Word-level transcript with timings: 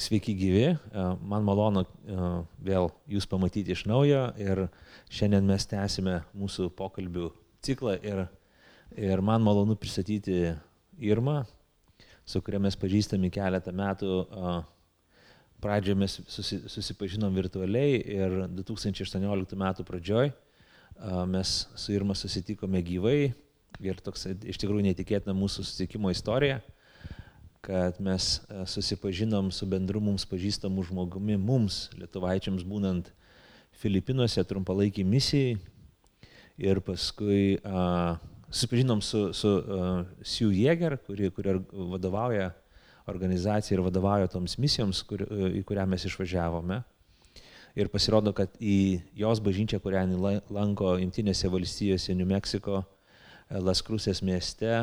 Sveiki 0.00 0.32
gyvi, 0.32 0.64
e, 0.64 1.02
man 1.28 1.44
malonu 1.44 1.82
e, 1.84 2.28
vėl 2.64 2.86
jūs 3.10 3.26
pamatyti 3.28 3.74
iš 3.74 3.82
naujo 3.90 4.22
ir 4.40 4.62
šiandien 5.12 5.44
mes 5.44 5.66
tęsime 5.68 6.22
mūsų 6.32 6.70
pokalbių 6.78 7.26
ciklą 7.66 7.98
ir, 8.00 8.22
ir 8.96 9.20
man 9.20 9.44
malonu 9.44 9.76
pristatyti 9.76 10.54
Irmą, 11.04 11.42
su 12.24 12.40
kuria 12.44 12.62
mes 12.64 12.76
pažįstami 12.80 13.28
keletą 13.34 13.76
metų. 13.76 14.16
E, 14.24 14.54
pradžioje 15.60 16.00
mes 16.00 16.16
susi, 16.32 16.62
susipažinom 16.72 17.36
virtualiai 17.36 18.00
ir 18.00 18.40
2018 18.56 19.56
metų 19.60 19.84
pradžioj 19.84 20.32
mes 21.28 21.50
su 21.76 21.92
Irma 21.92 22.16
susitikome 22.16 22.80
gyvai 22.84 23.34
ir 23.84 24.00
toks 24.00 24.30
iš 24.32 24.56
tikrųjų 24.60 24.86
neįtikėtina 24.88 25.36
mūsų 25.36 25.60
susitikimo 25.60 26.08
istorija 26.12 26.62
kad 27.60 28.00
mes 28.00 28.40
e, 28.40 28.66
susipažinom 28.66 29.50
su 29.52 29.66
bendru 29.66 30.00
mums 30.00 30.24
pažįstamu 30.28 30.82
žmogumi, 30.88 31.36
mums, 31.36 31.88
lietuvaičiams 31.98 32.64
būnant 32.64 33.10
Filipinuose 33.80 34.44
trumpalaikiai 34.44 35.06
misijai. 35.08 35.58
Ir 36.60 36.82
paskui 36.84 37.56
a, 37.64 38.18
susipažinom 38.50 39.00
su, 39.00 39.30
su 39.32 39.50
Sue 40.20 40.52
Jäger, 40.58 40.98
kuri, 41.06 41.30
kuri 41.32 41.54
vadovauja 41.72 42.50
organizacijai 43.08 43.78
ir 43.78 43.84
vadovauja 43.84 44.28
toms 44.28 44.58
misijoms, 44.60 45.02
kur, 45.08 45.24
uh, 45.24 45.48
į 45.56 45.62
kurią 45.64 45.86
mes 45.88 46.04
išvažiavome. 46.04 46.82
Ir 47.78 47.88
pasirodo, 47.88 48.34
kad 48.36 48.52
į 48.60 49.00
jos 49.16 49.40
bažnyčią, 49.40 49.80
kurią 49.80 50.04
lanko 50.50 50.96
Junktinėse 51.00 51.48
valstijose, 51.48 52.16
New 52.18 52.28
Mexico, 52.28 52.82
Las 53.50 53.80
Krusės 53.86 54.20
mieste, 54.26 54.82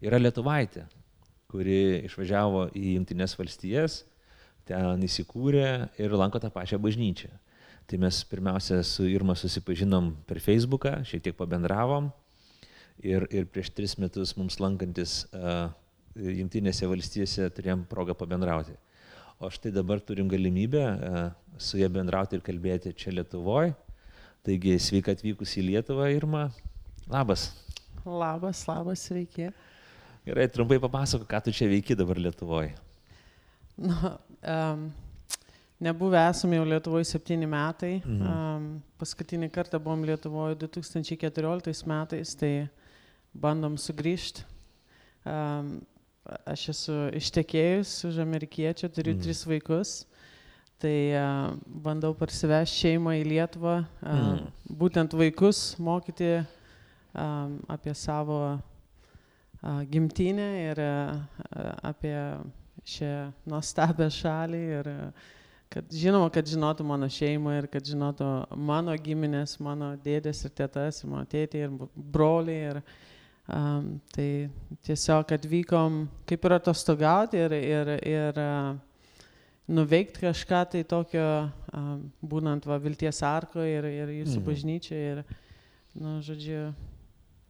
yra 0.00 0.22
lietuvaitė 0.22 0.86
kuri 1.48 2.04
išvažiavo 2.04 2.66
į 2.76 2.94
Junktinės 2.98 3.32
valstijas, 3.38 4.02
ten 4.68 5.04
įsikūrė 5.06 5.68
ir 5.96 6.16
lanko 6.20 6.40
tą 6.42 6.50
pačią 6.52 6.76
bažnyčią. 6.82 7.30
Tai 7.88 8.00
mes 8.02 8.18
pirmiausia 8.28 8.82
su 8.84 9.06
Irma 9.08 9.32
susipažinom 9.32 10.10
per 10.28 10.42
Facebooką, 10.44 10.98
šiek 11.08 11.22
tiek 11.24 11.36
pabendravom 11.38 12.10
ir, 13.00 13.24
ir 13.32 13.46
prieš 13.48 13.70
tris 13.72 13.94
metus 13.96 14.34
mums 14.36 14.58
lankantis 14.60 15.22
uh, 15.32 15.70
Junktinėse 16.18 16.88
valstijose 16.90 17.48
turėjom 17.56 17.86
progą 17.88 18.12
pabendrauti. 18.18 18.74
O 19.40 19.48
štai 19.54 19.72
dabar 19.72 20.02
turim 20.04 20.28
galimybę 20.28 20.84
uh, 20.84 21.18
su 21.56 21.80
ją 21.80 21.88
bendrauti 21.94 22.36
ir 22.36 22.44
kalbėti 22.44 22.92
čia 22.92 23.14
Lietuvoje. 23.14 23.72
Taigi 24.44 24.76
sveika 24.82 25.16
atvykus 25.16 25.56
į 25.56 25.64
Lietuvą, 25.70 26.10
Irma. 26.12 26.48
Labas. 27.08 27.48
Labas, 28.04 28.66
labas, 28.68 29.08
sveiki. 29.08 29.48
Gerai, 30.26 30.48
trumpai 30.52 30.78
papasako, 30.82 31.26
ką 31.28 31.40
tu 31.44 31.52
čia 31.54 31.68
veiki 31.70 31.96
dabar 31.96 32.18
Lietuvoje. 32.20 32.74
Na, 33.78 34.18
um, 34.42 34.88
nebuvę 35.80 36.18
esame 36.28 36.58
jau 36.58 36.66
Lietuvoje 36.68 37.06
septyni 37.08 37.46
metai. 37.46 37.98
Mhm. 38.02 38.26
Um, 38.26 38.66
paskutinį 38.98 39.50
kartą 39.54 39.80
buvom 39.82 40.04
Lietuvoje 40.08 40.58
2014 40.64 41.86
metais, 41.88 42.34
tai 42.36 42.52
bandom 43.32 43.78
sugrįžti. 43.78 44.44
Um, 45.28 45.78
aš 46.48 46.68
esu 46.74 46.96
ištekėjus 47.16 47.94
už 48.10 48.20
amerikiečio, 48.24 48.90
turiu 48.92 49.14
mhm. 49.14 49.24
tris 49.24 49.44
vaikus. 49.48 49.98
Tai 50.78 50.96
uh, 51.18 51.56
bandau 51.66 52.12
parsivešti 52.14 52.84
šeimą 52.84 53.16
į 53.18 53.26
Lietuvą, 53.32 53.80
uh, 53.82 54.08
mhm. 54.08 54.50
būtent 54.78 55.14
vaikus 55.18 55.72
mokyti 55.82 56.36
um, 56.38 57.58
apie 57.70 57.94
savo 57.98 58.58
gimtinę 59.62 60.48
ir 60.62 60.80
apie 61.82 62.14
šią 62.88 63.12
nuostabią 63.48 64.08
šalį 64.12 64.62
ir 64.78 64.90
kad 65.68 65.92
žinoma, 65.92 66.30
kad 66.32 66.48
žinotų 66.48 66.86
mano 66.88 67.08
šeimą 67.12 67.58
ir 67.58 67.68
kad 67.68 67.84
žinotų 67.84 68.28
mano 68.56 68.94
giminės, 68.96 69.58
mano 69.60 69.92
dėdės 70.04 70.46
ir 70.46 70.54
tėtas, 70.56 71.02
mano 71.04 71.26
tėtė 71.28 71.66
ir 71.66 71.74
broliai. 71.94 72.70
Ir, 72.70 72.80
um, 73.52 73.90
tai 74.14 74.48
tiesiog 74.88 75.34
atvykom 75.36 76.06
kaip 76.28 76.48
ir 76.48 76.56
atostogauti 76.56 77.42
ir, 77.42 77.56
ir, 77.58 77.92
ir 78.08 78.40
uh, 78.40 78.70
nuveikti 79.68 80.24
kažką 80.24 80.62
tai 80.72 80.84
tokio, 80.88 81.28
um, 81.76 82.06
būnant 82.24 82.64
va, 82.68 82.80
Vilties 82.80 83.20
arko 83.26 83.64
ir, 83.66 83.84
ir 83.92 84.14
jūsų 84.22 84.38
mhm. 84.38 84.46
bažnyčioje. 84.48 85.10
Ir, 85.12 85.44
nu, 85.98 86.18
žodžiu, 86.24 86.62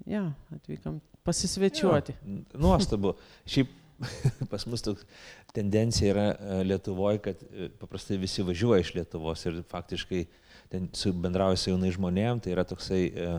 ja, 0.08 0.24
atvykom 0.54 1.00
pasisvečiuoti. 1.26 2.16
Jo, 2.24 2.62
nuostabu. 2.62 3.14
Šiaip 3.48 3.74
pas 4.50 4.64
mus 4.70 4.84
toks 4.84 5.06
tendencija 5.54 6.12
yra 6.12 6.26
e, 6.30 6.58
Lietuvoje, 6.68 7.20
kad 7.22 7.42
e, 7.42 7.68
paprastai 7.80 8.18
visi 8.20 8.44
važiuoja 8.46 8.84
iš 8.84 8.94
Lietuvos 8.94 9.44
ir 9.48 9.62
faktiškai 9.70 10.24
ten 10.72 10.88
su 10.94 11.12
bendrauja 11.12 11.58
su 11.58 11.72
jaunai 11.72 11.90
žmonėm, 11.94 12.42
tai 12.44 12.52
yra 12.54 12.64
toksai, 12.68 13.00
e, 13.08 13.30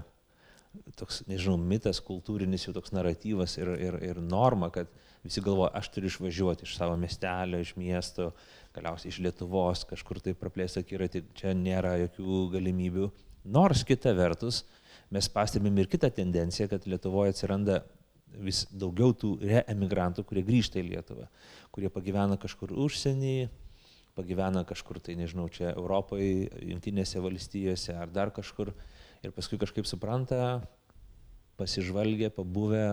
toks, 1.00 1.22
nežinau, 1.30 1.58
mitas, 1.62 2.02
kultūrinis 2.04 2.68
jau 2.68 2.74
toks 2.76 2.94
naratyvas 2.96 3.56
ir, 3.62 3.72
ir, 3.80 4.00
ir 4.10 4.20
norma, 4.24 4.72
kad 4.74 4.92
visi 5.24 5.44
galvoja, 5.44 5.72
aš 5.80 5.92
turiu 5.94 6.12
išvažiuoti 6.12 6.68
iš 6.68 6.76
savo 6.80 6.98
miestelio, 7.00 7.62
iš 7.64 7.76
miesto, 7.80 8.32
galiausiai 8.76 9.14
iš 9.14 9.22
Lietuvos, 9.24 9.86
kažkur 9.90 10.22
tai 10.24 10.36
praplėsti 10.38 10.84
akiratį, 10.84 11.24
čia 11.40 11.56
nėra 11.58 11.96
jokių 12.06 12.44
galimybių. 12.58 13.10
Nors 13.50 13.86
kita 13.88 14.12
vertus, 14.18 14.64
mes 15.14 15.30
pastebim 15.34 15.78
ir 15.82 15.90
kitą 15.90 16.10
tendenciją, 16.14 16.70
kad 16.72 16.86
Lietuvoje 16.88 17.34
atsiranda 17.34 17.82
vis 18.46 18.66
daugiau 18.70 19.14
tų 19.18 19.36
reemigrantų, 19.42 20.24
kurie 20.28 20.44
grįžta 20.46 20.80
į 20.82 20.86
Lietuvą, 20.92 21.26
kurie 21.74 21.90
pagyvena 21.94 22.38
kažkur 22.42 22.76
užsienį, 22.78 23.50
pagyvena 24.18 24.64
kažkur, 24.70 25.00
tai 25.02 25.16
nežinau, 25.18 25.48
čia 25.50 25.72
Europoje, 25.74 26.50
Junktinėse 26.70 27.22
valstijose 27.24 27.96
ar 27.98 28.12
dar 28.14 28.34
kažkur 28.36 28.74
ir 29.26 29.34
paskui 29.36 29.58
kažkaip 29.62 29.90
supranta, 29.90 30.60
pasižvalgė, 31.60 32.30
pabuvę, 32.32 32.84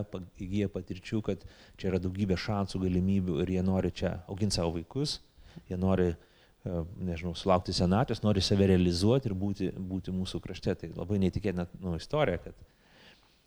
įgyja 0.42 0.70
patirčių, 0.72 1.20
kad 1.26 1.44
čia 1.78 1.92
yra 1.92 2.00
daugybė 2.02 2.38
šansų, 2.40 2.80
galimybių 2.82 3.42
ir 3.44 3.52
jie 3.58 3.66
nori 3.66 3.92
čia 3.94 4.16
auginti 4.26 4.58
savo 4.58 4.72
vaikus, 4.78 5.20
jie 5.68 5.78
nori 5.78 6.14
E, 6.14 6.35
nežinau, 6.66 7.34
sulaukti 7.38 7.74
senatvės, 7.76 8.22
nori 8.24 8.42
save 8.44 8.68
realizuoti 8.72 9.30
ir 9.30 9.34
būti, 9.38 9.70
būti 9.76 10.14
mūsų 10.14 10.40
krašte. 10.44 10.74
Tai 10.82 10.90
labai 10.96 11.20
neįtikėtina 11.22 11.68
nu, 11.82 11.94
istorija, 11.98 12.40
kad 12.46 12.56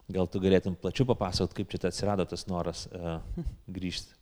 gal 0.09 0.29
tu 0.31 0.41
galėtum 0.43 0.77
plačiau 0.79 1.07
papasakot, 1.09 1.53
kaip 1.57 1.71
čia 1.71 1.81
atsirado 1.89 2.25
tas 2.29 2.47
noras 2.49 2.87
uh, 2.91 3.19
grįžti. 3.77 4.15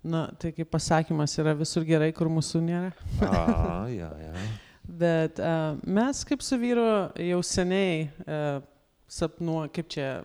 Na, 0.00 0.28
tai 0.40 0.54
kaip 0.56 0.70
pasakymas 0.72 1.34
yra 1.42 1.52
visur 1.58 1.84
gerai, 1.84 2.08
kur 2.16 2.30
mūsų 2.32 2.62
nėra. 2.64 2.92
A, 3.26 3.84
ja, 3.92 4.08
ja. 4.22 4.34
Bet 4.80 5.40
uh, 5.44 5.76
mes 5.84 6.22
kaip 6.26 6.40
su 6.42 6.56
vyru 6.60 6.86
jau 7.20 7.40
seniai 7.44 8.06
uh, 8.24 8.62
sapnuo, 9.10 9.66
kaip 9.74 9.90
čia 9.92 10.22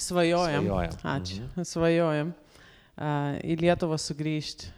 svajojam. 0.00 0.64
Svajojam. 0.64 0.96
Ačiū. 1.04 1.42
Mhm. 1.42 1.68
Svajojam 1.68 2.32
į 3.00 3.56
Lietuvą 3.56 3.96
sugrįžti. 3.96 4.68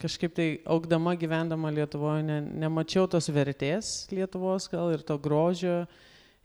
Kažkaip 0.00 0.34
tai 0.36 0.46
augdama, 0.64 1.12
gyvendama 1.18 1.72
Lietuvoje, 1.74 2.22
ne, 2.24 2.38
nemačiau 2.64 3.08
tos 3.10 3.28
vertės 3.34 4.08
Lietuvos 4.14 4.68
gal 4.72 4.94
ir 4.94 5.04
to 5.04 5.18
grožio, 5.20 5.82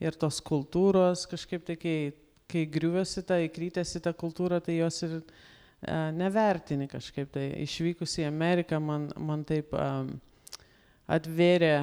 ir 0.04 0.18
tos 0.20 0.42
kultūros. 0.44 1.24
Kažkaip 1.32 1.64
tai, 1.70 1.78
kai, 1.80 1.98
kai 2.52 2.66
griuvėsi 2.68 3.24
tą, 3.24 3.40
įkrytėsi 3.48 4.04
tą 4.04 4.12
kultūrą, 4.18 4.60
tai 4.64 4.82
jos 4.82 5.00
ir 5.08 5.22
nevertini 6.20 6.90
kažkaip. 6.92 7.32
Tai 7.32 7.48
išvykus 7.64 8.20
į 8.20 8.28
Ameriką 8.28 8.80
man, 8.84 9.10
man 9.16 9.48
taip 9.48 9.72
a, 9.78 10.04
atvėrė 11.16 11.76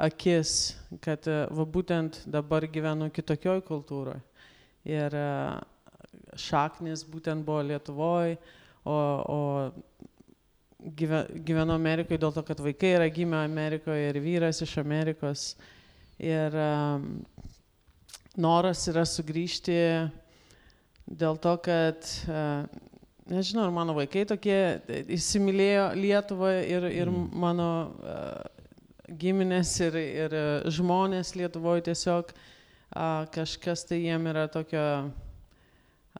akis, 0.00 0.78
kad 1.04 1.28
va 1.28 1.68
būtent 1.68 2.22
dabar 2.26 2.64
gyvenu 2.72 3.12
kitokioj 3.12 3.60
kultūroje. 3.68 4.22
Ir 4.88 5.12
a, 5.12 5.60
šaknis 6.38 7.04
būtent 7.08 7.44
buvo 7.46 7.62
Lietuvoje, 7.66 8.38
o, 8.84 8.98
o 9.28 9.38
gyvenu 10.78 11.74
Amerikoje 11.74 12.20
dėl 12.22 12.34
to, 12.34 12.44
kad 12.46 12.60
vaikai 12.62 12.94
yra 12.96 13.08
gimę 13.10 13.40
Amerikoje 13.42 14.12
ir 14.12 14.20
vyras 14.22 14.62
iš 14.62 14.76
Amerikos. 14.78 15.50
Ir 16.18 16.54
um, 16.54 17.08
noras 18.38 18.84
yra 18.90 19.04
sugrįžti 19.06 19.78
dėl 21.08 21.38
to, 21.42 21.54
kad, 21.62 22.06
uh, 22.30 22.66
nežinau, 23.30 23.66
ar 23.66 23.74
mano 23.74 23.94
vaikai 23.98 24.24
tokie 24.28 24.58
įsimylėjo 25.14 25.88
Lietuvą 25.98 26.52
ir, 26.62 26.88
ir 26.90 27.10
mm. 27.10 27.28
mano 27.38 27.70
uh, 27.86 28.42
giminės 29.18 29.72
ir, 29.82 29.98
ir 29.98 30.36
žmonės 30.74 31.34
Lietuvoje 31.38 31.88
tiesiog 31.90 32.34
uh, 32.34 33.24
kažkas 33.34 33.86
tai 33.88 34.02
jiem 34.04 34.30
yra 34.30 34.46
tokio 34.52 34.84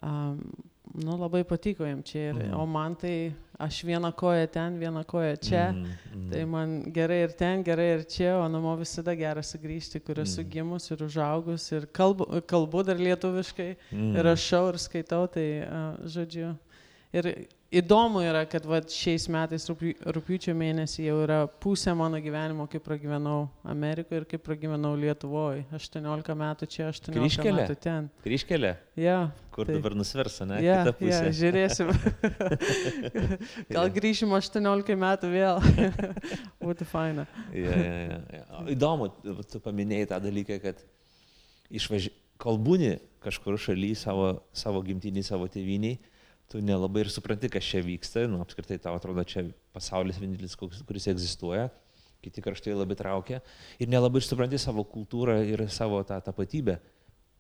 um, 0.03 0.41
nu, 0.95 1.17
labai 1.19 1.45
patiko 1.45 1.87
jam 1.87 2.03
čia. 2.03 2.31
Ir, 2.31 2.35
mm. 2.35 2.55
O 2.59 2.67
man 2.67 2.95
tai 2.99 3.33
aš 3.59 3.81
vieną 3.85 4.12
koją 4.17 4.47
ten, 4.53 4.79
vieną 4.79 5.05
koją 5.05 5.37
čia. 5.37 5.65
Mm, 5.73 5.97
mm. 6.15 6.31
Tai 6.31 6.45
man 6.45 6.77
gerai 6.95 7.21
ir 7.27 7.35
ten, 7.39 7.62
gerai 7.67 7.89
ir 7.97 8.05
čia, 8.09 8.37
o 8.39 8.47
namo 8.49 8.75
visada 8.79 9.15
gera 9.19 9.43
sugrįžti, 9.43 10.00
kur 10.05 10.21
esu 10.23 10.43
mm. 10.43 10.50
gimus 10.53 10.91
ir 10.91 11.03
užaugus. 11.06 11.69
Ir 11.73 11.89
kalbu, 11.93 12.29
kalbu 12.47 12.85
dar 12.87 13.00
lietuviškai, 13.00 13.71
mm. 13.91 14.15
ir 14.17 14.31
rašau 14.31 14.69
ir 14.73 14.81
skaitau, 14.83 15.27
tai 15.35 15.49
uh, 15.67 15.93
žodžiu. 16.06 16.55
Ir 17.08 17.25
įdomu 17.72 18.20
yra, 18.20 18.43
kad 18.49 18.66
va, 18.69 18.82
šiais 18.84 19.25
metais 19.32 19.64
rūpi, 19.70 19.94
rūpiučio 20.12 20.52
mėnesį 20.56 21.06
jau 21.06 21.14
yra 21.25 21.38
pusė 21.64 21.94
mano 21.96 22.19
gyvenimo, 22.20 22.66
kaip 22.69 22.84
pragyvenau 22.84 23.46
Amerikoje 23.64 24.20
ir 24.20 24.26
kaip 24.28 24.43
pragyvenau 24.44 24.90
Lietuvoje. 25.00 25.62
18 25.72 26.34
metų 26.37 26.69
čia, 26.69 26.90
18 26.93 27.16
Kryžkelė? 27.16 27.62
metų 27.62 27.76
ten. 27.81 28.10
Kryškelė, 28.26 28.75
Ja, 29.00 29.16
kur 29.56 29.64
Tai- 29.70 29.78
dabar 29.78 29.96
nusvers, 29.96 30.37
ne? 30.50 30.60
ja, 30.66 30.82
Kita 30.84 30.93
pusė. 31.00 31.22
ja, 31.31 31.32
žiūrėsim. 31.40 31.94
Gal 33.72 33.88
grįšim 33.96 34.32
18 34.37 34.96
metų 35.00 35.32
vėl. 35.32 35.64
Būtų 36.64 36.88
faina. 36.93 37.25
Ja, 37.56 37.72
ja, 37.72 38.20
ja, 38.37 38.62
Įdomu, 38.75 39.08
tu 39.49 39.61
paminėjai 39.64 40.11
tą 40.12 40.20
dalyką, 40.28 40.61
kad 40.64 40.84
išvaži... 41.72 42.12
kol 42.38 42.61
būni 42.62 42.99
kažkur 43.25 43.56
šaly 43.58 43.94
savo, 43.99 44.28
savo 44.54 44.84
gimtinį, 44.87 45.25
savo 45.26 45.49
tėviniai, 45.50 45.96
tu 46.49 46.62
nelabai 46.65 47.05
ir 47.05 47.12
supranti, 47.12 47.50
kas 47.53 47.67
čia 47.67 47.83
vyksta, 47.85 48.25
nu, 48.31 48.41
apskritai 48.45 48.79
tau 48.81 48.97
atrodo 48.97 49.25
čia 49.29 49.45
pasaulis 49.77 50.19
vienintelis, 50.21 50.56
kuris 50.59 51.09
egzistuoja, 51.12 51.69
kiti 52.25 52.43
kraštai 52.43 52.75
labai 52.75 52.97
traukia 52.99 53.43
ir 53.79 53.91
nelabai 53.91 54.23
ir 54.23 54.27
supranti 54.27 54.59
savo 54.61 54.85
kultūrą 54.89 55.39
ir 55.47 55.67
savo 55.73 56.00
tą 56.09 56.19
tapatybę, 56.25 56.79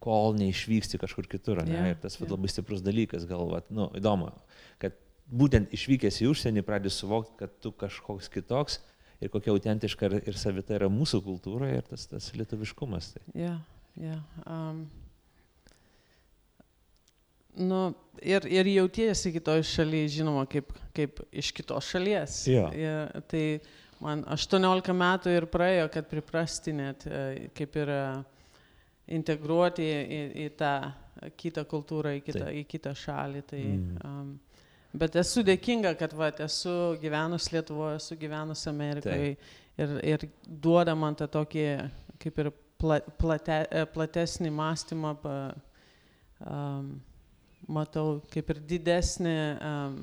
kol 0.02 0.36
neišvyksti 0.38 1.00
kažkur 1.02 1.26
kitur. 1.30 1.64
Ne? 1.66 1.74
Jo, 1.74 1.86
ir 1.94 1.98
tas 2.04 2.18
jo. 2.20 2.28
labai 2.30 2.50
stiprus 2.52 2.84
dalykas, 2.84 3.26
galvat, 3.28 3.72
nu, 3.74 3.88
įdomu, 3.98 4.30
kad 4.82 4.94
būtent 5.28 5.72
išvykęs 5.74 6.22
į 6.22 6.30
užsienį 6.30 6.64
pradedi 6.66 6.94
suvokti, 6.94 7.34
kad 7.40 7.58
tu 7.64 7.72
kažkoks 7.74 8.30
kitoks 8.32 8.78
ir 9.24 9.32
kokia 9.32 9.52
autentiška 9.56 10.12
ir, 10.20 10.38
savita 10.38 10.76
yra 10.78 10.88
mūsų 10.92 11.20
kultūra 11.24 11.72
ir 11.74 11.88
tas, 11.88 12.06
tas 12.10 12.30
lietuviškumas. 12.36 13.12
Tai. 13.16 13.24
Ja, 13.36 13.56
ja. 13.98 14.20
Um, 14.46 14.86
nu, 17.58 17.80
ir, 18.22 18.46
ir 18.50 18.70
jautiesi 18.72 19.32
kitoj 19.34 19.62
šalyje, 19.66 20.08
žinoma, 20.20 20.46
kaip, 20.50 20.72
kaip 20.96 21.20
iš 21.32 21.52
kitos 21.56 21.90
šalies. 21.92 22.40
Jo. 22.50 22.66
Ir, 22.76 23.22
tai 23.30 23.44
man 24.02 24.24
18 24.30 24.94
metų 24.94 25.34
ir 25.36 25.46
praėjo, 25.50 25.88
kad 25.94 26.08
priprasti 26.10 26.74
net, 26.76 27.06
e, 27.06 27.48
kaip 27.58 27.78
ir 27.82 27.92
e, 27.94 28.02
integruoti 29.18 29.86
į, 29.86 30.02
į, 30.18 30.20
į 30.46 30.50
tą 30.58 30.72
kitą 31.40 31.64
kultūrą, 31.66 32.12
į 32.18 32.22
kitą, 32.26 32.44
Taip. 32.46 32.58
į 32.60 32.66
kitą 32.74 32.92
šalį. 32.94 33.42
Tai, 33.50 33.62
Mhm. 33.62 33.96
um, 34.06 34.34
bet 34.98 35.16
esu 35.18 35.42
dėkinga, 35.46 35.96
kad 35.98 36.12
va, 36.16 36.30
esu 36.44 36.74
gyvenus 37.02 37.50
Lietuvoje, 37.52 37.96
esu 37.98 38.16
gyvenus 38.16 38.66
Amerikoje 38.70 39.36
ir, 39.78 39.98
ir 40.02 40.28
duoda 40.46 40.94
man 40.94 41.14
tą 41.18 41.26
tokį 41.28 41.66
kaip 42.22 42.38
ir 42.38 42.52
pla, 42.78 43.00
plate, 43.18 43.66
e, 43.70 43.84
platesnį 43.94 44.50
mąstymą, 44.54 45.12
pa, 45.22 45.34
um, 46.46 47.00
matau 47.68 48.18
kaip 48.32 48.50
ir 48.54 48.60
didesnį 48.70 49.36
um, 49.68 49.98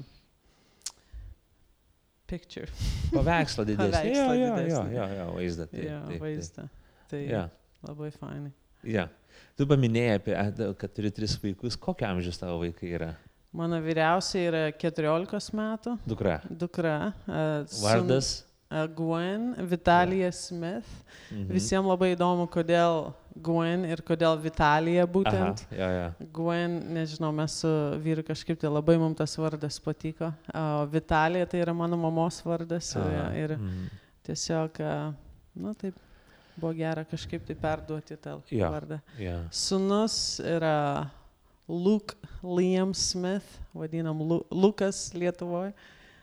picture, 2.29 2.69
Paveikslą 3.13 3.65
didesnį. 3.71 3.91
Paveikslą 3.91 4.37
jo, 4.39 4.49
didesnį. 4.55 4.95
jo, 4.97 5.05
jo, 5.19 5.27
vaizdą. 5.35 5.67
Taip, 5.71 5.83
jo, 5.89 5.99
taip, 6.09 6.23
vaizdą. 6.25 6.67
Tai. 7.11 7.21
Ja, 7.29 7.43
labai 7.85 8.11
fainai. 8.15 8.51
ja. 8.95 9.07
Tu 9.55 9.65
paminėjai, 9.67 10.15
apie, 10.19 10.33
kad 10.79 10.91
turi 10.95 11.09
tris 11.15 11.33
vaikus. 11.39 11.75
Kokio 11.79 12.07
amžiaus 12.07 12.39
tavo 12.39 12.57
vaikai 12.61 12.89
yra? 12.95 13.09
Mano 13.55 13.77
vyriausia 13.83 14.41
yra 14.49 14.61
14 14.75 15.53
metų, 15.55 15.93
Dukra. 16.07 16.37
dukra. 16.59 16.95
Uh, 17.23 17.63
Vardas? 17.83 18.31
Uh, 18.41 18.54
Gwen, 18.69 19.53
Vitalija 19.69 20.31
Smith. 20.33 20.87
Mhm. 21.31 21.51
Visiems 21.53 21.85
labai 21.87 22.15
įdomu, 22.15 22.47
kodėl 22.49 23.13
Gwen 23.35 23.83
ir 23.85 24.01
kodėl 24.01 24.37
Vitalija 24.41 25.03
Aha, 25.03 25.11
būtent. 25.11 25.65
jo, 25.75 25.89
jo. 25.91 26.27
Gwen, 26.33 26.79
nežinau, 26.95 27.31
mes 27.35 27.59
su 27.61 27.69
vyru 28.01 28.23
kažkaip 28.25 28.59
tai 28.59 28.69
labai 28.71 28.97
mums 28.97 29.17
tas 29.19 29.35
vardas 29.37 29.77
patiko. 29.79 30.31
O 30.53 30.85
Vitalija 30.91 31.45
tai 31.45 31.61
yra 31.61 31.73
mano 31.75 31.97
mamos 31.97 32.41
vardas 32.45 32.95
Aha, 32.95 33.29
ir 33.37 33.57
mhm. 33.57 33.85
tiesiog, 34.25 34.81
nu 35.55 35.73
taip, 35.75 35.95
buvo 36.57 36.73
gera 36.73 37.03
kažkaip 37.05 37.45
tai 37.45 37.55
perduoti 37.55 38.17
tą 38.17 38.39
Jo. 38.51 38.71
vardą. 38.71 38.99
Jo. 39.19 39.43
Sunus 39.51 40.39
yra 40.39 41.09
Luke 41.67 42.15
Liam 42.43 42.93
Smith, 42.93 43.59
vadinam 43.73 44.19
Lu 44.21 44.45
Lukas 44.51 45.11
Lietuvoje. 45.13 45.73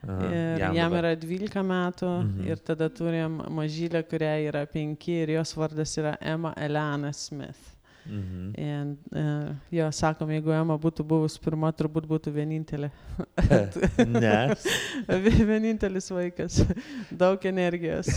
Jam 0.03 0.75
dabar- 0.75 1.05
yra 1.05 1.13
12 1.17 1.63
metų 1.63 2.09
Mhm. 2.25 2.47
ir 2.51 2.57
tada 2.57 2.89
turim 2.91 3.39
mažylę, 3.51 4.03
kuriai 4.09 4.49
yra 4.51 4.67
5 4.67 5.09
ir 5.23 5.29
jos 5.39 5.55
vardas 5.55 5.97
yra 5.99 6.17
Emma 6.21 6.53
Elena 6.57 7.13
Smith. 7.13 7.69
Mhm. 8.05 8.55
Ir 8.59 8.97
uh, 9.15 9.55
jo, 9.71 9.87
sakom, 9.95 10.27
jeigu 10.35 10.51
Ema 10.51 10.75
būtų 10.77 11.05
buvus 11.07 11.37
pirma, 11.39 11.71
turbūt 11.71 12.03
būtų 12.11 12.33
vienintelė. 12.35 12.91
ne. 14.09 14.57
Vi- 15.23 15.45
Vienintelis 15.53 16.11
vaikas. 16.11 16.65
Daug 17.15 17.39
energijos. 17.47 18.09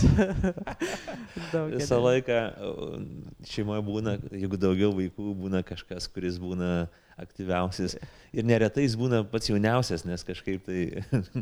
Daug 1.52 1.70
Visą 1.70 1.96
energijos. 2.00 2.02
laiką 2.02 2.38
o, 2.66 2.98
šeimoje 3.46 3.82
būna, 3.86 4.16
jeigu 4.34 4.58
daugiau 4.58 4.90
vaikų, 4.96 5.30
būna 5.44 5.62
kažkas, 5.62 6.08
kuris 6.10 6.38
būna 6.42 6.88
aktyviausias. 7.20 7.96
Ir 8.36 8.46
neretai 8.46 8.84
jis 8.84 8.96
būna 9.00 9.22
pats 9.30 9.50
jauniausias, 9.50 10.04
nes 10.08 10.24
kažkaip 10.26 10.66
tai 10.66 10.82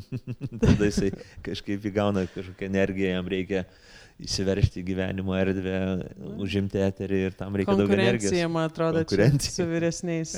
tada 0.62 0.88
jisai 0.88 1.10
kažkaip 1.46 1.88
įgauna 1.90 2.26
kažkokią 2.34 2.70
energiją, 2.70 3.16
jam 3.18 3.30
reikia 3.32 3.64
įsiveršti 4.22 4.78
į 4.80 4.86
gyvenimo 4.92 5.34
erdvę, 5.34 5.78
užimti 6.44 6.78
eterį 6.84 7.20
ir 7.28 7.38
tam 7.38 7.56
reikia 7.58 7.74
daug 7.74 7.90
energijos. 7.90 8.30
Konkurencija, 8.30 8.50
man 8.52 8.68
atrodo, 8.70 9.02
Konkurencija. 9.02 9.54
su 9.56 9.66
vyresniais. 9.66 10.36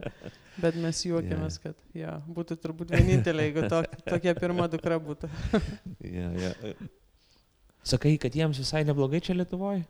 Bet 0.62 0.76
mes 0.76 0.98
juokiamės, 1.06 1.56
kad 1.62 1.78
ja, 1.96 2.18
būtų 2.26 2.58
turbūt 2.60 2.90
vienintelė, 2.92 3.46
jeigu 3.48 3.68
to, 3.72 3.78
tokia 4.04 4.34
pirma 4.36 4.68
dukra 4.72 4.98
būtų. 5.02 5.30
Ja, 6.12 6.28
ja. 6.34 6.74
Sakai, 7.86 8.16
kad 8.20 8.34
jiems 8.36 8.58
visai 8.60 8.82
neblogai 8.86 9.22
čia 9.24 9.34
Lietuvoje? 9.38 9.84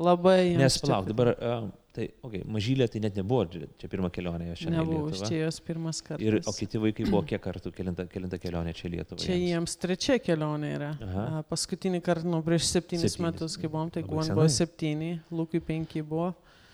Labai. 0.00 0.54
Nes 0.58 0.78
palauk, 0.80 1.06
dabar, 1.12 1.30
a, 1.36 1.52
tai, 1.92 2.06
okay, 2.24 2.42
mažylė 2.48 2.86
tai 2.90 3.00
net 3.04 3.16
nebuvo, 3.16 3.44
čia 3.78 3.88
pirma 3.92 4.08
kelionė 4.12 4.46
jo 4.50 4.54
šiandien. 4.62 4.78
Nebuvo, 4.80 5.10
čia 5.28 5.42
jos 5.44 5.58
pirmas 5.60 6.00
kartas. 6.02 6.24
Ir, 6.24 6.38
o 6.48 6.52
kiti 6.56 6.78
vaikai 6.80 7.04
buvo 7.10 7.22
kiek 7.28 7.42
kartų, 7.44 7.72
kelinta, 7.76 8.06
kelinta 8.08 8.38
kelionė 8.40 8.72
čia 8.74 8.88
Lietuvoje? 8.88 9.26
Čia 9.26 9.36
jiems 9.36 9.76
trečia 9.82 10.16
kelionė 10.18 10.70
yra. 10.78 10.92
Aha. 11.08 11.26
A, 11.38 11.42
Paskutinį 11.50 12.00
kartą, 12.02 12.28
nu, 12.32 12.40
prieš 12.46 12.70
septynis 12.70 13.12
Septynis. 13.12 13.18
metus, 13.26 13.56
kai 13.60 13.68
buvom, 13.68 13.90
tai 13.92 14.02
Guan 14.02 14.26
buvo 14.32 14.48
septyni, 14.48 15.20
Lukui 15.30 15.60
penki 15.60 16.02
buvo. 16.02 16.32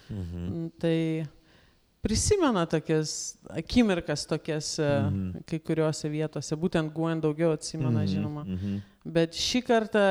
Mhm. 0.08 0.46
Mm, 0.48 0.70
Tai 0.80 1.26
prisimena 2.02 2.62
tokias 2.70 3.36
akimirkas, 3.50 4.26
tokias 4.26 4.78
Mhm. 4.78 5.18
mhm. 5.18 5.42
kai 5.46 5.58
kuriuose 5.58 6.08
vietose. 6.08 6.54
Būtent 6.56 6.92
Guan 6.94 7.20
daugiau 7.20 7.52
atsimena, 7.52 8.04
Mhm, 8.04 8.06
žinoma. 8.06 8.44
mhm. 8.46 8.80
Bet 9.04 9.32
šį 9.32 9.62
kartą, 9.66 10.04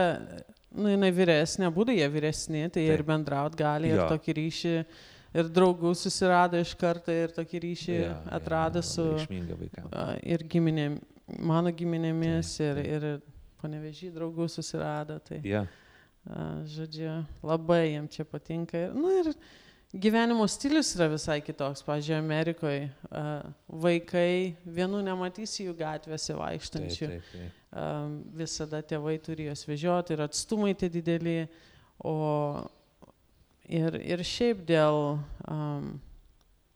nu, 0.76 0.90
jinai 0.92 1.12
vyresnė, 1.16 1.70
būdų 1.74 1.96
jie 1.98 2.08
vyresni, 2.12 2.66
tai 2.74 2.84
jie 2.88 2.94
ir 2.96 3.04
Taip. 3.04 3.08
bendraut 3.12 3.56
gali, 3.58 3.92
ir 3.94 4.02
Jo. 4.02 4.08
tokį 4.12 4.36
ryšį, 4.40 4.74
ir 5.38 5.50
draugų 5.54 5.94
susirado 5.96 6.60
iš 6.60 6.74
karto, 6.80 7.12
ir 7.12 7.30
tokį 7.36 7.62
ryšį 7.64 7.96
Jo, 7.96 8.04
jo, 8.10 8.16
atrado 8.40 8.82
labai 8.82 8.88
su 8.90 9.06
ir 10.24 10.44
giminėm, 10.44 11.00
mano 11.40 11.72
giminėmis, 11.72 12.56
Taip, 12.60 12.78
ir, 12.78 12.84
ir 12.98 13.22
panevežį 13.62 14.12
draugų 14.16 14.48
susirado. 14.50 15.20
Tai, 15.28 15.42
Ja. 15.44 15.66
a, 16.30 16.64
žodžiu, 16.68 17.26
labai 17.44 17.94
jiem 17.94 18.08
čia 18.10 18.26
patinka. 18.26 18.78
Ir, 18.88 18.94
nu, 18.94 19.10
ir 19.24 19.32
gyvenimo 19.94 20.48
stilius 20.50 20.94
yra 20.98 21.08
visai 21.12 21.40
kitoks. 21.46 21.84
Pavyzdžiui, 21.88 22.18
Amerikoje 22.20 22.88
vaikai 23.68 24.56
vienų 24.66 25.04
nematysi 25.08 25.68
jų 25.68 25.78
gatvėse 25.80 26.34
Taip, 26.34 26.42
vaikštančių. 26.42 27.12
taip, 27.14 27.30
taip. 27.34 27.64
Um, 27.78 28.18
visada 28.38 28.82
tėvai 28.82 29.18
turi 29.22 29.50
juos 29.50 29.66
vežioti 29.68 30.16
ir 30.16 30.26
atstumai 30.26 30.74
tie 30.80 30.90
dideli. 30.92 31.40
O 32.04 32.16
ir, 33.68 33.98
ir 34.02 34.24
šiaip 34.26 34.62
dėl 34.68 35.18
um, 35.50 35.96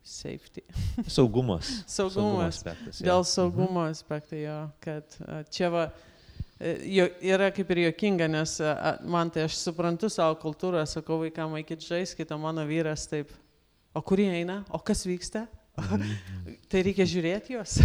safety, 0.03 0.63
Saugumas. 1.07 1.69
Saugumo 1.95 2.41
aspektas. 2.45 3.01
dėl 3.03 3.23
saugumo 3.27 3.85
aspektų 3.85 4.41
jo, 4.41 4.57
kad 4.83 5.17
čia 5.53 5.69
va, 5.73 5.85
yra 6.61 7.49
kaip 7.53 7.71
ir 7.73 7.85
jokinga, 7.87 8.27
nes 8.31 8.57
a, 8.61 8.97
man 9.03 9.31
tai 9.33 9.47
aš 9.47 9.57
suprantu 9.59 10.09
savo 10.13 10.35
kultūrą, 10.41 10.83
sakau 10.89 11.21
vaikam, 11.23 11.55
eikit 11.59 11.81
žaiskite, 11.85 12.37
mano 12.37 12.65
vyras 12.69 13.07
taip, 13.09 13.31
o 13.95 14.03
kur 14.05 14.21
jie 14.21 14.29
eina, 14.41 14.61
o 14.69 14.79
kas 14.79 15.03
vyksta, 15.07 15.47
tai 16.71 16.83
reikia 16.85 17.07
žiūrėti 17.07 17.55
juos. 17.55 17.79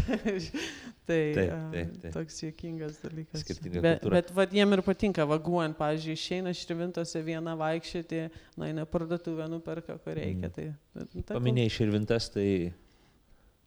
tai 1.07 1.21
Taip, 1.37 1.37
taip, 1.71 1.91
taip. 2.03 2.13
toks 2.17 2.41
juokingas 2.43 2.97
dalykas. 2.99 3.45
Skirtinga 3.45 3.79
bet, 3.79 4.01
kultūra. 4.01 4.17
bet 4.19 4.33
vad 4.35 4.55
jiem 4.59 4.75
ir 4.75 4.83
patinka 4.83 5.27
vaguojant, 5.31 5.77
pavyzdžiui, 5.79 6.17
išeina 6.19 6.55
šrivintose 6.57 7.23
vieną 7.23 7.55
vaikščioti, 7.61 8.25
nueina 8.59 8.83
parduotuvę, 8.91 9.47
nuperka, 9.53 10.01
ko 10.03 10.17
reikia. 10.19 10.51
Mhm. 10.51 10.57
Tai, 10.57 11.23
ta 11.23 11.39
Paminėjai 11.39 11.75
Širvintas, 11.77 12.27
tai, 12.35 12.49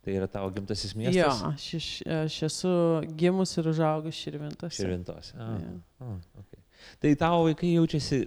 tai 0.03 0.15
yra 0.15 0.27
tavo 0.32 0.50
gimtasis 0.56 0.94
Jo, 0.96 1.00
miestas? 1.01 1.41
aš, 1.50 1.68
iš, 1.79 1.88
aš 2.24 2.38
esu 2.50 2.74
gimus 3.20 3.56
ir 3.60 3.68
užaugus 3.74 4.15
širvintose. 4.15 4.75
Širvintos. 4.79 5.34
A, 5.38 5.50
Jo. 5.60 5.74
a, 6.08 6.12
okay. 6.41 6.62
Tai 7.03 7.13
tavo 7.20 7.44
vaikai 7.50 7.74
jaučiasi 7.75 8.22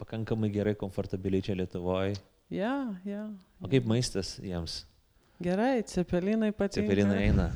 pakankamai 0.00 0.50
gerai, 0.52 0.74
komfortabiliai 0.80 1.42
čia 1.44 1.54
Lietuvoje. 1.58 2.16
Ja, 2.50 2.74
ja. 3.06 3.26
O 3.62 3.68
kaip 3.70 3.84
maistas 3.86 4.38
jiems? 4.42 4.84
Gerai, 5.40 5.80
cepelinai 5.88 6.50
patinka. 6.52 6.82
Cepelinai 6.82 7.20
eina. 7.30 7.46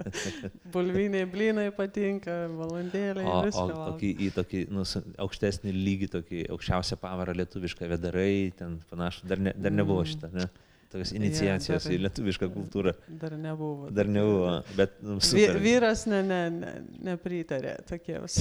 Bulviniai 0.72 1.26
blynai 1.28 1.66
patinka, 1.76 2.36
valandėlė. 2.56 3.24
O, 3.28 3.34
o 3.44 3.66
tokį, 3.90 4.12
į 4.24 4.28
tokį 4.36 4.62
nu, 4.72 4.84
aukštesnį 5.24 5.74
lygį, 5.76 6.08
tokį 6.14 6.40
aukščiausią 6.54 6.96
pavarą 7.02 7.34
lietuvišką 7.36 7.90
vedarai, 7.92 8.52
ten 8.56 8.78
panašu, 8.88 9.26
dar, 9.28 9.42
ne, 9.44 9.52
dar 9.56 9.74
nebuvo 9.76 10.04
Mm. 10.04 10.08
šitą, 10.14 10.30
ne? 10.32 10.46
Tokios 10.88 11.10
iniciacijos 11.12 11.84
dar- 11.84 11.92
į 11.92 11.98
lietuvišką 12.06 12.46
kultūrą. 12.48 12.94
Dar 13.20 13.34
nebuvo. 13.36 13.90
Dar 13.92 14.08
nebuvo, 14.08 14.54
bet 14.76 14.94
nu, 15.04 15.18
super. 15.20 15.58
vyras 15.60 16.06
ne, 16.08 16.22
ne, 16.24 16.38
ne, 16.54 16.70
nepritarė 17.10 17.74
tokiems. 17.90 18.38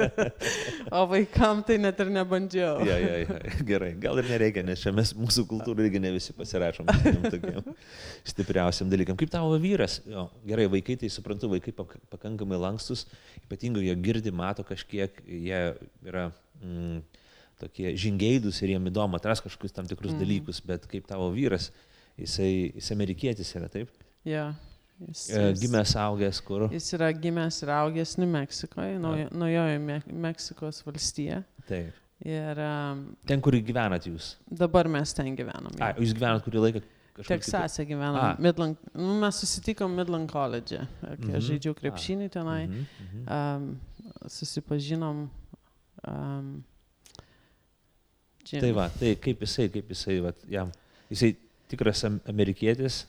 o 0.96 1.02
vaikam 1.10 1.60
tai 1.68 1.76
net 1.82 2.00
ir 2.00 2.12
nebandžiau. 2.14 2.80
Ja, 2.88 2.96
ja, 2.96 3.18
ja, 3.26 3.40
gerai, 3.68 3.90
gal 4.00 4.22
ir 4.22 4.30
nereikia, 4.32 4.64
nes 4.64 4.80
čia 4.80 4.92
mes 4.96 5.12
mūsų 5.18 5.44
kultūrų 5.52 5.84
irgi 5.84 6.00
ne 6.00 6.14
visi 6.16 6.32
pasirašom 6.36 6.88
tokiam, 7.28 7.76
stipriausiam 8.32 8.88
dalykam. 8.92 9.20
Kaip 9.20 9.32
tavo 9.36 9.52
vyras? 9.60 10.00
Jo, 10.08 10.30
gerai, 10.48 10.64
vaikai, 10.72 10.96
tai 11.04 11.12
suprantu, 11.12 11.52
vaikai 11.52 11.76
pak- 11.76 11.98
pakankamai 12.16 12.56
lankstus, 12.64 13.04
ypatingai 13.44 13.84
jie 13.90 13.98
girdi, 14.00 14.32
mato 14.32 14.64
kažkiek, 14.64 15.20
jie 15.28 15.60
yra 16.08 16.30
mm, 16.62 17.02
tokie 17.60 17.92
žingeidus 17.96 18.62
ir 18.64 18.74
jiem 18.74 18.88
įdomu 18.90 19.16
atras 19.20 19.40
kažkokius 19.44 19.72
tam 19.76 19.86
tikrus 19.90 20.12
Mhm. 20.14 20.20
dalykus, 20.24 20.60
bet 20.66 20.86
kaip 20.90 21.06
tavo 21.06 21.30
vyras, 21.34 21.70
jisai, 22.18 22.72
jis 22.74 22.90
amerikietis 22.96 23.54
yra, 23.56 23.68
taip? 23.68 23.88
Ja, 24.24 24.54
jis, 25.00 25.28
E, 25.30 25.50
jis, 25.52 25.60
Gimęs, 25.62 25.94
augęs 25.96 26.40
kur? 26.44 26.68
jis 26.72 26.92
yra 26.98 27.12
gimęs 27.12 27.62
ir 27.62 27.68
augęs 27.76 28.18
New 28.18 28.28
Meksikoje, 28.28 28.98
naujo- 29.00 29.30
naujoje 29.32 29.78
Me 29.78 30.02
Meksikos 30.06 30.82
valstijoje. 30.84 31.44
Taip. 31.68 31.92
Ir 32.22 32.58
um, 32.60 33.16
Ten, 33.26 33.40
kur 33.40 33.52
gyvenat 33.52 34.04
jūs? 34.04 34.34
dabar 34.50 34.86
mes 34.88 35.12
ten 35.14 35.34
gyvenam. 35.36 35.72
A, 35.80 35.94
jūs 35.94 36.12
gyvenat 36.12 36.44
kurį 36.44 36.60
laiką? 36.66 36.82
Teksase 37.26 37.84
gyvenam. 37.86 38.36
Midland, 38.38 38.76
nu, 38.94 39.18
mes 39.20 39.36
susitikom 39.40 39.92
Midland 39.96 40.28
College, 40.30 40.76
kai 41.00 41.16
Mhm. 41.16 41.34
aš 41.36 41.44
žaidžiau 41.48 41.74
krepšinį 41.74 42.28
tenai. 42.30 42.66
Mhm, 42.66 42.86
mhm. 43.00 43.28
Um, 43.32 43.80
susipažinom. 44.28 45.28
Um, 46.06 46.64
čia- 48.50 48.60
Tai 48.64 48.72
va, 48.76 48.88
tai 48.98 49.14
kaip 49.16 49.40
jisai, 49.46 49.68
kaip 49.72 49.88
jisai, 49.94 50.18
vat, 50.24 50.36
jam, 50.50 50.72
jisai 51.10 51.32
tikras 51.70 52.02
am- 52.08 52.20
amerikietis 52.28 53.04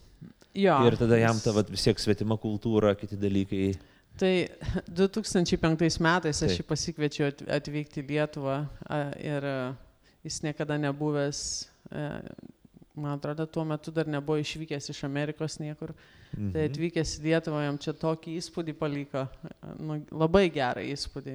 Jo, 0.53 0.75
ir 0.88 0.98
tada 1.00 1.17
jam 1.17 1.38
ta 1.41 1.53
vat, 1.55 1.69
vis 1.71 1.83
tiek 1.88 1.98
svetima 2.00 2.36
kultūra, 2.38 2.93
kiti 3.00 3.17
dalykai. 3.17 3.71
Tai 4.19 4.31
2005 5.01 6.00
metais 6.03 6.41
aš 6.43 6.57
jį 6.60 6.65
pasikviečiau 6.67 7.29
at- 7.31 7.43
atvykti 7.60 8.03
į 8.03 8.07
Lietuvą 8.12 8.57
ir 9.24 9.45
a, 9.48 9.57
jis 10.27 10.41
niekada 10.45 10.77
nebuvęs, 10.77 11.39
a, 11.91 12.21
man 12.95 13.15
atrodo, 13.17 13.45
tuo 13.48 13.63
metu 13.65 13.91
dar 13.95 14.05
nebuvo 14.12 14.38
išvykęs 14.43 14.89
iš 14.93 15.03
Amerikos 15.07 15.57
niekur. 15.63 15.93
Mhm. 15.95 16.19
Tai 16.31 16.67
atvykęs 16.69 17.15
į 17.19 17.23
Lietuvą 17.25 17.63
jam 17.65 17.79
čia 17.81 17.93
tokį 17.97 18.35
įspūdį 18.39 18.75
paliko, 18.79 19.25
nu, 19.79 19.97
labai 20.15 20.45
gerą 20.53 20.83
įspūdį. 20.93 21.33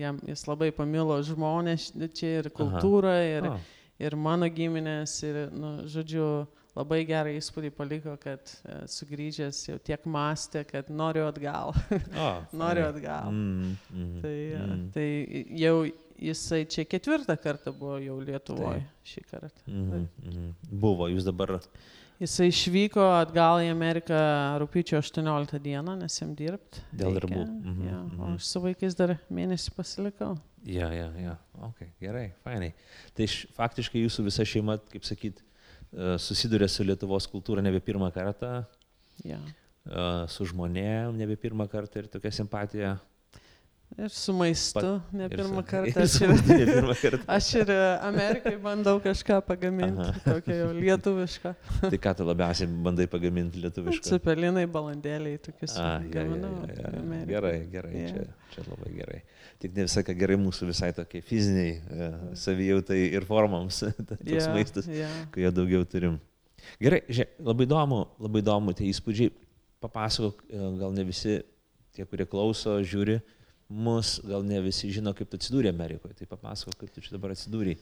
Jam, 0.00 0.18
jis 0.26 0.42
labai 0.48 0.72
pamilo 0.74 1.18
žmonės 1.26 1.92
čia 2.16 2.40
ir 2.40 2.50
kultūrą, 2.54 3.14
ir, 3.28 3.46
O, 3.52 3.54
ir 4.02 4.18
mano 4.18 4.48
giminės, 4.50 5.14
ir, 5.28 5.44
nu, 5.54 5.76
žodžiu, 5.90 6.26
labai 6.76 7.02
gerą 7.08 7.32
įspūdį 7.36 7.70
paliko, 7.76 8.16
kad 8.20 8.50
e, 8.64 8.78
sugrįžęs 8.90 9.62
jau 9.68 9.78
tiek 9.84 10.06
mąstė, 10.08 10.64
kad 10.68 10.90
noriu 10.90 11.26
atgal, 11.28 11.74
o, 12.16 12.30
noriu 12.62 12.88
atgal. 12.88 13.30
Mm, 13.30 13.74
mm, 13.92 14.14
Tai, 14.24 14.36
e, 14.38 14.62
mm, 14.62 14.86
tai 14.96 15.08
jau 15.62 15.76
jisai 16.28 16.62
čia 16.70 16.84
ketvirtą 16.88 17.36
kartą 17.42 17.72
buvo 17.76 17.98
jau 18.02 18.18
Lietuvoje 18.22 18.78
Taip. 18.82 19.02
šį 19.12 19.24
kartą. 19.30 19.64
mhm, 19.66 20.06
mhm. 20.26 20.52
Buvo, 20.82 21.08
jūs 21.12 21.26
dabar. 21.26 21.58
Jisai 22.22 22.46
išvyko 22.52 23.02
atgal 23.18 23.64
į 23.64 23.70
Ameriką 23.72 24.16
rūpiučio 24.62 25.00
18 25.02 25.58
dieną, 25.64 25.96
nes 25.98 26.18
jam 26.20 26.34
dirbti. 26.38 26.82
Dėl 26.94 27.16
darbų. 27.18 27.40
Mhm, 27.42 27.86
Ja, 27.88 27.98
o 27.98 28.04
mhm. 28.06 28.34
aš 28.36 28.46
su 28.52 28.62
vaikais 28.62 28.94
dar 28.98 29.16
mėnesį 29.32 29.72
pasilikau. 29.74 30.36
Ja, 30.62 30.92
ja, 30.94 31.08
ja. 31.18 31.32
Ok, 31.66 31.80
gerai, 31.98 32.28
fainai. 32.44 32.70
Tai 33.16 33.26
š, 33.26 33.48
faktiškai 33.56 34.04
jūsų 34.04 34.28
visa 34.28 34.46
šeima, 34.46 34.76
kaip 34.92 35.02
sakyt, 35.08 35.40
e, 35.42 36.12
susiduria 36.22 36.68
su 36.70 36.86
Lietuvos 36.86 37.26
kultūra 37.32 37.64
nebe 37.64 37.80
pirmą 37.82 38.12
kartą, 38.14 38.62
Ja. 39.26 39.40
e, 39.82 40.04
su 40.30 40.46
žmonėm 40.46 41.18
nebe 41.18 41.34
pirmą 41.36 41.66
kartą 41.68 42.04
ir 42.04 42.06
tokia 42.12 42.30
simpatija. 42.30 42.92
Ir 44.00 44.08
su 44.08 44.32
maistu, 44.32 45.02
ne 45.12 45.26
ir 45.28 45.32
pirmą 45.36 45.60
kartą. 45.68 45.90
ir 45.92 45.98
Aš 46.06 46.12
su 46.16 46.24
ir, 46.24 46.30
pirmą 46.72 46.94
kartą. 46.96 47.18
aš 47.34 47.48
ir 47.60 47.70
e, 47.74 47.78
Amerikai 48.08 48.54
bandau 48.62 48.96
kažką 49.04 49.36
pagaminti, 49.44 50.00
Aha. 50.06 50.22
tokia 50.24 50.54
jau 50.62 50.70
lietuviška. 50.78 51.52
Tai 51.92 51.98
ką 52.06 52.14
tu 52.16 52.24
labiausiai 52.24 52.70
bandai 52.86 53.04
pagaminti 53.12 53.60
lietuviškai? 53.60 54.06
Cepelinai, 54.14 54.64
balandėliai, 54.72 55.36
tokius 55.44 55.74
A, 55.76 55.82
ja, 55.82 55.90
ja, 56.06 56.08
gaminau. 56.14 56.54
ja, 56.70 56.78
ja. 56.78 56.92
Amerikoj. 57.02 57.28
Gerai, 57.34 57.52
gerai, 57.74 57.92
Jo. 58.00 58.08
čia, 58.14 58.24
čia 58.54 58.64
labai 58.70 58.94
gerai. 58.96 59.20
Tik 59.62 59.76
ne 59.76 59.86
visai 59.90 60.04
ką 60.08 60.16
gerai 60.22 60.38
mūsų 60.40 60.70
visai 60.72 60.90
tokie 60.96 61.20
fiziniai 61.28 61.74
e, 61.76 62.08
savijautai 62.46 62.98
ir 63.12 63.28
formams, 63.28 63.82
toks 64.08 64.24
Ja, 64.32 64.48
maistas, 64.56 64.88
ja. 64.88 65.10
kai 65.36 65.44
jo 65.44 65.52
daugiau 65.60 65.84
turim. 65.84 66.16
Gerai, 66.80 67.02
žiūrėk, 67.12 67.36
labai 67.44 67.68
įdomu, 67.68 68.00
labai 68.24 68.40
įdomu 68.42 68.72
tie 68.78 68.88
įspūdžiai. 68.88 69.30
Papasakok, 69.84 70.42
e, 70.48 70.64
gal 70.80 70.96
ne 70.96 71.04
visi 71.12 71.36
tie, 71.92 72.08
kurie 72.08 72.24
klauso, 72.30 72.78
žiūri 72.86 73.20
mus, 73.72 74.18
gal 74.28 74.44
ne 74.44 74.60
visi 74.60 74.90
žino, 74.92 75.14
kaip 75.16 75.30
tu 75.32 75.40
atsidūrė 75.40 75.72
Amerikoje. 75.72 76.14
Tai 76.20 76.26
papasakok, 76.36 76.76
kaip 76.82 76.92
tu 76.94 77.00
čia 77.00 77.16
dabar 77.16 77.32
atsidūrė. 77.34 77.76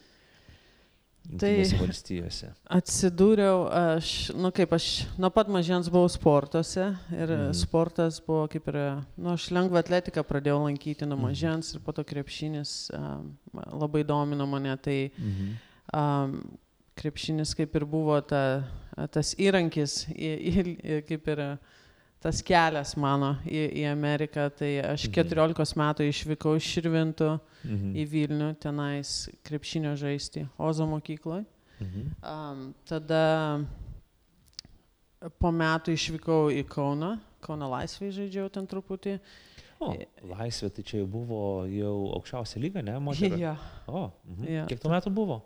Tai- 1.39 1.51
valstijose. 1.77 2.49
Atsidūriau, 2.73 3.67
aš, 3.69 4.31
nu 4.35 4.49
kaip 4.57 4.73
aš 4.73 4.87
nuo 5.21 5.29
pat 5.31 5.51
mažens 5.53 5.91
buvau 5.93 6.09
sportuose 6.11 6.87
ir 7.13 7.29
mhm. 7.35 7.51
sportas 7.55 8.17
buvo 8.25 8.47
kaip 8.51 8.71
ir, 8.73 8.79
nu 9.21 9.35
aš 9.35 9.51
lengvą 9.53 9.83
atletiką 9.83 10.25
pradėjau 10.27 10.63
lankyti 10.65 11.05
nuo 11.07 11.19
Mhm. 11.19 11.27
mažens 11.29 11.75
ir 11.75 11.83
po 11.85 11.93
to 11.93 12.03
krepšinis 12.09 12.91
um, 12.97 13.37
labai 13.53 14.03
domino 14.03 14.47
mane, 14.49 14.73
tai 14.81 15.11
Mhm. 15.19 15.53
um, 15.93 16.59
krepšinis 16.97 17.55
kaip 17.55 17.77
ir 17.77 17.85
buvo 17.85 18.17
ta, 18.25 18.65
tas 19.13 19.35
įrankis, 19.37 20.07
į, 20.09 20.31
į, 20.41 21.05
kaip 21.07 21.29
ir 21.29 21.45
tas 22.21 22.43
kelias 22.45 22.95
mano 23.01 23.35
į, 23.47 23.63
į 23.81 23.85
Ameriką, 23.93 24.51
tai 24.53 24.75
aš 24.85 25.07
Mhm. 25.09 25.15
14 25.15 25.77
metų 25.81 26.09
išvykau 26.11 26.57
iš 26.61 26.67
Širvintų 26.75 27.41
Mhm. 27.65 27.95
į 27.97 28.05
Vilnių, 28.13 28.51
tenais 28.61 29.29
krepšinio 29.45 29.97
žaisti 29.97 30.47
Ozo 30.59 30.87
mokykloje. 30.87 31.45
Mhm. 31.81 32.11
Um, 32.23 32.75
tada 32.85 33.65
po 35.41 35.51
metų 35.53 35.93
išvykau 35.97 36.49
į 36.53 36.65
Kauną, 36.69 37.19
Kauno 37.41 37.69
laisvėje 37.73 38.13
žaidžiau 38.19 38.51
ten 38.53 38.67
truputį. 38.69 39.19
O, 39.81 39.95
laisvė 40.29 40.69
tai 40.77 40.83
čia 40.85 40.99
jau 41.01 41.07
buvo 41.09 41.65
jau 41.73 41.95
aukščiausia 42.19 42.61
lyga, 42.61 42.83
ne, 42.85 42.99
moterų? 43.01 43.39
Ja, 43.41 43.55
O, 43.89 44.11
mhm. 44.29 44.45
Jo. 44.49 44.67
kiek 44.69 44.81
tuo 44.83 44.91
metų 44.93 45.13
buvo? 45.15 45.43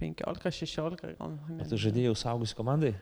15-16 0.00 0.96
gal. 1.18 1.38
Ar 1.60 1.66
tu 1.68 1.76
žadėjai 1.78 2.16
saugus 2.16 2.54
komandai? 2.56 2.94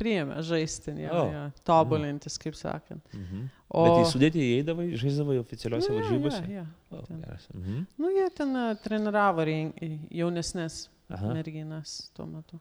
Priėmė 0.00 0.40
žaisti, 0.48 0.94
ja, 1.02 1.10
O. 1.12 1.24
ja, 1.28 1.42
tobulintis, 1.68 2.38
kaip 2.40 2.54
sakant. 2.56 3.04
Mhm. 3.12 3.48
O 3.70 3.82
Bet 3.86 3.98
į 4.00 4.06
sudėtį 4.10 4.44
įeidavai, 4.48 4.86
žaisdavai 4.98 5.36
oficialiuose 5.38 5.90
Nu, 5.92 5.98
jo, 5.98 6.00
varžybose? 6.00 6.40
jo, 6.50 6.62
jo, 6.64 6.98
O, 6.98 7.02
ten. 7.06 7.20
geras. 7.22 7.44
Mhm. 7.54 7.82
Nu, 8.00 8.08
jie 8.16 8.28
ten 8.34 8.56
a, 8.56 8.64
treniravo 8.74 9.44
ren- 9.46 9.74
jaunesnės 10.10 10.86
Aha. 11.10 11.34
merginas 11.36 11.98
tuo 12.16 12.26
metu. 12.26 12.58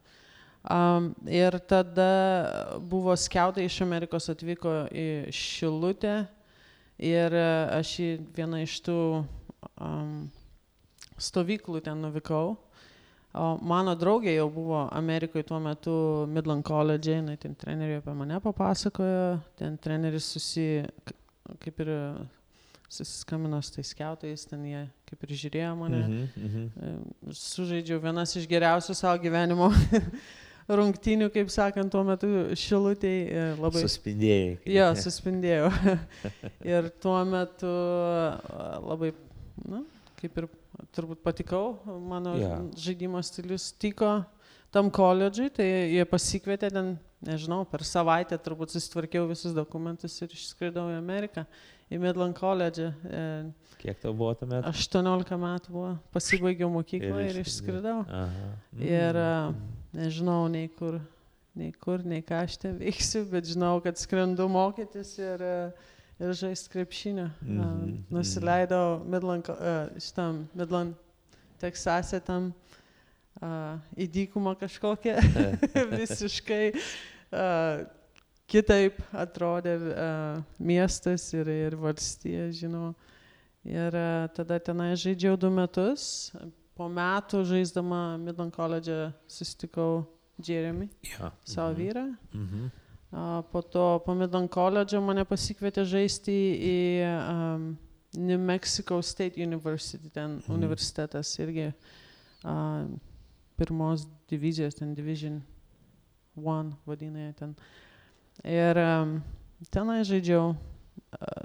Um, 0.69 1.13
ir 1.25 1.55
tada 1.72 2.10
buvo 2.84 3.15
skeutai 3.15 3.63
iš 3.69 3.77
Amerikos 3.86 4.27
atvyko 4.29 4.74
į 4.91 5.08
Šilutę 5.31 6.27
ir 7.00 7.31
a, 7.39 7.79
aš 7.79 7.93
į 8.03 8.10
vieną 8.36 8.60
iš 8.67 8.75
tų 8.84 8.98
um, 9.79 10.29
stovyklų 11.17 11.81
ten 11.88 12.01
nuvykau. 12.03 12.58
O 13.38 13.59
mano 13.62 13.93
draugė 13.93 14.31
jau 14.33 14.48
buvo 14.50 14.88
Amerikoje 14.95 15.45
tuo 15.45 15.59
metu 15.62 15.93
Midland 16.33 16.65
College, 16.65 17.13
jinai 17.13 17.38
ten 17.38 17.53
treneriui 17.53 18.00
apie 18.01 18.15
mane 18.17 18.39
papasakojo, 18.41 19.38
ten 19.59 19.77
treneris 19.77 20.31
susi, 20.33 20.81
kaip 21.62 21.83
ir 21.86 21.91
susiskambino 22.89 23.62
su 23.62 23.75
tais 23.75 23.91
skeutais, 23.93 24.48
ten 24.50 24.65
jie 24.65 24.81
kaip 25.05 25.25
ir 25.27 25.36
žiūrėjo 25.43 25.74
mane. 25.77 26.01
Mhm. 26.25 26.65
E, 26.74 27.33
Sužaidžiau 27.38 28.01
vienas 28.01 28.33
iš 28.39 28.48
geriausių 28.50 28.95
savo 28.98 29.21
gyvenimo 29.21 29.69
rungtynių, 30.79 31.29
kaip 31.33 31.53
sakant, 31.53 31.93
tuo 31.93 32.01
metu 32.07 32.29
šilutėje 32.57 33.45
labai... 33.62 33.83
Suspindėjai. 33.86 34.55
Jo, 34.74 34.89
suspindėjau. 35.05 35.69
ir 36.74 36.89
tuo 37.01 37.17
metu 37.29 37.69
a, 37.69 38.74
labai, 38.89 39.13
na, 39.69 39.83
kaip 40.17 40.41
ir 40.41 40.50
turbūt 40.96 41.22
patikau, 41.24 41.77
mano 41.86 42.36
Jo. 42.39 42.55
žaidimo 42.75 43.22
stilius 43.24 43.72
tiko 43.79 44.24
tam 44.72 44.89
koledžui, 44.93 45.50
tai 45.53 45.65
jie 45.96 46.05
pasikvietė 46.05 46.69
ten, 46.74 46.91
nežinau, 47.25 47.63
per 47.69 47.81
savaitę 47.84 48.38
turbūt 48.38 48.72
susitvarkiau 48.75 49.27
visus 49.29 49.53
dokumentus 49.55 50.13
ir 50.22 50.29
išskridau 50.36 50.88
į 50.93 50.98
Ameriką, 51.00 51.46
į 51.89 51.98
Midland 52.00 52.38
College. 52.38 52.91
E, 53.10 53.24
Kiek 53.81 53.98
tau 54.03 54.13
buvo 54.13 54.34
tuomet? 54.38 54.65
18 54.69 55.38
metų 55.41 55.74
buvo, 55.74 55.93
pasibaigiau 56.13 56.69
mokyklą 56.74 57.22
ir, 57.25 57.31
ir 57.34 57.41
išskridau. 57.43 58.03
Aha. 58.08 58.50
Ir 58.77 59.17
a, 59.17 59.50
Mhm. 59.50 59.69
nežinau 59.93 60.43
nei 60.51 60.67
kur, 60.69 61.00
nei 61.55 61.72
kur, 61.72 62.03
nei 62.05 62.22
ką 62.22 62.43
aš 62.46 62.58
ten 62.62 62.77
veiksiu, 62.79 63.25
bet 63.31 63.46
žinau, 63.50 63.81
kad 63.84 63.98
skrendu 63.98 64.46
mokytis 64.48 65.17
ir, 65.19 65.41
e, 65.41 65.72
ir 66.19 66.33
žaisti 66.35 66.69
krepšinį. 66.73 67.27
Mhm, 67.41 67.59
Uh, 67.59 67.65
mhm. 67.65 67.99
nusileidau 68.13 68.99
Midland, 69.05 69.49
uh, 69.49 69.88
šitam 69.99 70.47
Midland, 70.55 70.95
Teksase 71.59 72.21
tam 72.23 72.53
uh, 73.41 73.75
į 73.99 74.05
dykumą 74.07 74.53
kažkokią 74.61 75.17
visiškai 75.99 76.71
uh, 76.71 77.83
kitaip 78.49 79.01
atrodė 79.11 79.73
uh, 79.91 80.39
miestas 80.59 81.27
ir, 81.35 81.47
ir 81.67 81.75
valstija, 81.75 82.47
žinoma. 82.55 82.93
Ir 83.67 83.91
uh, 83.99 84.29
tada 84.33 84.55
tenai 84.63 84.93
žaidžiau 84.95 85.35
du 85.38 85.51
metus. 85.51 86.31
Po 86.79 86.88
metų 86.88 87.43
žaisdama 87.43 88.15
Midland 88.23 88.55
College 88.55 89.11
susitikau 89.27 90.05
Jeremy, 90.39 90.88
Ja. 91.11 91.33
savo 91.43 91.73
Mhm. 91.73 91.79
vyrą. 91.81 92.05
Mhm. 92.33 92.69
A, 92.71 92.78
Po 93.11 93.61
to 93.61 93.99
po 94.05 94.13
Midland 94.13 94.49
College 94.53 94.99
mane 95.01 95.23
pasikvietė 95.25 95.81
žaisti 95.89 96.33
į 96.61 96.75
um, 97.07 97.63
New 98.17 98.37
Mexico 98.37 98.99
State 99.01 99.37
University, 99.41 100.09
ten 100.13 100.37
Mhm. 100.45 100.53
universitetas 100.53 101.31
irgi 101.41 101.71
uh, 102.45 102.85
pirmos 103.57 104.05
divizijos, 104.29 104.75
ten 104.77 104.93
Division 104.93 105.41
1 106.37 106.73
vadina 106.85 107.19
jie 107.25 107.33
ten. 107.33 107.55
Ir 108.45 108.77
um, 108.77 109.17
tenai 109.73 110.03
žaidžiau, 110.05 110.53
uh, 110.53 111.43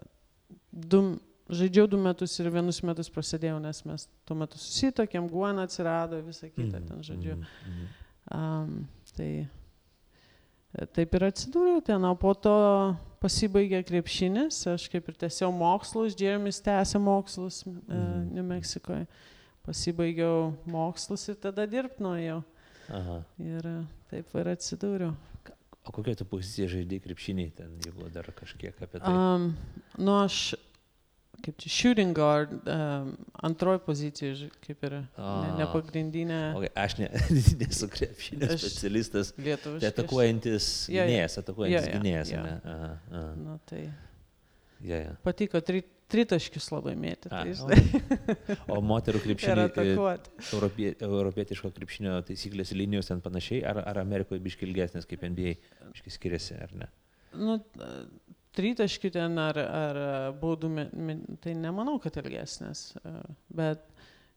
du, 0.71 1.19
žaidžiau 1.49 1.89
du 1.89 1.97
metus 1.99 2.37
ir 2.41 2.51
vienus 2.53 2.83
metus 2.85 3.09
prasidėjau, 3.11 3.59
nes 3.65 3.85
mes 3.89 4.09
tuo 4.29 4.37
metu 4.37 4.61
susitokėm, 4.61 5.29
guona 5.33 5.65
atsirado, 5.65 6.21
visa 6.23 6.49
kita 6.49 6.79
Mhm, 6.79 6.87
ten 6.93 7.03
žodžiu. 7.03 7.37
mhm. 7.41 7.89
Um, 8.33 8.89
tai 9.17 9.49
taip 10.95 11.15
ir 11.15 11.29
atsidūriau 11.29 11.83
ten, 11.85 12.05
o 12.07 12.15
po 12.19 12.33
to 12.35 12.55
pasibaigė 13.23 13.81
krepšinis, 13.87 14.59
aš 14.75 14.89
kaip 14.93 15.07
ir 15.09 15.19
tęsiau 15.25 15.53
mokslus, 15.55 16.17
Džeremis 16.19 16.61
tęsė 16.65 17.01
mokslus 17.03 17.63
mm. 17.67 17.79
Mhm. 17.87 18.25
New 18.35 18.49
Mexicoje. 18.49 19.07
Pasibaigiau 19.65 20.51
mokslus 20.69 21.23
ir 21.33 21.39
tada 21.41 21.65
dirbti 21.71 22.05
nuėjau. 22.05 22.43
Aha. 22.93 23.23
Ir 23.41 23.65
e, 23.65 23.79
taip 24.11 24.35
ir 24.37 24.51
atsidūriau. 24.53 25.15
O 25.85 25.93
kokia 25.93 26.17
tu 26.17 26.27
pozicija 26.29 26.69
žaidai 26.73 26.99
krepšinį, 27.05 27.47
ten 27.57 27.73
jeigu 27.85 28.09
dar 28.13 28.29
kažkiek 28.37 28.77
apie 28.85 29.01
tai. 29.01 29.13
Um, 29.13 29.51
nu 30.01 30.19
aš, 30.19 30.55
kaip 31.45 31.59
čia, 31.61 31.71
shooting 31.73 32.15
guard, 32.17 32.55
um, 32.65 33.11
antroji 33.45 33.83
pozicija, 33.85 34.49
kaip 34.65 34.87
ir 34.89 34.97
ne, 35.01 35.51
ne 35.59 35.69
pagrindinė 35.73 36.41
Okay, 36.57 36.73
aš 36.85 36.97
ne, 37.03 37.11
nesu 37.63 37.89
krepšinio 37.93 38.49
specialistas. 38.57 39.35
lietuviška. 39.37 39.85
Tai 39.85 39.93
atakuojantis 39.93 40.71
jo. 40.93 41.05
gynėjas, 41.05 41.39
atakuojantis 41.45 41.85
Jo, 41.85 41.93
jo, 41.93 42.01
gynėjas, 42.01 42.35
ne? 42.35 42.57
Aha, 42.65 42.91
aha. 43.13 43.29
Na 43.45 43.59
tai 43.69 43.85
Ja, 44.85 44.99
ja. 45.01 45.13
patiko, 45.25 45.61
tri, 45.65 45.81
tritaškius 46.13 46.67
labai 46.75 46.93
mėtyti. 47.01 47.31
Tai, 47.33 47.45
o, 47.49 47.55
žinai, 47.57 48.57
o 48.75 48.81
moterų 48.85 49.23
krepšinio, 49.25 49.65
atakuoti. 49.71 50.35
europie, 50.53 50.91
europietiško 51.07 51.71
krepšinio 51.77 52.19
taisyklės 52.29 52.75
linijos 52.77 53.09
ten 53.09 53.23
panašiai, 53.25 53.63
ar, 53.71 53.81
ar 53.89 54.03
Amerikoje 54.03 54.43
biški 54.45 54.69
ilgesnės 54.69 55.09
kaip 55.09 55.25
NBA, 55.25 55.55
biški 55.95 56.13
skiriasi, 56.19 56.59
ar 56.67 56.77
ne? 56.83 56.91
Nu, 57.39 57.59
tritaškių 58.55 59.11
ten 59.15 59.39
ar, 59.43 59.59
ar 59.59 59.99
baudų, 60.41 60.71
tai 61.43 61.57
nemanau, 61.59 61.97
kad 62.03 62.17
ilgesnės. 62.23 62.93
Bet 63.55 63.83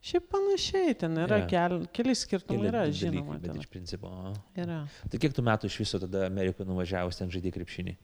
šiaip 0.08 0.28
panašiai, 0.32 0.96
ten 1.02 1.18
yra 1.22 1.42
Jo. 1.44 1.48
kel, 1.52 1.78
keli 1.94 2.16
skirtumai, 2.18 2.70
yra 2.70 2.86
dalykai, 2.86 3.00
žinoma. 3.02 3.38
Bet 3.42 3.52
ten. 3.52 3.62
iš 3.62 3.72
principo. 3.72 4.12
Yra. 4.58 4.84
Tai 5.12 5.22
kiek 5.22 5.36
tų 5.38 5.46
metų 5.46 5.70
iš 5.72 5.80
viso 5.84 6.02
tada 6.02 6.26
Amerikoje 6.30 6.70
nuvažiavus 6.70 7.20
ten 7.20 7.34
žaidė 7.34 7.54
krepšinį? 7.58 7.98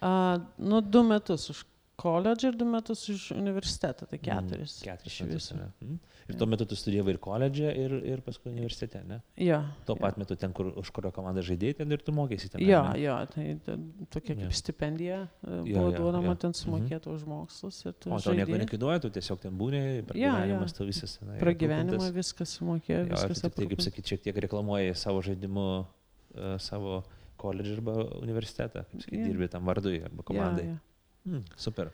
A, 0.00 0.12
nu, 0.56 0.80
du 0.80 1.02
metus 1.04 1.50
už 1.52 1.64
koledžą 2.00 2.48
ir 2.52 2.56
du 2.56 2.64
metus 2.64 3.02
už 3.12 3.26
universitetą, 3.36 4.06
tai 4.08 4.18
keturis. 4.18 4.78
Mm, 4.80 4.84
keturis 4.88 5.16
iš 5.20 5.26
viso. 5.28 5.56
Mm. 5.84 5.98
Ir 6.30 6.34
Jo. 6.34 6.38
tuo 6.38 6.46
metu 6.46 6.64
tu 6.70 6.76
studijavai 6.78 7.12
ir 7.12 7.18
koledže, 7.18 7.70
ir, 7.76 7.92
ir 8.06 8.20
paskui 8.22 8.52
universitete, 8.52 9.00
ne? 9.08 9.18
Jo. 9.36 9.58
Tuo 9.86 9.96
jo. 9.96 10.00
pat 10.00 10.16
metu 10.20 10.36
ten, 10.38 10.52
kur, 10.54 10.70
už 10.78 10.90
kurio 10.94 11.10
komandą 11.12 11.42
žaidėjai, 11.42 11.76
ten 11.82 11.92
ir 11.92 11.98
tu 12.06 12.12
mokėsi 12.14 12.48
ten. 12.52 12.62
Jo, 12.62 12.82
ne? 12.92 13.00
jo, 13.02 13.16
tai 13.34 13.46
ta- 13.66 13.76
tokia 14.14 14.36
Jo. 14.36 14.40
kaip 14.46 14.54
stipendija 14.54 15.18
e, 15.26 15.28
Jo, 15.50 15.64
buvo 15.74 15.90
jo, 15.90 15.96
duodama 15.98 16.32
jo. 16.32 16.34
ten 16.46 16.50
Mhm. 16.54 16.60
sumokėta 16.62 17.10
už 17.10 17.24
mokslus. 17.26 17.84
ir 17.86 17.92
tu 17.98 18.12
O 18.14 18.18
tau 18.20 18.32
nieko 18.32 18.46
žaidei. 18.52 18.64
nekainuoja, 18.64 19.00
tu 19.02 19.10
tiesiog 19.10 19.40
ten 19.40 19.58
būni, 19.58 19.80
Jo, 19.98 20.02
pragyvenimas 20.06 20.70
jo. 20.72 20.76
tu 20.78 20.84
visas. 20.86 21.18
na, 21.20 21.38
Pragyvenimą 21.42 22.12
viskas 22.14 22.58
sumokėjo, 22.60 23.00
Jo, 23.08 23.14
viskas 23.16 23.40
tik 23.42 23.54
tai, 23.54 23.66
kaip 23.66 23.80
sakyti, 23.82 24.08
šiek 24.14 24.22
tiek 24.22 24.36
reklamuoji 24.46 24.94
savo 24.96 25.20
žaidimu, 25.22 25.66
uh, 25.84 26.58
savo 26.58 27.02
koledžą 27.40 27.74
arba 27.80 27.92
universitetą, 28.22 28.84
kaip 28.86 29.02
sakyti, 29.02 29.18
Jo. 29.20 29.26
dirbi 29.32 29.48
tam 29.50 29.64
vardui 29.66 29.98
arba 30.04 30.22
komandai. 30.22 30.64
Jo, 30.66 30.70
jo. 30.70 30.78
Mm, 31.26 31.42
super. 31.56 31.90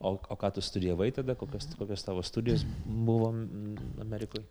O, 0.00 0.12
o 0.14 0.36
ką 0.38 0.52
tu 0.54 0.62
studijavai 0.62 1.10
tada, 1.12 1.34
kokios, 1.34 1.66
kokios 1.78 2.04
tavo 2.06 2.22
studijos 2.22 2.62
buvo 2.86 3.32
mm, 3.32 4.00
Amerikoje? 4.00 4.44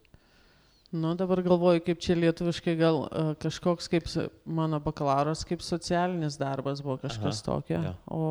Nu, 0.92 1.14
dabar 1.20 1.42
galvoju, 1.44 1.82
kaip 1.84 2.00
čia 2.00 2.16
lietuviškai 2.16 2.76
gal 2.80 3.02
uh, 3.06 3.32
kažkoks 3.40 3.90
kaip 3.92 4.06
mano 4.46 4.80
bakalauras, 4.80 5.42
kaip 5.48 5.60
socialinis 5.64 6.38
darbas 6.40 6.80
buvo 6.84 6.96
kažkas 7.02 7.42
Aha, 7.42 7.46
tokio. 7.46 7.82
jo. 7.84 7.94
O, 8.08 8.22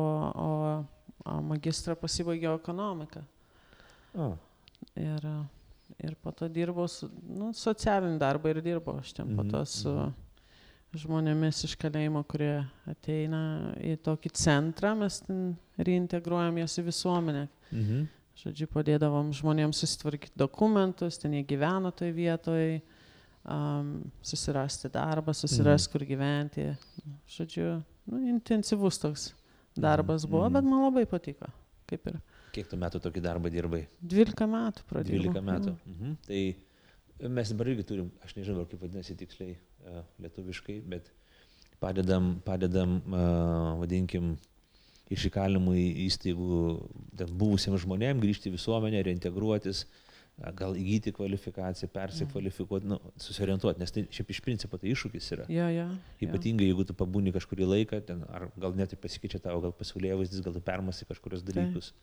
o, 0.45 0.49
o 1.25 1.41
magistrą 1.45 1.95
pasibaigiau 1.95 2.57
ekonomiką. 2.57 3.21
O, 4.17 4.35
Ir, 4.97 5.25
uh, 5.25 5.45
ir 6.05 6.15
po 6.21 6.31
to 6.31 6.47
dirbau, 6.49 6.85
su, 6.89 7.07
nu, 7.29 7.51
socialinį 7.53 8.17
darbą 8.21 8.49
ir 8.53 8.59
dirbau 8.65 8.97
aš 9.01 9.13
ten 9.17 9.35
po 9.37 9.41
Mhm, 9.43 9.49
to 9.53 9.61
su 9.65 9.89
mhm. 9.93 10.13
Žmonėmis 10.95 11.63
iš 11.67 11.73
kalėjimo, 11.79 12.21
kurie 12.29 12.61
ateina 12.87 13.73
į 13.83 13.97
tokį 14.05 14.31
centrą, 14.39 14.93
mes 14.97 15.19
ten 15.25 15.55
reintegruojam 15.77 16.57
jas 16.63 16.77
į 16.79 16.87
visuomenę. 16.91 17.47
mhm. 17.71 18.05
Žodžiu, 18.37 18.67
padėdavom 18.69 19.31
žmonėms 19.33 19.79
susitvarkyti 19.81 20.37
dokumentus, 20.37 21.15
ten 21.17 21.33
jie 21.33 21.39
gyveno 21.49 21.89
toje 21.89 22.11
vietoje, 22.13 22.83
um, 23.49 24.03
susirasti 24.21 24.91
darbą, 24.93 25.33
susirasti, 25.33 25.89
kur 25.89 26.05
gyventi. 26.05 26.67
Žodžiu, 27.33 27.81
nu, 28.05 28.19
intensyvus 28.29 28.99
toks 29.01 29.31
darbas 29.73 30.21
Mhm, 30.21 30.31
buvo, 30.31 30.43
mhm. 30.45 30.53
bet 30.53 30.63
man 30.69 30.83
labai 30.85 31.05
patiko. 31.09 31.49
Kaip 31.89 32.05
ir 32.11 32.19
Kiek 32.53 32.69
tu 32.69 32.77
metų 32.77 33.01
tokį 33.01 33.21
darbą 33.25 33.49
dirbai? 33.49 33.87
12 34.01 34.45
metų 34.53 34.85
pradėjau. 34.89 35.23
12 35.33 35.41
metų. 35.49 35.73
Mhm. 35.89 36.15
Tai 36.27 37.29
mes 37.33 37.49
dabar 37.49 37.67
irgi 37.73 37.83
turim, 37.89 38.11
aš 38.21 38.37
nežinau, 38.37 38.67
kaip 38.69 38.81
vadinasi 38.85 39.17
tiksliai 39.17 39.57
lietuviškai, 40.23 40.81
bet 40.89 41.11
padedam, 41.83 42.35
padedam 42.45 42.99
uh, 43.05 43.77
vadinkim, 43.81 44.35
iš 45.13 45.29
įkalimų 45.29 45.75
įstaigų 46.07 46.59
buvusiems 47.37 47.83
žmonėms 47.85 48.23
grįžti 48.23 48.49
į 48.49 48.57
visuomenę, 48.57 49.03
reintegruotis, 49.07 49.85
a, 50.41 50.51
gal 50.55 50.75
įgyti 50.77 51.13
kvalifikaciją, 51.15 51.89
persikvalifikuoti, 51.93 52.89
nu, 52.91 52.99
susiorientuoti, 53.23 53.81
nes 53.81 53.93
tai 53.93 54.03
šiaip 54.13 54.33
iš 54.35 54.41
principo 54.45 54.79
tai 54.81 54.91
iššūkis 54.91 55.31
yra. 55.37 55.47
Jo, 55.53 55.69
jo. 55.73 55.87
jo. 55.87 56.27
Ypatingai 56.27 56.67
jeigu 56.67 56.85
tu 56.89 56.97
pabūni 56.97 57.33
kažkurį 57.35 57.71
laiką, 57.71 58.01
ten, 58.09 58.21
ar 58.27 58.49
gal 58.59 58.75
net 58.77 58.93
ir 58.93 59.01
pasikeičia 59.01 59.41
tavo, 59.43 59.63
gal 59.63 59.75
pasaulėje 59.77 60.19
vaizdis, 60.21 60.43
gal 60.45 60.55
tu 60.57 60.63
permasi 60.67 61.07
kažkurios 61.09 61.45
dalykus. 61.47 61.93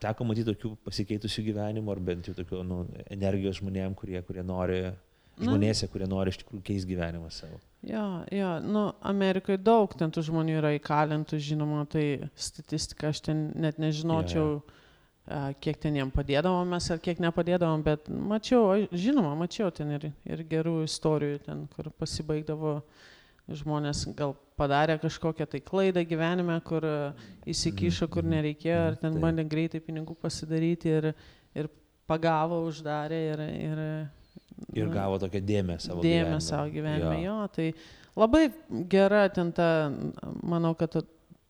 Teko 0.00 0.22
matyti 0.22 0.52
tokių 0.52 0.76
pasikeitusių 0.86 1.42
gyvenimų, 1.48 1.90
ar 1.90 2.00
bent 2.06 2.28
jau 2.30 2.34
tokių 2.36 2.62
nu, 2.62 2.84
energijos 3.10 3.58
žmonėm, 3.58 3.96
kurie, 3.98 4.20
kurie 4.22 4.44
nori. 4.46 4.84
Žmonėse, 5.38 5.88
kurie 5.92 6.08
nori 6.10 6.32
iš 6.32 6.40
tikrųjų 6.42 6.64
keisti 6.66 6.90
gyvenimą 6.90 7.30
savo. 7.34 7.60
Jo, 7.86 8.24
jo, 8.34 8.50
nu, 8.60 8.82
Amerikoje 9.08 9.60
daug 9.62 9.94
ten 9.96 10.12
tų 10.12 10.24
žmonių 10.26 10.58
yra 10.58 10.74
įkalintų, 10.76 11.38
žinoma, 11.40 11.86
tai 11.88 12.04
statistika 12.36 13.08
aš 13.08 13.22
ten 13.30 13.46
net 13.56 13.80
nežinočiau, 13.80 14.58
a, 14.60 15.52
kiek 15.64 15.80
ten 15.80 15.96
jiem 15.96 16.10
padėdavom 16.12 16.74
mes 16.74 16.90
ar 16.92 17.00
kiek 17.00 17.22
nepadėdavom, 17.24 17.86
bet 17.86 18.10
mačiau, 18.10 18.84
žinoma, 18.92 19.32
mačiau 19.40 19.72
ten 19.72 19.94
ir, 19.96 20.10
ir 20.28 20.44
gerų 20.50 20.82
istorijų, 20.84 21.40
ten, 21.46 21.64
kur 21.72 21.88
pasibaigdavo 21.96 22.80
žmonės 23.50 24.04
gal 24.18 24.36
padarė 24.60 24.98
kažkokią 25.00 25.48
tai 25.48 25.62
klaidą 25.64 26.04
gyvenime, 26.06 26.60
kur 26.62 26.84
įsikišo, 27.48 28.10
kur 28.12 28.26
Mhm, 28.26 28.36
nereikėjo, 28.36 28.80
ar 28.90 28.96
mhm, 28.98 29.02
ten 29.06 29.20
bandė 29.24 29.48
greitai 29.48 29.80
pinigų 29.80 30.14
pasidaryti 30.20 30.92
ir, 31.00 31.12
ir 31.56 31.70
pagavo, 32.10 32.60
uždarė 32.68 33.20
ir, 33.32 33.46
ir 33.56 33.84
Ir 34.76 34.90
gavo 34.92 35.16
tokią 35.22 35.40
dėmesį 35.48 35.86
savo 35.88 36.02
dėmesį 36.04 36.20
gyvenime. 36.26 36.40
savo 36.44 36.68
gyvenime. 36.74 37.22
Jo. 37.22 37.36
jo, 37.40 37.46
tai 37.54 37.72
labai 38.20 38.42
gera 38.92 39.22
ten 39.32 39.52
ta, 39.56 39.68
manau, 40.42 40.74
kad 40.78 40.92
to, 40.92 41.02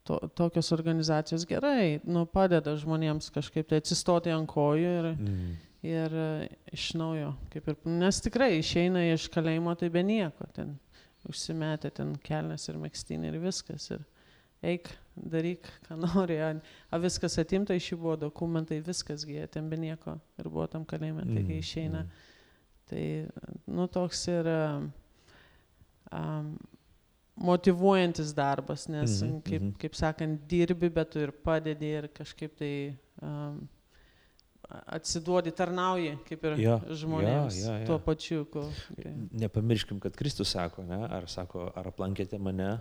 to, 0.06 0.18
tokios 0.38 0.70
organizacijos 0.72 1.44
gerai, 1.50 1.98
nu, 2.04 2.22
padeda 2.26 2.76
žmonėms 2.80 3.32
kažkaip 3.34 3.68
tai 3.68 3.80
atsistoti 3.82 4.30
ant 4.32 4.48
kojų 4.48 4.92
ir, 5.00 5.10
Mm. 5.18 5.50
ir 5.82 6.14
e, 6.22 6.48
iš 6.76 6.90
naujo, 7.00 7.34
kaip 7.52 7.68
ir, 7.72 7.76
nes 7.88 8.20
tikrai 8.24 8.52
išeina 8.60 9.02
iš 9.14 9.28
kalėjimo 9.32 9.74
tai 9.80 9.88
be 9.90 10.02
nieko, 10.06 10.46
ten 10.56 10.78
užsimetė 11.28 11.90
ten 11.92 12.14
kelnes 12.24 12.68
ir 12.70 12.78
mėgstinį 12.80 13.28
ir 13.34 13.38
viskas. 13.42 13.90
Ir 13.92 14.06
eik, 14.62 14.88
daryk, 15.16 15.66
ką 15.88 15.98
nori. 16.06 16.38
A, 16.40 16.98
viskas 17.02 17.36
atimta 17.42 17.74
iš 17.76 17.92
jų 17.92 17.98
buvo 18.06 18.16
dokumentai, 18.28 18.80
viskas 18.84 19.26
gyja, 19.28 19.48
ten 19.48 19.68
be 19.72 19.76
nieko 19.80 20.18
ir 20.40 20.48
buvo 20.48 20.66
tam 20.72 20.84
kalėjime, 20.88 21.26
tai 21.28 21.42
kai 21.42 21.58
Mm, 21.58 21.64
išeina. 21.64 22.04
mm. 22.06 22.28
Tai, 22.90 23.02
nu, 23.70 23.84
toks 23.86 24.24
ir 24.32 24.48
um, 24.50 24.88
motivuojantis 27.40 28.32
darbas, 28.36 28.86
nes, 28.90 29.20
Mhm, 29.22 29.36
kaip, 29.46 29.62
mhm. 29.62 29.74
kaip 29.80 29.94
sakant, 29.96 30.40
dirbi, 30.50 30.90
bet 30.92 31.10
tu 31.14 31.18
ir 31.22 31.30
padedi 31.32 31.92
ir 32.00 32.08
kažkaip 32.12 32.56
tai 32.58 32.72
um, 33.22 33.60
atsiduodi, 34.86 35.50
tarnauji, 35.56 36.12
kaip 36.28 36.44
ir 36.50 36.58
Jo, 36.62 36.76
žmonėms 37.02 37.56
jo, 37.58 37.64
jo, 37.70 37.78
jo. 37.80 37.86
tuo 37.88 37.98
pačiu. 38.04 38.44
Ko, 38.52 38.66
kai- 38.98 39.14
Nepamirškim, 39.44 39.98
kad 40.02 40.14
Kristus 40.18 40.52
sako, 40.54 40.84
ne, 40.86 40.98
ar 41.08 41.26
sako, 41.30 41.70
ar 41.74 41.88
aplankėte 41.90 42.38
mane, 42.38 42.76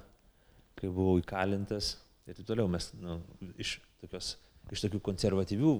kai 0.79 0.87
buvau 0.91 1.17
įkalintas 1.21 1.95
ir 2.27 2.35
taip 2.37 2.45
toliau. 2.49 2.67
Mes 2.69 2.91
nu, 2.99 3.21
iš, 3.57 3.77
tokios, 4.03 4.35
iš 4.71 4.83
tokių 4.85 5.01
konservatyvių 5.07 5.71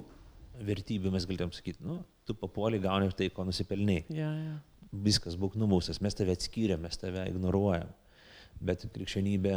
vertybių 0.66 1.12
mes 1.14 1.24
galėtum 1.30 1.52
sakyti, 1.54 1.78
nu, 1.86 2.00
tu 2.30 2.36
papuoliai 2.38 2.82
gauni 2.86 3.10
tai, 3.18 3.28
ko 3.34 3.44
nusipelniai. 3.48 4.06
ja, 4.14 4.30
ja. 4.46 4.56
Viskas 4.90 5.36
būk 5.38 5.54
numaustas, 5.54 6.00
mes 6.02 6.16
tave 6.18 6.32
atskyrėm, 6.34 6.80
mes 6.82 6.96
tave 6.98 7.22
ignoruojam. 7.30 7.86
Bet 8.60 8.82
krikščionybė 8.90 9.52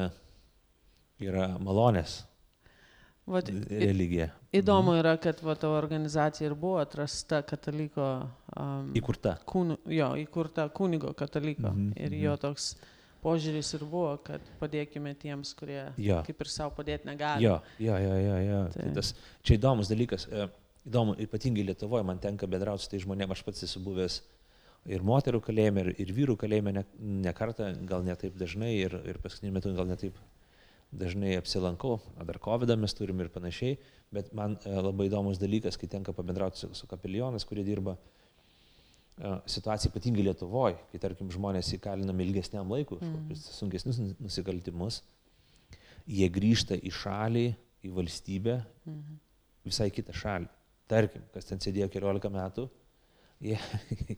yra 1.26 1.48
malonės 1.58 2.20
Vat, 3.26 3.48
religija. 3.72 4.28
įdomu 4.54 4.94
yra, 5.00 5.14
kad 5.24 5.40
va, 5.46 5.56
ta 5.56 5.70
organizacija 5.72 6.50
ir 6.50 6.56
buvo 6.60 6.78
atrasta 6.84 7.40
kataliko 7.48 8.08
um, 8.60 8.90
Įkurta. 9.00 9.38
kūnu, 9.48 9.78
jo, 9.96 10.10
įkurta 10.22 10.66
kunigo 10.76 11.14
kataliko. 11.18 11.72
Mhm, 11.72 11.94
Ir 12.04 12.18
jo 12.20 12.34
toks 12.42 12.74
požiūris 13.24 13.70
ir 13.78 13.86
buvo, 13.88 14.18
kad 14.28 14.44
padėkime 14.60 15.16
tiems, 15.16 15.54
kurie 15.56 15.86
Jo. 16.04 16.20
kaip 16.28 16.42
ir 16.44 16.52
savo 16.52 16.76
padėti 16.76 17.08
negali. 17.08 17.46
Jo, 17.48 17.62
jo, 17.80 17.96
jo, 17.96 18.18
jo. 18.28 18.38
jo. 18.50 18.62
Tai 18.76 18.84
Tai- 18.84 18.94
tas, 19.00 19.14
čia 19.42 19.56
įdomus 19.58 19.88
dalykas. 19.90 20.28
e, 20.28 20.50
Įdomu, 20.84 21.16
ypatingai 21.24 21.64
Lietuvoje 21.64 22.04
man 22.04 22.20
tenka 22.20 22.48
bendrauti 22.50 22.84
su 22.84 22.90
tai 22.92 23.00
žmonėmis, 23.00 23.38
aš 23.38 23.44
pats 23.48 23.64
esu 23.64 23.80
buvęs 23.84 24.18
ir 24.92 25.04
moterų 25.08 25.40
kalėjime, 25.46 25.86
ir, 25.86 25.92
ir 26.04 26.10
vyrų 26.12 26.36
kalėjime 26.42 26.74
ne, 26.76 26.84
ne 27.24 27.32
kartą, 27.36 27.70
gal 27.88 28.04
ne 28.04 28.16
taip 28.20 28.36
dažnai, 28.36 28.74
ir, 28.82 28.98
ir 29.08 29.20
paskutiniu 29.24 29.54
metu 29.56 29.72
gal 29.78 29.88
ne 29.88 29.96
taip 30.00 30.18
dažnai 30.94 31.38
apsilankau, 31.40 32.02
dar 32.28 32.38
COVID 32.44 32.76
mes 32.78 32.94
turim 32.94 33.22
ir 33.24 33.30
panašiai, 33.34 33.78
bet 34.14 34.34
man 34.36 34.58
e, 34.68 34.74
labai 34.76 35.08
įdomus 35.08 35.40
dalykas, 35.42 35.80
kai 35.80 35.88
tenka 35.90 36.14
pabendrauti 36.14 36.60
su, 36.60 36.70
su 36.78 36.90
kapelionais, 36.92 37.46
kurie 37.48 37.64
dirba 37.66 37.96
e, 37.98 39.32
situacija 39.56 39.90
ypatingai 39.90 40.28
Lietuvoje, 40.28 40.78
kai 40.92 41.02
tarkim 41.02 41.32
žmonės 41.34 41.72
įkalinami 41.80 42.28
ilgesniam 42.28 42.70
laikui, 42.76 43.00
Mm. 43.00 43.24
mm. 43.32 43.40
sunkesnius 43.56 44.02
nusikaltimus, 44.20 45.00
jie 46.06 46.28
grįžta 46.30 46.76
į 46.76 46.92
šalį, 46.92 47.46
į 47.88 47.96
valstybę, 47.96 48.60
Mhm. 48.86 49.18
visai 49.66 49.90
kitą 49.96 50.14
šalį. 50.14 50.52
Tarkim, 50.92 51.24
kas 51.34 51.48
ten 51.48 51.62
sėdėjo 51.64 51.88
keliolika 51.92 52.30
metų, 52.32 52.68
jie, 53.44 53.58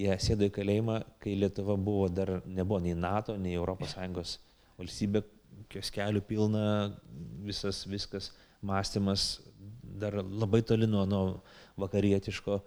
jie 0.00 0.16
sėdo 0.22 0.48
į 0.48 0.54
kalėjimą, 0.54 1.00
kai 1.22 1.36
Lietuva 1.38 1.76
buvo 1.76 2.08
dar, 2.12 2.38
nebuvo 2.46 2.80
nei 2.84 2.96
NATO, 2.96 3.36
nei 3.40 3.56
ES 3.58 4.38
valstybė, 4.76 5.22
kelių 5.72 6.20
pilna, 6.28 6.64
visas, 7.46 7.84
viskas, 7.88 8.30
mąstymas 8.60 9.40
dar 9.96 10.18
labai 10.20 10.62
toli 10.62 10.88
nuo, 10.88 11.04
nuo 11.08 11.22
vakarietiško. 11.80 12.60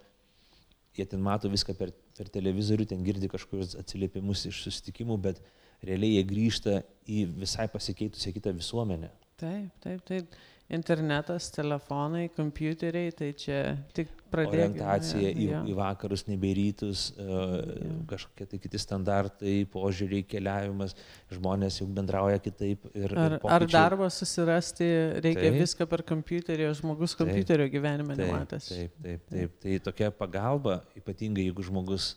Jie 0.97 1.05
ten 1.05 1.21
mato 1.21 1.49
viską 1.51 1.75
per, 1.77 1.93
per 2.17 2.29
televizorių, 2.33 2.87
ten 2.89 3.03
girdi 3.05 3.29
kažkokius 3.31 3.75
atsiliepimus 3.79 4.47
iš 4.49 4.63
susitikimų, 4.65 5.19
bet 5.21 5.41
realiai 5.85 6.17
jie 6.17 6.25
grįžta 6.27 6.79
į 7.07 7.23
visai 7.39 7.69
pasikeitusią 7.71 8.33
kitą 8.35 8.53
visuomenę. 8.57 9.11
Taip, 9.39 9.75
taip, 9.83 10.01
taip. 10.09 10.39
Internetas, 10.69 11.47
telefonai, 11.49 12.27
kompiuteriai, 12.29 13.09
tai 13.17 13.31
čia 13.33 13.55
tik 13.97 14.11
pradėti. 14.29 14.59
orientacija 14.59 15.31
į, 15.33 15.47
į 15.71 15.73
vakarus, 15.73 16.27
nebe 16.27 16.51
rytus, 16.53 17.07
e, 17.17 17.23
Jo. 17.25 17.95
kažkokie 18.11 18.45
tai 18.51 18.59
kiti 18.61 18.77
standartai, 18.77 19.55
požiūriai, 19.73 20.27
keliavimas, 20.29 20.93
žmonės 21.33 21.79
juk 21.81 21.89
bendrauja 21.97 22.37
kitaip. 22.37 22.85
Ir, 22.93 23.15
Ar, 23.17 23.39
ir 23.39 23.49
ar 23.55 23.65
darbą 23.65 24.11
susirasti 24.13 24.85
reikia 25.25 25.47
Taip. 25.47 25.57
viską 25.57 25.89
per 25.89 26.03
kompiuterį, 26.11 26.69
o 26.69 26.75
žmogus 26.77 27.15
Taip. 27.15 27.23
kompiuterio 27.23 27.65
gyvenime 27.73 28.13
Taip, 28.13 28.27
nematęs. 28.27 28.69
Taip, 28.69 28.93
taip, 29.01 29.25
taip. 29.33 29.57
Tai 29.65 29.79
tokia 29.89 30.11
pagalba, 30.13 30.83
ypatingai 31.01 31.47
jeigu 31.47 31.65
žmogus 31.65 32.11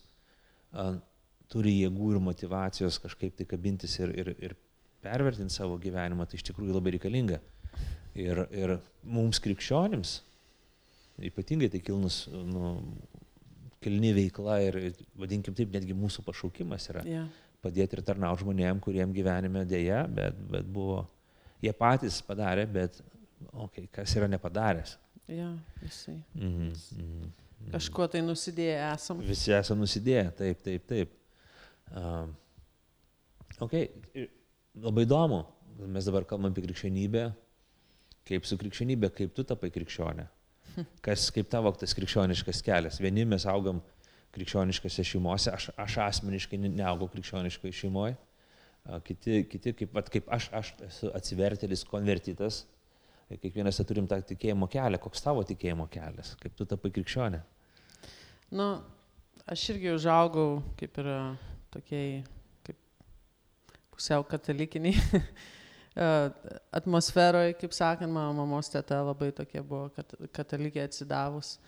a, 0.76 0.90
turi 1.48 1.78
jėgų 1.86 2.18
ir 2.18 2.20
motivacijos 2.28 3.00
kažkaip 3.00 3.32
tai 3.40 3.48
kabintis 3.48 3.96
ir, 4.00 4.12
ir, 4.12 4.34
ir 4.44 4.56
pervertinti 5.00 5.56
savo 5.56 5.80
gyvenimą, 5.80 6.28
tai 6.28 6.36
iš 6.36 6.44
tikrųjų 6.52 6.76
labai 6.76 6.98
reikalinga. 6.98 7.40
Ir, 8.18 8.42
ir 8.52 8.74
mums 9.08 9.40
krikščionims, 9.40 10.18
ypatingai 11.24 11.70
tai 11.72 11.80
kilnus, 11.84 12.26
nu, 12.28 12.74
kilni 13.82 14.12
veikla 14.16 14.58
ir, 14.66 14.78
vadinkim 15.18 15.56
taip, 15.56 15.72
netgi 15.72 15.96
mūsų 15.96 16.24
pašaukimas 16.26 16.88
yra 16.92 17.04
Ja. 17.08 17.22
padėti 17.64 17.96
ir 17.96 18.02
tarnauti 18.04 18.44
žmonėm, 18.44 18.80
kuriem 18.84 19.14
gyvenime 19.16 19.64
dėja, 19.68 20.02
bet, 20.12 20.36
bet 20.50 20.68
buvo, 20.68 21.06
jie 21.62 21.72
patys 21.72 22.20
padarė, 22.26 22.66
bet, 22.66 23.00
okei, 23.52 23.86
okay, 23.86 23.88
kas 24.00 24.16
yra 24.18 24.28
nepadaręs. 24.28 24.98
Ja, 25.30 25.54
visi. 25.80 26.18
Mhm, 26.34 26.72
mhm, 26.98 27.32
mhm. 27.62 27.72
Kažkuo 27.72 28.08
tai 28.10 28.20
nusidėję 28.26 28.78
esam. 28.92 29.20
Visi 29.24 29.54
esame 29.54 29.86
nusidėję, 29.86 30.32
taip, 30.36 30.62
taip, 30.66 30.86
taip. 30.90 31.12
Um, 31.92 32.34
ok, 33.62 33.76
labai 34.82 35.06
įdomu, 35.06 35.44
mes 35.86 36.08
dabar 36.08 36.26
kalbam 36.28 36.50
apie 36.52 36.64
krikščionybę, 36.66 37.30
kaip 38.28 38.46
su 38.48 38.58
krikščionybė, 38.60 39.10
kaip 39.16 39.34
tu 39.36 39.44
tapai 39.48 39.70
krikščionė. 39.74 40.28
Kas, 41.04 41.26
kaip 41.34 41.50
tavo 41.52 41.72
tas 41.76 41.92
krikščioniškas 41.96 42.62
kelias. 42.64 43.00
Vieni 43.02 43.26
mes 43.28 43.44
augam 43.50 43.82
krikščioniškose 44.32 45.04
šeimose, 45.04 45.52
aš, 45.52 45.68
aš 45.76 45.98
asmeniškai 46.06 46.60
ne- 46.62 46.72
neaugau 46.78 47.10
krikščioniškoje 47.12 47.74
šeimoje, 47.82 48.14
kiti, 49.04 49.42
kiti 49.52 49.74
kaip, 49.82 49.92
vat, 49.92 50.08
kaip 50.12 50.30
aš, 50.32 50.48
aš 50.56 50.70
esu 50.88 51.10
atsivertėlis, 51.18 51.84
konvertitas, 51.90 52.62
Ir 53.32 53.38
kiekvienas 53.40 53.80
turim 53.88 54.04
tą 54.08 54.18
tikėjimo 54.28 54.66
kelią. 54.68 54.98
Koks 55.00 55.22
tavo 55.24 55.40
tikėjimo 55.48 55.86
kelias, 55.92 56.34
kaip 56.42 56.52
tu 56.58 56.66
tapai 56.68 56.90
krikščionė? 56.92 57.40
Nu, 58.52 58.66
aš 59.48 59.62
irgi 59.72 59.88
užaugau 59.94 60.60
kaip 60.80 60.98
ir 61.00 61.08
tokiai, 61.72 62.18
kaip 62.66 62.76
pusiau 63.94 64.26
katalikiniai 64.28 65.00
atmosferoje, 66.72 67.54
kaip 67.60 67.74
sakant, 67.76 68.12
mano 68.12 68.32
mamos 68.32 68.70
teta 68.72 69.02
labai 69.04 69.30
tokia 69.36 69.62
buvo 69.62 69.90
kat, 69.96 70.14
katalikė 70.32 70.86
atsidavus. 70.86 71.58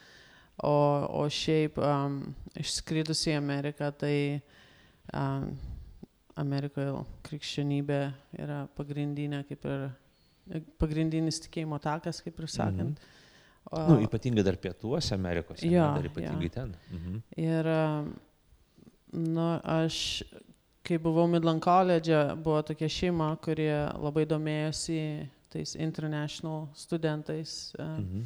O, 0.63 0.71
o 1.19 1.25
šiaip 1.29 1.81
um, 1.83 2.21
išskridus 2.63 3.25
į 3.27 3.35
Ameriką, 3.41 3.89
tai 3.99 4.17
um, 5.11 5.49
Amerikoje 6.39 6.95
krikščionybė 7.27 7.99
yra 8.39 8.61
pagrindinė, 8.79 9.43
kaip 9.49 9.67
ir 9.67 9.89
pagrindinis 10.79 11.41
tikėjimo 11.47 11.81
takas, 11.83 12.23
kaip 12.23 12.39
ir 12.39 12.51
sakant. 12.53 13.03
O, 13.73 13.81
Nu, 13.89 13.99
ypatingai 14.05 14.45
dar 14.47 14.59
pietuose 14.61 15.15
Amerikos, 15.17 15.63
Jo, 15.65 15.87
dar 15.97 16.07
ypatingai 16.07 16.51
jo. 16.51 16.55
ten. 16.55 16.75
Mhm. 16.93 17.21
Ir, 17.41 17.69
nu, 19.35 19.47
aš, 19.75 20.23
kai 20.85 20.99
buvau 21.01 21.27
Midland 21.31 21.63
College, 21.65 22.17
buvo 22.45 22.61
tokia 22.63 22.89
šeima, 22.93 23.33
kurie 23.45 23.73
labai 23.97 24.27
domėjosi 24.29 24.99
tais 25.55 25.75
international 25.81 26.67
studentais. 26.77 27.73
Mhm. 27.79 28.01
Mhm. 28.05 28.25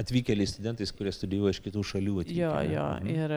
Atvykėliai 0.00 0.48
studentais, 0.48 0.90
kurie 0.96 1.10
studijuoja 1.12 1.52
iš 1.52 1.58
kitų 1.60 1.80
šalių. 1.84 2.14
atvykę, 2.22 2.36
Jo, 2.38 2.52
jo, 2.72 2.84
Mhm. 3.00 3.08
ir, 3.10 3.32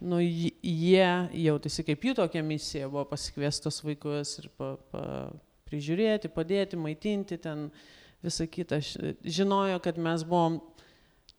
nu, 0.00 0.18
jie 0.18 1.28
jautėsi 1.46 1.84
kaip 1.86 2.00
jų 2.02 2.14
tokia 2.16 2.42
misija, 2.42 2.88
buvo 2.90 3.04
pasikviestos 3.04 3.82
vaikus 3.84 4.38
ir 4.40 4.48
pa, 4.58 4.76
pa, 4.90 5.32
prižiūrėti, 5.70 6.28
padėti, 6.32 6.76
maitinti 6.76 7.38
ten 7.38 7.70
visą 8.24 8.48
kitą. 8.48 8.80
Žinojo, 9.22 9.80
kad 9.82 9.96
mes 9.98 10.24
buvom 10.24 10.60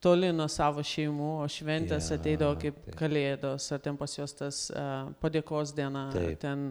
toli 0.00 0.30
nuo 0.32 0.46
savo 0.48 0.80
šeimų, 0.86 1.30
o 1.44 1.46
šventės 1.50 2.08
yeah, 2.10 2.18
ateidavo 2.20 2.56
kaip 2.60 2.78
taip. 2.86 2.94
kalėdos, 2.98 3.66
ar 3.76 3.82
ten 3.84 3.98
pas 4.00 4.14
juos 4.16 4.32
tas 4.38 4.60
uh, 4.72 5.10
padėkos 5.20 5.74
diena, 5.76 6.06
Taip. 6.14 6.38
ten 6.40 6.70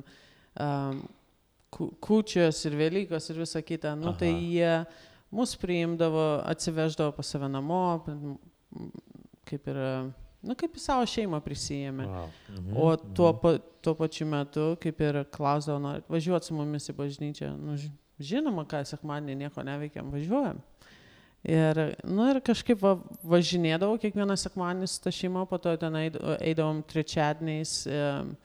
um, 0.57 1.03
kūčios 2.01 2.63
ir 2.65 2.77
Velykos 2.79 3.29
ir 3.29 3.41
visa 3.43 3.61
kita. 3.61 3.93
Nu, 3.99 4.15
tai 4.17 4.31
Aha. 4.33 4.39
jie 4.41 4.71
mus 5.37 5.53
priimdavo, 5.61 6.23
atsiveždavo 6.49 7.13
pas 7.19 7.29
save 7.29 7.49
namo, 7.53 7.83
kaip 9.49 9.69
ir, 9.69 9.77
nu, 10.41 10.55
kaip 10.57 10.73
į 10.77 10.81
savo 10.81 11.05
šeimą 11.09 11.41
prisijėmė. 11.45 12.07
Wow. 12.09 12.31
Mhm. 12.55 12.73
O 12.81 12.89
tuo, 13.13 13.29
pa, 13.37 13.53
tuo 13.85 13.93
pačiu 13.99 14.25
metu, 14.29 14.71
kaip 14.81 15.05
ir 15.05 15.21
klausdavo, 15.33 15.93
važiuoti 16.09 16.49
su 16.49 16.57
mumis 16.57 16.89
į 16.89 16.97
bažnyčią. 16.97 17.53
Nu, 17.61 17.77
ži- 17.77 17.93
žinoma, 18.31 18.65
ką 18.69 18.81
sekmadienį 18.89 19.37
nieko 19.45 19.63
neveikiam, 19.69 20.09
važiuojam. 20.13 20.65
Ir, 21.43 21.95
nu, 22.04 22.25
ir 22.34 22.41
kažkaip 22.43 22.82
va, 22.84 22.97
važinėdavau 23.23 23.95
kiekvieną 24.02 24.36
sekmadienį 24.36 24.88
su 24.91 24.99
ta 25.02 25.10
šeima, 25.10 25.45
po 25.47 25.58
to 25.58 25.71
ten 25.80 25.93
eid- 25.95 26.19
eidavom 26.41 26.84
trečiadieniais 26.84 27.88
e, 27.88 28.36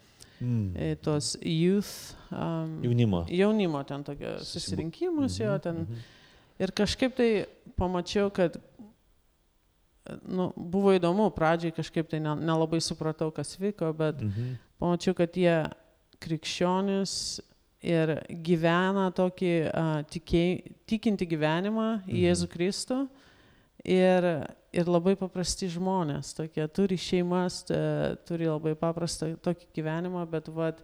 Mm. 0.41 0.75
į 0.77 0.97
tos 1.01 1.37
youth. 1.43 2.15
Um, 2.31 2.81
Jaunimo. 2.83 3.25
jaunimo 3.31 3.85
ten 3.87 4.03
tokie 4.05 4.35
Susibu- 4.39 4.61
susirinkimus, 4.61 5.39
jo 5.41 5.53
Mhm, 5.53 5.61
ten. 5.63 5.75
mhm. 5.77 5.99
Ir 6.59 6.69
kažkaip 6.73 7.15
tai 7.17 7.47
pamačiau, 7.79 8.31
kad 8.33 8.57
nu, 10.29 10.53
buvo 10.57 10.93
įdomu, 10.93 11.31
pradžiai 11.35 11.73
kažkaip 11.75 12.09
tai 12.09 12.19
ne- 12.21 12.37
nelabai 12.37 12.81
supratau, 12.81 13.33
kas 13.35 13.57
vyko, 13.57 13.93
bet 13.97 14.21
Mhm. 14.21 14.59
pamačiau, 14.81 15.15
kad 15.17 15.33
jie 15.33 15.71
krikščionis 16.21 17.41
ir 17.85 18.14
gyvena 18.47 19.11
tokį 19.14 19.53
uh, 19.68 19.92
tikėj, 20.11 20.55
tikinti 20.88 21.29
gyvenimą 21.29 21.88
į 22.09 22.25
Jėzų 22.25 22.49
Kristų. 22.55 22.99
Ir, 23.85 24.25
ir 24.73 24.88
labai 24.88 25.12
paprasti 25.20 25.66
žmonės, 25.68 26.31
tokie 26.38 26.64
turi 26.73 26.97
šeimas, 26.97 27.59
turi 28.25 28.47
labai 28.49 28.73
paprastą 28.81 29.35
tokį 29.44 29.66
gyvenimą, 29.77 30.23
bet 30.33 30.49
vat, 30.57 30.79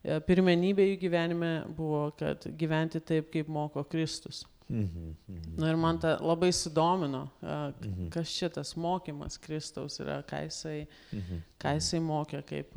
e, 0.00 0.16
pirmenybė 0.24 0.86
jų 0.86 0.94
gyvenime 1.02 1.50
buvo, 1.76 2.06
kad 2.16 2.46
gyventi 2.56 3.02
taip, 3.04 3.28
kaip 3.34 3.50
moko 3.52 3.84
Kristus. 3.84 4.46
Mhm. 4.70 5.12
Mhm. 5.28 5.52
Na 5.60 5.68
ir 5.74 5.76
man 5.76 6.00
ta 6.00 6.16
labai 6.16 6.48
sudomino, 6.56 7.26
Mhm. 7.42 8.08
kas 8.10 8.32
šitas 8.32 8.72
mokymas 8.74 9.36
Kristaus 9.38 10.00
yra, 10.00 10.22
ką 10.24 10.46
jisai, 10.48 10.86
Mhm. 11.12 11.42
ką 11.60 11.74
jisai 11.76 12.00
mokė, 12.00 12.40
kaip, 12.46 12.72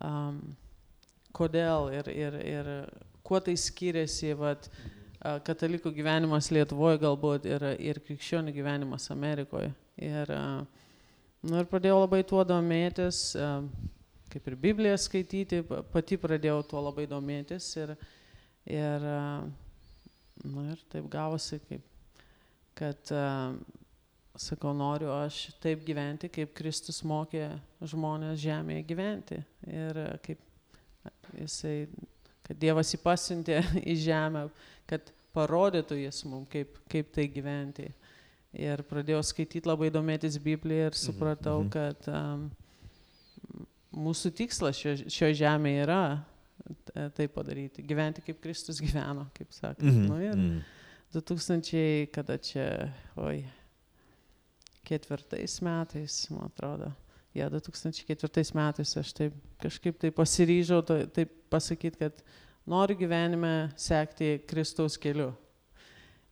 um, 0.00 0.56
kodėl 1.34 1.90
ir, 1.94 2.10
ir, 2.12 2.38
ir 2.40 2.70
kuo 3.26 3.40
tai 3.42 3.56
skiriasi, 3.60 4.34
vat, 4.38 4.68
katalikų 5.46 5.92
gyvenimas 5.96 6.50
Lietuvoje 6.52 7.00
galbūt 7.02 7.48
ir, 7.48 7.64
ir 7.80 8.00
krikščionių 8.04 8.54
gyvenimas 8.54 9.10
Amerikoje. 9.14 9.72
Ir, 10.00 10.30
nu, 11.44 11.58
ir 11.60 11.68
pradėjau 11.70 12.02
labai 12.02 12.22
tuo 12.28 12.44
domėtis, 12.46 13.30
kaip 14.32 14.48
ir 14.50 14.56
Bibliją 14.60 14.96
skaityti, 15.00 15.62
pa- 15.68 15.82
pati 15.94 16.18
pradėjau 16.20 16.62
tuo 16.70 16.82
labai 16.88 17.06
domėtis 17.10 17.70
ir, 17.80 17.94
ir 18.66 19.06
Na 20.42 20.64
ir 20.72 20.80
taip 20.90 21.06
gavosi, 21.10 21.60
kaip, 21.68 21.84
kad, 22.74 23.10
sakau, 24.40 24.72
noriu 24.74 25.12
aš 25.14 25.52
taip 25.62 25.84
gyventi, 25.86 26.28
kaip 26.32 26.56
Kristus 26.58 27.04
mokė 27.06 27.52
žmonės 27.86 28.40
žemėje 28.42 28.82
gyventi. 28.88 29.38
Ir 29.70 30.00
kaip 30.26 30.42
jisai, 31.38 31.76
kad 32.46 32.58
Dievas 32.60 32.92
jį 32.94 33.00
pasiuntė 33.04 33.60
į 33.92 33.96
žemę, 34.06 34.46
kad 34.90 35.12
parodytų 35.34 35.98
jis 36.04 36.22
mums, 36.28 36.48
kaip, 36.52 36.78
kaip 36.92 37.14
tai 37.14 37.28
gyventi. 37.32 37.88
Ir 38.54 38.84
pradėjau 38.86 39.22
skaityti 39.26 39.66
labai 39.66 39.88
domėtis 39.90 40.36
Bibliją 40.38 40.92
ir 40.92 40.98
supratau, 40.98 41.64
mhm. 41.64 41.72
kad 41.74 42.06
um, 42.12 42.44
mūsų 44.04 44.30
tikslas 44.38 44.78
šio, 44.78 44.94
šio 45.10 45.32
žemėje 45.34 45.82
yra 45.88 46.04
tai 47.16 47.26
padaryti, 47.28 47.82
gyventi 47.84 48.22
kaip 48.24 48.38
Kristus 48.42 48.78
gyveno, 48.82 49.26
kaip 49.34 49.50
sakant. 49.52 49.90
Mhm. 49.90 50.06
Nu, 50.06 50.20
ir 50.22 50.38
Mhm. 50.38 50.62
2000, 51.14 52.10
kada 52.10 52.38
čia, 52.38 52.90
oi, 53.16 53.44
ketvirtais 54.82 55.60
metais, 55.62 56.30
man 56.30 56.50
atrodo. 56.50 56.90
Ja, 57.34 57.48
2004 57.50 58.54
metais 58.54 58.92
aš 58.94 59.08
taip 59.10 59.38
kažkaip 59.58 59.96
tai 59.98 60.12
pasiryžau 60.14 60.84
taip 60.86 61.32
pasakyti, 61.50 61.98
kad 61.98 62.20
noriu 62.62 62.94
gyvenime 62.94 63.72
sekti 63.74 64.36
Kristaus 64.46 64.94
keliu. 64.94 65.32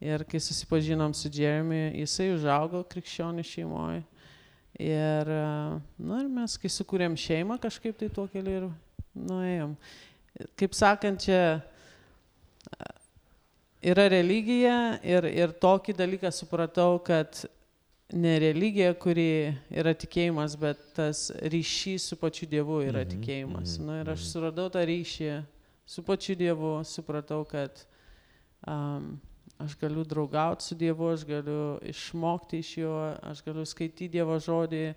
Ir 0.03 0.23
kai 0.31 0.39
susipažinom 0.39 1.15
su 1.15 1.31
Jeremy, 1.31 1.93
jisai 1.99 2.29
užaugo 2.37 2.85
krikščionių 2.91 3.43
šeimoje. 3.47 4.05
Ir, 4.79 5.29
nu, 5.99 6.21
ir 6.23 6.31
mes, 6.31 6.55
kai 6.59 6.71
sukūrėm 6.71 7.19
šeimą, 7.19 7.59
kažkaip 7.63 7.99
tai 7.99 8.09
tuo 8.11 8.29
keliu 8.31 8.55
ir 8.61 8.69
nuėjom. 9.19 9.75
Kaip 10.59 10.75
sakant, 10.79 11.27
čia 11.27 11.43
yra 13.83 14.07
religija 14.11 15.01
ir, 15.03 15.27
ir 15.29 15.55
tokį 15.59 15.99
dalyką 15.99 16.31
supratau, 16.35 16.97
kad 17.03 17.43
ne 18.13 18.39
religija, 18.39 18.93
kuri 18.95 19.55
yra 19.71 19.93
tikėjimas, 19.95 20.57
bet 20.61 20.79
tas 20.97 21.31
ryšys 21.43 22.09
su 22.13 22.17
pačiu 22.21 22.47
Dievu 22.51 22.81
yra 22.85 23.03
Mhm, 23.05 23.11
tikėjimas. 23.15 23.79
mhm, 23.79 23.87
Na 23.87 24.01
ir 24.01 24.11
aš 24.15 24.21
mhm. 24.21 24.31
suradau 24.33 24.69
tą 24.71 24.85
ryšį 24.87 25.31
su 25.87 26.03
pačiu 26.03 26.37
Dievu, 26.37 26.83
supratau, 26.85 27.45
kad 27.49 27.85
um, 28.67 29.21
aš 29.59 29.77
galiu 29.81 30.05
draugauti 30.05 30.65
su 30.65 30.75
Dievu, 30.75 31.09
aš 31.13 31.25
galiu 31.25 31.79
išmokti 31.83 32.59
iš 32.63 32.77
jo, 32.79 32.93
aš 33.23 33.43
galiu 33.47 33.65
skaityti 33.67 34.09
Dievo 34.19 34.39
žodį. 34.39 34.95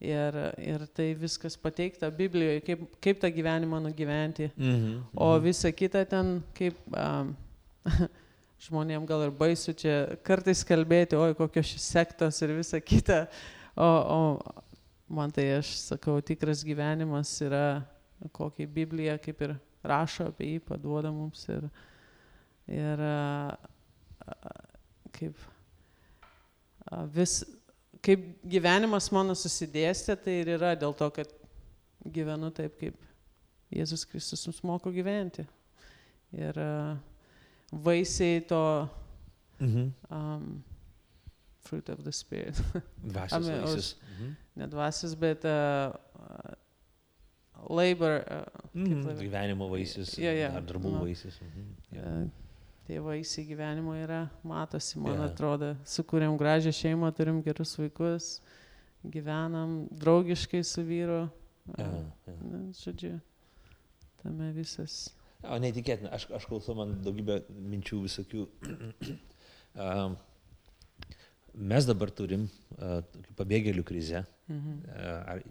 Ir, 0.00 0.32
ir 0.56 0.86
tai 0.96 1.10
viskas 1.12 1.58
pateikta 1.60 2.08
Biblijoje, 2.08 2.62
kaip, 2.64 2.86
kaip 3.04 3.18
tą 3.20 3.28
gyvenimą 3.36 3.82
nugyventi. 3.84 4.46
Mhm. 4.56 4.94
O 5.14 5.34
Mhm. 5.36 5.42
visa 5.44 5.72
kita 5.72 6.04
ten, 6.08 6.42
kaip 6.56 6.74
um, 6.88 7.36
žmonėm 8.60 9.06
gal 9.08 9.24
ir 9.24 9.32
baisu 9.32 9.72
čia 9.76 10.18
kartais 10.26 10.62
kalbėti, 10.66 11.16
oi 11.16 11.32
kokios 11.38 11.72
sektos 11.80 12.40
ir 12.44 12.54
visa 12.58 12.80
kita. 12.80 13.22
O, 13.72 13.86
o 13.86 14.20
man 15.08 15.32
tai 15.32 15.46
aš 15.56 15.72
sakau, 15.86 16.18
tikras 16.24 16.64
gyvenimas 16.66 17.32
yra, 17.44 17.80
kokį 18.36 18.66
Biblija 18.68 19.16
kaip 19.22 19.40
ir 19.46 19.56
rašo 19.86 20.28
apie 20.28 20.52
jį, 20.52 20.64
paduoda 20.68 21.12
mums. 21.14 21.46
Ir, 21.48 21.68
ir 22.68 23.04
kaip, 25.16 25.44
vis, 27.16 27.40
kaip 28.04 28.26
gyvenimas 28.44 29.08
mano 29.14 29.36
susidėstė, 29.38 30.18
tai 30.20 30.40
ir 30.42 30.54
yra 30.58 30.74
dėl 30.78 30.92
to, 30.96 31.08
kad 31.16 31.32
gyvenu 32.04 32.52
taip, 32.52 32.76
kaip 32.80 33.06
Jėzus 33.70 34.04
Kristus 34.08 34.44
mums 34.48 34.60
moko 34.66 34.90
gyventi. 34.92 35.44
Ir 36.34 36.56
uh, 36.58 36.98
vaisiai 37.72 38.40
to 38.48 38.88
Mhm. 39.60 39.92
um, 40.10 40.64
fruit 41.60 41.88
of 41.88 42.02
the 42.04 42.12
spirit, 42.12 42.54
Dvasios 43.04 43.32
Ame- 43.46 43.58
o- 43.58 43.66
vaisius. 43.66 43.96
Mhm. 44.18 44.36
ne 44.56 44.66
dvasios, 44.66 45.14
bet 45.14 45.44
uh, 45.44 45.92
uh, 46.14 46.54
labor, 47.68 48.24
uh, 48.30 48.44
Mhm. 48.74 49.02
labor? 49.06 49.22
Gyvenimo 49.22 49.68
vaisius. 49.70 50.16
Jo, 50.18 50.30
jo, 50.32 50.46
Ar 50.56 50.62
darbų 50.62 50.90
nu. 50.92 51.00
vaisius. 51.04 51.40
Mhm. 51.40 51.66
Jo. 51.92 52.00
uh, 52.22 52.28
tie 52.86 52.98
vaisiai 53.00 53.46
gyvenimo 53.46 53.92
yra, 53.94 54.28
matosi, 54.44 54.98
man 54.98 55.14
Jo. 55.18 55.28
atrodo, 55.28 55.76
sukūrėm 55.84 56.36
gražią 56.38 56.72
šeimą, 56.72 57.12
turim 57.14 57.42
gerus 57.42 57.76
vaikus, 57.78 58.40
gyvenam 59.06 59.88
draugiškai 59.92 60.64
su 60.64 60.82
vyru. 60.82 61.28
Uh, 61.68 61.78
Jo, 61.78 62.12
jo. 62.26 62.34
na, 62.50 62.58
žodžiu, 62.72 63.20
tame 64.22 64.52
visas. 64.52 65.10
O 65.48 65.56
neįtikėtina, 65.60 66.10
aš, 66.12 66.26
aš 66.36 66.44
klausau 66.48 66.74
man 66.76 66.98
daugybę 67.04 67.40
minčių 67.48 68.02
visokių. 68.04 68.44
Mes 71.70 71.88
dabar 71.88 72.12
turim 72.14 72.44
pabėgėlių 73.38 73.84
krizę. 73.86 74.24
Mhm. 74.50 75.48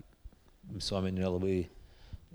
Visuomenė 0.70 1.24
yra 1.24 1.32
labai 1.34 1.58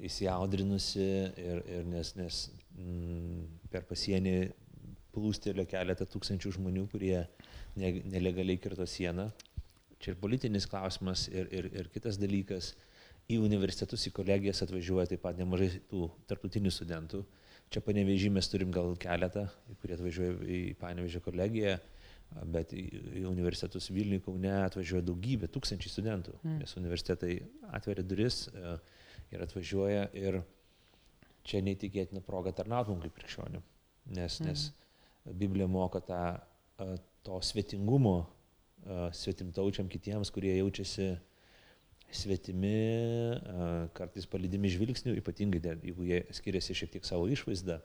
įsiaudrinusi 0.03 1.07
ir, 1.38 1.62
ir 1.71 1.87
nes, 1.87 2.11
nes 2.19 2.40
mm, 2.75 3.45
per 3.71 3.85
pasienį 3.87 4.35
plūstelio 5.14 5.67
keletą 5.71 6.07
tūkstančių 6.11 6.57
žmonių, 6.57 6.88
kurie 6.90 7.21
ne, 7.79 7.93
nelegaliai 8.11 8.59
kirto 8.59 8.87
sieną. 8.90 9.29
Čia 10.03 10.12
ir 10.12 10.19
politinis 10.21 10.67
klausimas, 10.69 11.29
ir, 11.31 11.47
ir, 11.55 11.71
ir 11.71 11.90
kitas 11.95 12.19
dalykas. 12.21 12.73
Į 13.31 13.38
universitetus, 13.40 14.03
į 14.11 14.12
kolegijas 14.19 14.61
atvažiuoja 14.67 15.07
taip 15.14 15.23
pat 15.25 15.38
nemažai 15.38 15.71
tų 15.88 16.11
tarptautinių 16.29 16.73
studentų. 16.75 17.23
Čia 17.72 17.81
panevežį 17.83 18.31
mes 18.31 18.48
turim 18.50 18.70
gal 18.74 18.92
keletą, 19.00 19.46
kurie 19.83 19.96
atvažiuoja 19.96 20.35
į 20.46 20.59
panevežį 20.79 21.20
kolegiją, 21.24 21.79
bet 22.55 22.72
į, 22.77 22.85
universitetus 23.31 23.90
Vilniuje, 23.94 24.22
Kaune 24.24 24.53
atvažiuoja 24.64 25.05
daugybė, 25.07 25.48
tūkstančiai 25.55 25.92
studentų, 25.92 26.35
Mm. 26.42 26.59
nes 26.62 26.77
universitetai 26.77 27.35
atveria 27.72 28.03
duris 28.07 28.48
e, 28.48 28.77
ir 29.35 29.42
atvažiuoja 29.42 30.09
ir 30.14 30.40
čia 31.44 31.61
neįtikėtina 31.62 32.22
proga 32.24 32.53
tarnauti 32.53 32.90
mums 32.90 33.03
kaip 33.07 33.14
krikščionių, 33.18 33.62
nes, 34.18 34.40
Mm. 34.40 34.46
nes 34.46 34.72
Biblija 35.24 35.66
moko 35.68 36.00
tą, 36.00 36.40
e, 36.79 36.96
to 37.22 37.40
svetingumo 37.40 38.27
e, 38.87 39.11
svetimtaučiam 39.12 39.88
kitiems, 39.88 40.31
kurie 40.31 40.57
jaučiasi 40.59 41.14
svetimi, 42.16 42.74
kartais 43.96 44.27
palydimi 44.31 44.70
žvilgsnių, 44.72 45.16
ypatingai 45.20 45.61
jeigu 45.72 46.07
jie 46.09 46.20
skiriasi 46.35 46.77
šiek 46.79 46.94
tiek 46.94 47.09
savo 47.09 47.29
išvaizdą. 47.33 47.81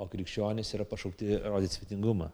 O 0.00 0.06
krikščionys 0.08 0.72
yra 0.76 0.86
pašaukti 0.88 1.36
rodyti 1.44 1.76
svetingumą. 1.76 2.30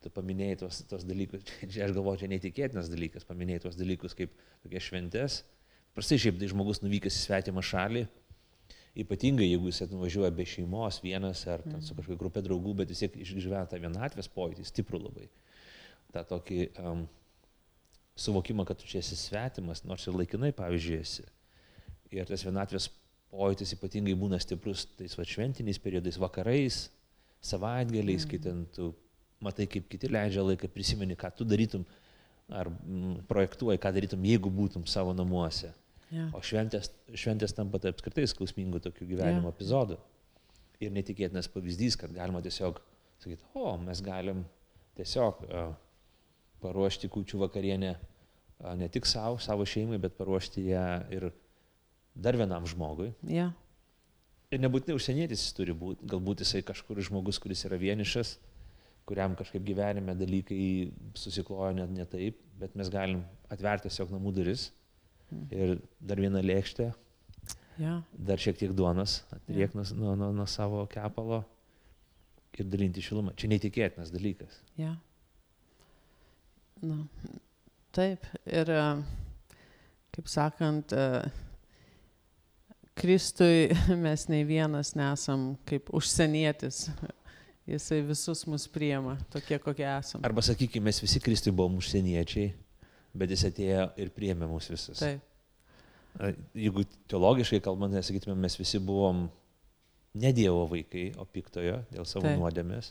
Tu 0.00 0.10
paminėjai 0.12 0.56
tos, 0.62 0.80
tos 0.88 1.04
dalykus, 1.04 1.44
čia 1.72 1.84
aš 1.86 1.94
galvoju, 1.96 2.22
čia 2.22 2.30
neįtikėtinas 2.32 2.88
dalykas, 2.90 3.26
paminėjai 3.28 3.66
tos 3.66 3.76
dalykus 3.78 4.16
kaip 4.16 4.32
tokie 4.64 4.80
šventės. 4.80 5.42
Prastai 5.94 6.18
šiaip 6.22 6.38
tai 6.40 6.48
žmogus 6.50 6.80
nuvykęs 6.84 7.18
į 7.18 7.22
svetimą 7.26 7.62
šalį, 7.66 8.06
ypatingai 9.02 9.48
jeigu 9.50 9.70
jis 9.70 9.82
nuvažiuoja 9.90 10.30
be 10.34 10.46
šeimos, 10.46 11.00
vienas 11.04 11.42
ar 11.50 11.62
ten 11.66 11.82
su 11.84 11.94
kažkokia 11.98 12.18
grupė 12.20 12.42
draugų, 12.46 12.76
bet 12.80 12.92
vis 12.94 13.02
tiek 13.02 13.16
išgyvena 13.22 13.66
tą 13.70 13.80
vienatvės 13.82 14.30
pojūtį, 14.34 14.66
stiprų 14.66 15.02
labai. 15.04 15.28
Ta 16.14 16.24
tokį 16.26 16.60
um, 16.80 17.04
suvokimą, 18.20 18.66
kad 18.68 18.80
tu 18.80 18.88
čia 18.88 19.00
esi 19.00 19.16
svetimas, 19.18 19.84
nors 19.88 20.06
ir 20.06 20.16
laikinai, 20.16 20.52
pavyzdžiui, 20.56 20.98
esi. 21.00 21.26
Ir 22.12 22.28
tas 22.28 22.44
vienatvės 22.44 22.88
pojūtis 23.30 23.76
ypatingai 23.76 24.16
būna 24.18 24.40
stiprus 24.42 24.84
tais 24.98 25.14
va 25.16 25.26
šventiniais 25.26 25.78
periodais, 25.82 26.18
vakarais, 26.20 26.82
savaitgaliais, 27.40 28.26
kai 28.28 28.40
ten 28.42 28.64
tu 28.74 28.90
matai, 29.40 29.66
kaip 29.70 29.86
kiti 29.90 30.10
leidžia 30.10 30.44
laiką, 30.44 30.68
prisimeni, 30.72 31.16
ką 31.18 31.30
tu 31.38 31.46
darytum, 31.48 31.86
ar 32.50 32.68
mm, 32.68 33.22
projektuoji, 33.30 33.80
ką 33.80 33.92
darytum, 33.96 34.26
jeigu 34.26 34.50
būtum 34.52 34.84
savo 34.90 35.14
namuose. 35.16 35.70
Ja. 36.10 36.26
O 36.34 36.42
šventės, 36.42 36.90
šventės 37.14 37.54
tampa 37.54 37.78
tai 37.78 37.92
apskritai 37.94 38.26
skausmingų 38.28 38.82
tokių 38.88 39.06
gyvenimo 39.12 39.48
Jo. 39.48 39.54
epizodų. 39.54 39.98
ir 40.80 40.90
netikėtinas 40.96 41.48
pavyzdys, 41.52 41.96
kad 42.00 42.08
galima 42.08 42.40
tiesiog 42.40 42.78
sakyti, 43.20 43.44
o 43.52 43.76
mes 43.76 44.00
galim 44.00 44.46
tiesiog 44.96 45.42
uh, 45.44 45.74
paruošti 46.62 47.10
kūčių 47.12 47.40
vakarienę 47.44 47.94
ne 48.76 48.88
tik 48.92 49.08
savo, 49.08 49.38
savo 49.40 49.64
šeimai, 49.68 49.98
bet 50.02 50.16
paruošti 50.18 50.66
ją 50.68 50.84
ir 51.14 51.30
dar 52.14 52.36
vienam 52.36 52.66
žmogui. 52.68 53.10
Yeah. 53.24 53.54
Ir 54.50 54.60
nebūtinai 54.64 54.96
užsienietis 54.98 55.44
jis 55.44 55.54
turi 55.56 55.74
būti, 55.76 56.06
galbūt 56.10 56.42
jisai 56.44 56.64
kažkur 56.66 56.98
žmogus, 57.06 57.38
kuris 57.42 57.62
yra 57.68 57.78
vienišas, 57.80 58.34
kuriam 59.08 59.36
kažkaip 59.38 59.62
gyvenime 59.66 60.16
dalykai 60.18 60.90
susiklojo 61.18 61.72
net 61.78 61.94
ne 61.94 62.06
taip, 62.10 62.40
bet 62.60 62.74
mes 62.78 62.90
galim 62.92 63.22
atverti 63.50 63.88
tiesiog 63.88 64.10
namų 64.16 64.34
duris 64.40 64.68
ir 65.54 65.78
dar 66.02 66.20
vieną 66.20 66.42
lėkštę, 66.44 66.90
Yeah. 67.80 68.02
dar 68.12 68.36
šiek 68.36 68.58
tiek 68.60 68.72
duonos, 68.76 69.22
atriek 69.32 69.72
nuo, 69.72 69.86
nuo, 69.96 70.10
nuo, 70.18 70.26
nuo 70.36 70.44
savo 70.44 70.82
kepalo 70.90 71.38
ir 72.58 72.66
dalinti 72.68 73.00
šilumą. 73.00 73.32
Čia 73.40 73.48
neįtikėtinas 73.54 74.10
dalykas. 74.12 74.58
Yeah. 74.76 74.98
Nu, 76.80 77.04
taip, 77.92 78.24
ir 78.48 78.70
e, 78.72 78.82
kaip 80.16 80.28
sakant, 80.32 80.92
e, 80.96 81.22
Kristui 83.00 83.70
mes 84.04 84.26
nei 84.32 84.44
vienas 84.48 84.94
nesam 84.98 85.54
kaip 85.68 85.92
užsienietis. 85.96 86.88
Jisai 87.70 88.00
visus 88.02 88.42
mus 88.50 88.64
priema, 88.72 89.14
tokie 89.30 89.60
kokie 89.62 89.86
esame. 89.86 90.24
Arba 90.26 90.42
sakykime, 90.42 90.88
mes 90.88 90.98
visi 91.02 91.20
Kristui 91.22 91.52
buvom 91.54 91.76
užsieniečiai, 91.78 92.48
bet 93.14 93.30
jis 93.30 93.44
atėjo 93.46 93.84
ir 94.00 94.10
priėmė 94.16 94.48
mus 94.50 94.66
visus. 94.72 94.98
Taip, 94.98 95.20
A, 96.18 96.32
Jeigu 96.58 96.82
teologiškai 97.10 97.60
kalbant, 97.62 97.94
tai 97.94 98.02
sakytume, 98.02 98.34
mes 98.34 98.56
visi 98.58 98.80
buvom 98.82 99.28
ne 100.18 100.32
Dievo 100.34 100.64
vaikai, 100.70 101.12
o 101.20 101.26
piktojo 101.28 101.76
dėl 101.92 102.08
savo 102.08 102.26
Taip. 102.26 102.40
nuodėmės, 102.40 102.90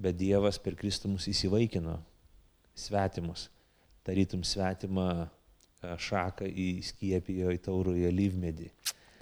bet 0.00 0.16
Dievas 0.16 0.56
per 0.62 0.78
Kristų 0.78 1.12
mus 1.12 1.28
įsivaikino 1.28 1.98
svetimus, 2.78 3.48
tarytum 4.06 4.44
svetimą 4.46 5.08
a, 5.24 5.96
šaką 6.00 6.48
įskiepijo 6.48 7.52
į 7.54 7.62
taurųjį 7.64 8.12
lyvmedį. 8.14 8.70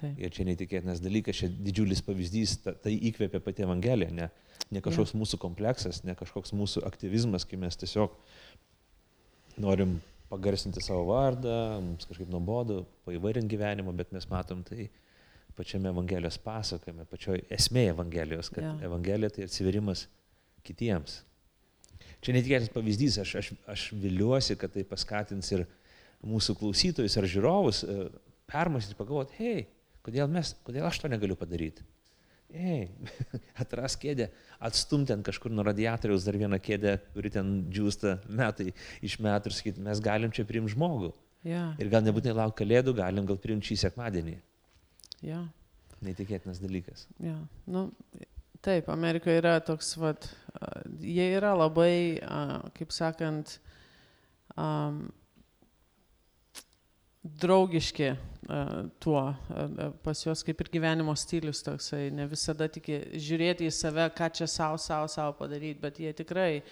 taip. 0.03 0.19
Ir 0.19 0.33
čia 0.35 0.47
neįtikėtinas 0.49 1.03
dalykas, 1.03 1.39
čia 1.43 1.51
didžiulis 1.53 2.03
pavyzdys, 2.07 2.57
ta, 2.65 2.75
tai 2.75 2.95
įkvėpia 3.11 3.43
pati 3.45 3.67
Evangelija, 3.67 4.11
ne, 4.15 4.31
ne 4.75 4.83
kažkoks 4.85 5.15
mūsų 5.19 5.39
kompleksas, 5.43 6.03
ne 6.07 6.17
kažkoks 6.19 6.55
mūsų 6.59 6.83
aktyvizmas, 6.89 7.47
kai 7.49 7.61
mes 7.61 7.79
tiesiog 7.79 8.17
norim 9.63 10.01
pagarsinti 10.33 10.83
savo 10.83 11.07
vardą, 11.11 11.55
mums 11.85 12.09
kažkaip 12.09 12.31
nuobodu, 12.33 12.83
paįvairinti 13.07 13.53
gyvenimą, 13.53 13.93
bet 13.97 14.15
mes 14.17 14.27
matom 14.31 14.63
tai 14.67 14.89
pačiame 15.57 15.91
Evangelijos 15.93 16.39
pasakojime, 16.41 17.05
pačioj 17.11 17.43
esmė 17.53 17.91
Evangelijos, 17.91 18.49
kad 18.55 18.65
yeah. 18.65 18.87
Evangelija 18.89 19.35
tai 19.35 19.47
atsiverimas 19.47 20.07
kitiems. 20.65 21.21
Čia 22.23 22.37
netikėtas 22.37 22.71
pavyzdys, 22.71 23.19
aš, 23.23 23.37
aš, 23.41 23.49
aš 23.71 23.87
viliuosi, 23.99 24.55
kad 24.59 24.71
tai 24.75 24.85
paskatins 24.87 25.49
ir 25.55 25.65
mūsų 26.23 26.55
klausytojus 26.61 27.17
ar 27.19 27.27
žiūrovus 27.27 27.83
e, 27.83 27.97
permastyti, 28.51 28.99
pagalvoti, 28.99 29.39
hei, 29.41 29.65
kodėl, 30.07 30.29
mes, 30.31 30.53
kodėl 30.63 30.87
aš 30.87 31.01
to 31.03 31.11
negaliu 31.11 31.35
padaryti? 31.39 31.83
Ei, 32.53 32.91
atras 33.63 33.97
kėdę, 33.99 34.29
atstumti 34.63 35.11
ten 35.11 35.25
kažkur 35.27 35.51
nuo 35.51 35.65
radiatoriaus 35.67 36.27
dar 36.29 36.37
vieną 36.39 36.61
kėdę, 36.63 36.99
kuri 37.17 37.33
ten 37.33 37.53
džiūsta 37.73 38.19
metai 38.29 38.71
iš 39.03 39.17
metų 39.25 39.51
ir 39.51 39.57
sakyti, 39.57 39.85
mes 39.89 40.03
galim 40.05 40.35
čia 40.35 40.47
priimti 40.47 40.77
žmogų. 40.77 41.11
Yeah. 41.43 41.73
Ir 41.83 41.91
gal 41.91 42.05
nebūtinai 42.07 42.37
laukti 42.39 42.63
kalėdų, 42.63 42.95
galim 43.01 43.27
gal 43.27 43.41
priimti 43.41 43.73
šį 43.73 43.81
sekmadienį. 43.89 44.37
Yeah. 45.27 45.49
Neįtikėtinas 46.03 46.61
dalykas. 46.63 47.07
Ja, 47.23 47.35
nu, 47.71 47.89
taip, 48.63 48.89
Amerikoje 48.93 49.41
yra 49.41 49.57
toks, 49.65 49.97
vat, 49.99 50.29
jie 51.03 51.27
yra 51.37 51.53
labai, 51.59 52.21
kaip 52.77 52.95
sakant, 52.95 53.57
um, 54.55 55.05
draugiški 57.23 58.09
a, 58.11 58.17
tuo, 59.03 59.21
a, 59.23 59.91
pas 60.03 60.23
juos 60.25 60.43
kaip 60.47 60.63
ir 60.65 60.71
gyvenimo 60.75 61.15
stilius 61.19 61.63
toksai, 61.63 62.09
ne 62.15 62.27
visada 62.31 62.67
tik 62.71 62.89
žiūrėti 63.15 63.69
į 63.69 63.75
save, 63.75 64.09
ką 64.19 64.31
čia 64.35 64.49
savo, 64.51 64.81
savo, 64.83 65.11
savo 65.11 65.37
padaryti, 65.39 65.81
bet 65.83 66.01
jie 66.03 66.11
tikrai 66.19 66.63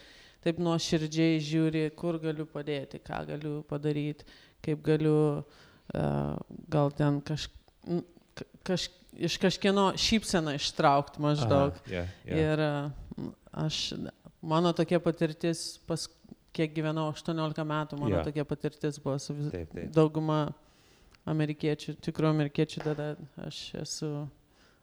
taip 0.43 0.59
nuoširdžiai 0.63 1.39
žiūri, 1.45 1.85
kur 1.99 2.19
galiu 2.23 2.49
padėti, 2.51 2.99
ką 3.05 3.23
galiu 3.29 3.55
padaryti, 3.71 4.27
kaip 4.65 4.83
galiu 4.83 5.17
uh, 5.39 6.35
gal 6.73 6.91
ten 6.99 7.21
kaž, 7.23 7.47
kaž, 8.67 8.89
iš 9.17 9.37
kažkieno 9.43 9.91
šypseną 9.99 10.55
ištraukti 10.59 11.21
maždaug. 11.23 11.75
Aha, 11.75 11.91
yeah, 11.91 12.09
yeah. 12.25 12.41
Ir 12.41 12.63
uh, 12.65 13.31
aš, 13.67 13.93
mano 14.43 14.73
tokia 14.77 15.01
patirtis, 15.03 15.79
pas 15.87 16.07
kiek 16.55 16.73
gyvenau 16.75 17.09
18 17.13 17.65
metų, 17.67 17.99
mano 18.01 18.17
Jo. 18.19 18.25
tokia 18.27 18.45
patirtis 18.45 18.99
buvo 19.03 19.19
su 19.23 19.35
vis, 19.35 19.51
Taip, 19.53 19.71
taip. 19.75 19.91
dauguma 19.95 20.53
amerikiečių, 21.31 21.95
tikrų 22.03 22.31
amerikiečių, 22.33 22.83
tada 22.83 23.11
aš 23.47 23.59
esu 23.83 24.11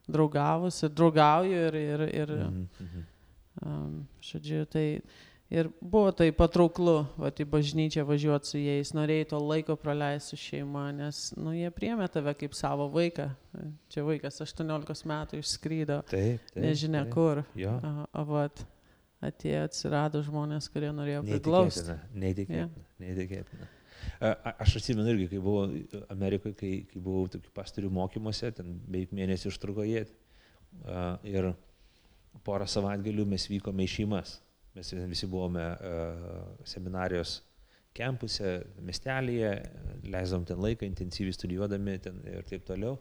draugavus 0.07 0.77
ir 0.85 0.93
draugauju 0.95 1.63
ir, 1.67 1.75
ir, 1.81 2.03
ir 2.21 2.31
Mhm, 2.37 2.67
mhm. 2.79 3.07
um, 3.65 4.07
žodžiu, 4.23 4.65
tai 4.71 4.85
ir 5.53 5.69
buvo 5.81 6.11
tai 6.15 6.29
patrauklu, 6.35 6.95
va, 7.19 7.29
į 7.31 7.45
bažnyčią 7.51 8.03
važiuoti 8.07 8.49
su 8.51 8.59
jais, 8.61 8.91
norėjai 8.97 9.27
to 9.31 9.39
laiko 9.41 9.75
praleisti 9.79 10.33
su 10.35 10.39
šeima, 10.41 10.87
nes, 10.95 11.21
nu, 11.39 11.53
jie 11.55 11.69
priemė 11.71 12.09
tave 12.11 12.33
kaip 12.39 12.55
savo 12.57 12.89
vaiką. 12.93 13.29
Čia 13.93 14.03
vaikas 14.07 14.41
18 14.43 15.07
metų 15.07 15.39
išskrydo, 15.41 16.01
Taip, 16.11 16.43
taip. 16.53 16.63
nežinia 16.63 17.05
taip. 17.05 17.13
kur. 17.15 17.43
Jo. 17.57 17.77
A, 17.79 17.93
a, 18.11 18.25
vat, 18.27 18.65
atėjo, 19.23 19.63
atsirado 19.69 20.21
žmonės, 20.25 20.67
kurie 20.73 20.91
norėjo 20.93 21.23
priglausti. 21.25 21.95
Neįtikėtina. 22.13 22.21
Neįtikėtina. 22.25 22.85
neįtikėtina. 23.05 23.71
A- 24.21 24.53
Aš 24.63 24.75
atsimenu 24.79 25.09
irgi, 25.13 25.29
kai 25.31 25.39
buvau 25.41 25.65
Amerikoje, 26.13 26.55
kai, 26.59 26.73
kai 26.91 26.99
buvau 27.01 27.25
tokių 27.33 27.49
pastorių 27.55 27.89
mokymuose, 27.97 28.51
ten 28.55 28.75
beveik 28.87 29.11
mėnesį 29.15 29.49
užtruko 29.51 29.83
jie. 29.87 30.03
Ir 31.27 31.49
porą 32.45 32.67
savaitgalių 32.69 33.25
mes 33.31 33.47
vykome 33.49 33.85
į 33.87 33.91
šeimas. 33.95 34.37
Mes 34.77 34.93
visi 35.09 35.25
buvome 35.25 35.63
a, 35.65 35.93
seminarijos 36.69 37.39
kempuse, 37.97 38.59
miestelėje, 38.85 39.53
leisdom 40.13 40.43
ten 40.45 40.59
laiką, 40.61 40.85
intensyviai 40.85 41.33
studijuodami 41.33 41.95
ten 42.03 42.19
ir 42.29 42.45
taip 42.45 42.67
toliau. 42.67 42.99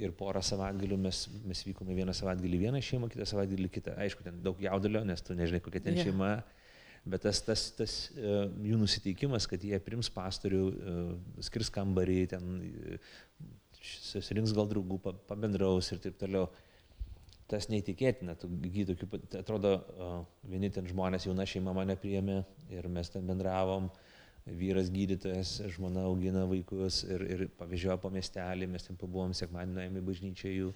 Ir 0.00 0.14
porą 0.16 0.40
savaitgalių 0.46 0.96
mes, 1.02 1.26
mes 1.44 1.60
vykome 1.66 1.92
vieną 1.98 2.14
savaitgalį 2.16 2.62
vieną 2.62 2.80
šeimą, 2.86 3.10
kitą 3.12 3.26
savaitgalį 3.28 3.68
kitą. 3.74 3.98
Aišku, 4.00 4.24
ten 4.24 4.38
daug 4.44 4.60
jaudulio, 4.62 5.02
nes 5.04 5.20
tu 5.26 5.36
nežinai, 5.36 5.60
kokia 5.60 5.82
ten 5.84 5.98
yeah. 5.98 6.08
šeima. 6.08 6.30
Bet 7.10 7.26
tas, 7.26 7.42
tas, 7.44 7.66
tas 7.76 7.96
uh, 8.14 8.46
jų 8.64 8.78
nusiteikimas, 8.80 9.48
kad 9.50 9.60
jie 9.64 9.76
prims 9.84 10.08
pastorių, 10.14 10.62
uh, 10.70 11.44
skirs 11.44 11.72
kambarį, 11.74 12.18
ten 12.32 12.48
susirinks 13.80 14.54
gal 14.56 14.68
draugų, 14.70 15.00
pa, 15.04 15.14
pabendraus 15.28 15.92
ir 15.92 16.00
taip 16.04 16.16
toliau. 16.20 16.48
Tas 17.50 17.66
neįtikėtina, 17.66 18.36
tu 18.38 18.46
gydy 18.62 18.92
tokių, 18.92 19.08
pat- 19.10 19.34
atrodo, 19.40 19.72
uh, 19.98 20.20
vieni 20.46 20.70
ten 20.70 20.86
žmonės, 20.86 21.26
jauna 21.26 21.46
šeima 21.48 21.74
mane 21.74 21.96
priėmė 21.98 22.36
ir 22.70 22.86
mes 22.92 23.10
ten 23.10 23.26
bendravom, 23.26 23.88
vyras 24.46 24.90
gydytojas, 24.90 25.56
žmona 25.74 26.04
augina 26.08 26.44
vaikus 26.48 27.02
ir, 27.04 27.24
ir 27.26 27.42
pavyzdžiojo 27.58 27.98
po 28.02 28.10
miestelį, 28.14 28.68
mes 28.70 28.86
ten 28.86 28.98
pabuvom 29.00 29.34
sekmadienį 29.36 29.76
nuėjome 29.76 30.00
į 30.00 30.06
bažnyčią 30.06 30.54
jų. 30.54 30.70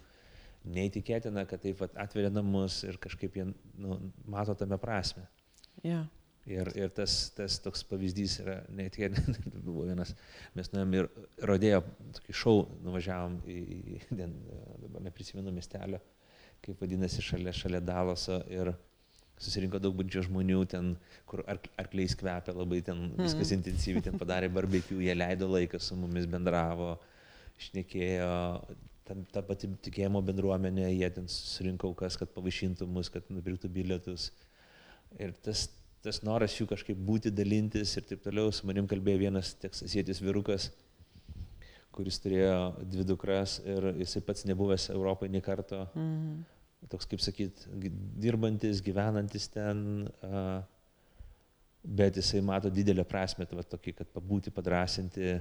Neįtikėtina, 0.74 1.44
kad 1.48 1.60
taip 1.60 1.82
atveria 1.84 2.30
namus 2.32 2.80
ir 2.88 2.98
kažkaip 3.00 3.36
jie 3.36 3.46
nu, 3.78 3.98
mato 4.26 4.54
tame 4.56 4.78
prasme. 4.80 5.26
Yeah. 5.84 6.06
Ir, 6.44 6.68
ir 6.76 6.90
tas, 6.92 7.30
tas 7.36 7.56
toks 7.64 7.84
pavyzdys 7.88 8.38
yra 8.42 8.58
neįtikėtinas. 8.76 9.38
Buvo 9.66 9.86
vienas, 9.88 10.12
mes 10.56 10.68
nuėjom 10.72 10.96
ir 10.98 11.08
rodėjo 11.50 11.80
tokį 12.18 12.36
šau, 12.36 12.56
nuvažiavom 12.84 13.38
į, 13.48 13.60
į 13.94 14.00
ten, 14.10 14.34
dabar 14.82 15.06
neprisimenu 15.06 15.54
miestelio, 15.56 16.00
kaip 16.64 16.80
vadinasi, 16.80 17.22
šalia, 17.22 17.52
šalia 17.52 17.80
Dalaso 17.84 18.40
ir 18.50 18.72
susirinko 19.40 19.80
daug 19.82 19.96
bandžio 19.98 20.22
žmonių 20.24 20.60
ten, 20.70 20.92
kur 21.28 21.42
ark, 21.50 21.66
arkliais 21.80 22.14
kvepia 22.16 22.54
labai 22.54 22.80
ten, 22.86 23.10
viskas 23.18 23.50
Mhm. 23.50 23.58
intensyviai, 23.58 24.02
ten 24.06 24.18
padarė 24.18 24.48
barbekių, 24.54 25.00
jie 25.02 25.14
leido 25.14 25.48
laiką 25.50 25.80
su 25.82 25.96
mumis 25.98 26.26
bendravo, 26.30 26.94
šnekėjo, 27.58 28.30
ten 29.04 29.26
ta 29.32 29.42
pati 29.42 29.68
tikėjimo 29.84 30.22
bendruomenė, 30.24 30.86
jie 30.96 31.10
ten 31.10 31.26
susirinko 31.28 31.90
aukas, 31.92 32.16
kad 32.16 32.30
pavaišintų 32.34 32.86
mus, 32.88 33.10
kad 33.12 33.26
nupirktų 33.28 33.68
bilietus. 33.68 34.30
Ir 35.20 35.34
tas, 35.44 35.66
tas 36.02 36.22
noras 36.22 36.54
jų 36.56 36.66
kažkaip 36.70 36.96
būti, 36.96 37.30
dalintis 37.34 37.96
ir 37.98 38.02
taip 38.08 38.22
toliau, 38.24 38.52
su 38.52 38.66
manim 38.66 38.86
kalbėjo 38.88 39.18
vienas 39.26 39.52
teksasietis 39.60 40.22
vyrukas, 40.24 40.70
kuris 41.94 42.18
turėjo 42.18 42.54
dvi 42.90 43.04
dukras 43.06 43.60
ir 43.64 43.92
jisai 44.00 44.22
pats 44.26 44.44
nebuvęs 44.48 44.88
Europoje 44.94 45.30
nei 45.30 45.40
karto, 45.44 45.84
Mm. 45.94 46.44
Toks 46.92 47.08
kaip 47.08 47.22
sakyt, 47.24 47.64
dirbantis, 48.20 48.82
gyvenantis 48.84 49.48
ten, 49.52 50.04
bet 51.84 52.20
jisai 52.20 52.42
mato 52.44 52.70
didelę 52.72 53.04
prasme, 53.08 53.46
tai 53.48 53.58
va 53.58 53.64
tokį, 53.68 53.96
kad 54.00 54.12
pabūti, 54.14 54.52
padrasinti 54.54 55.34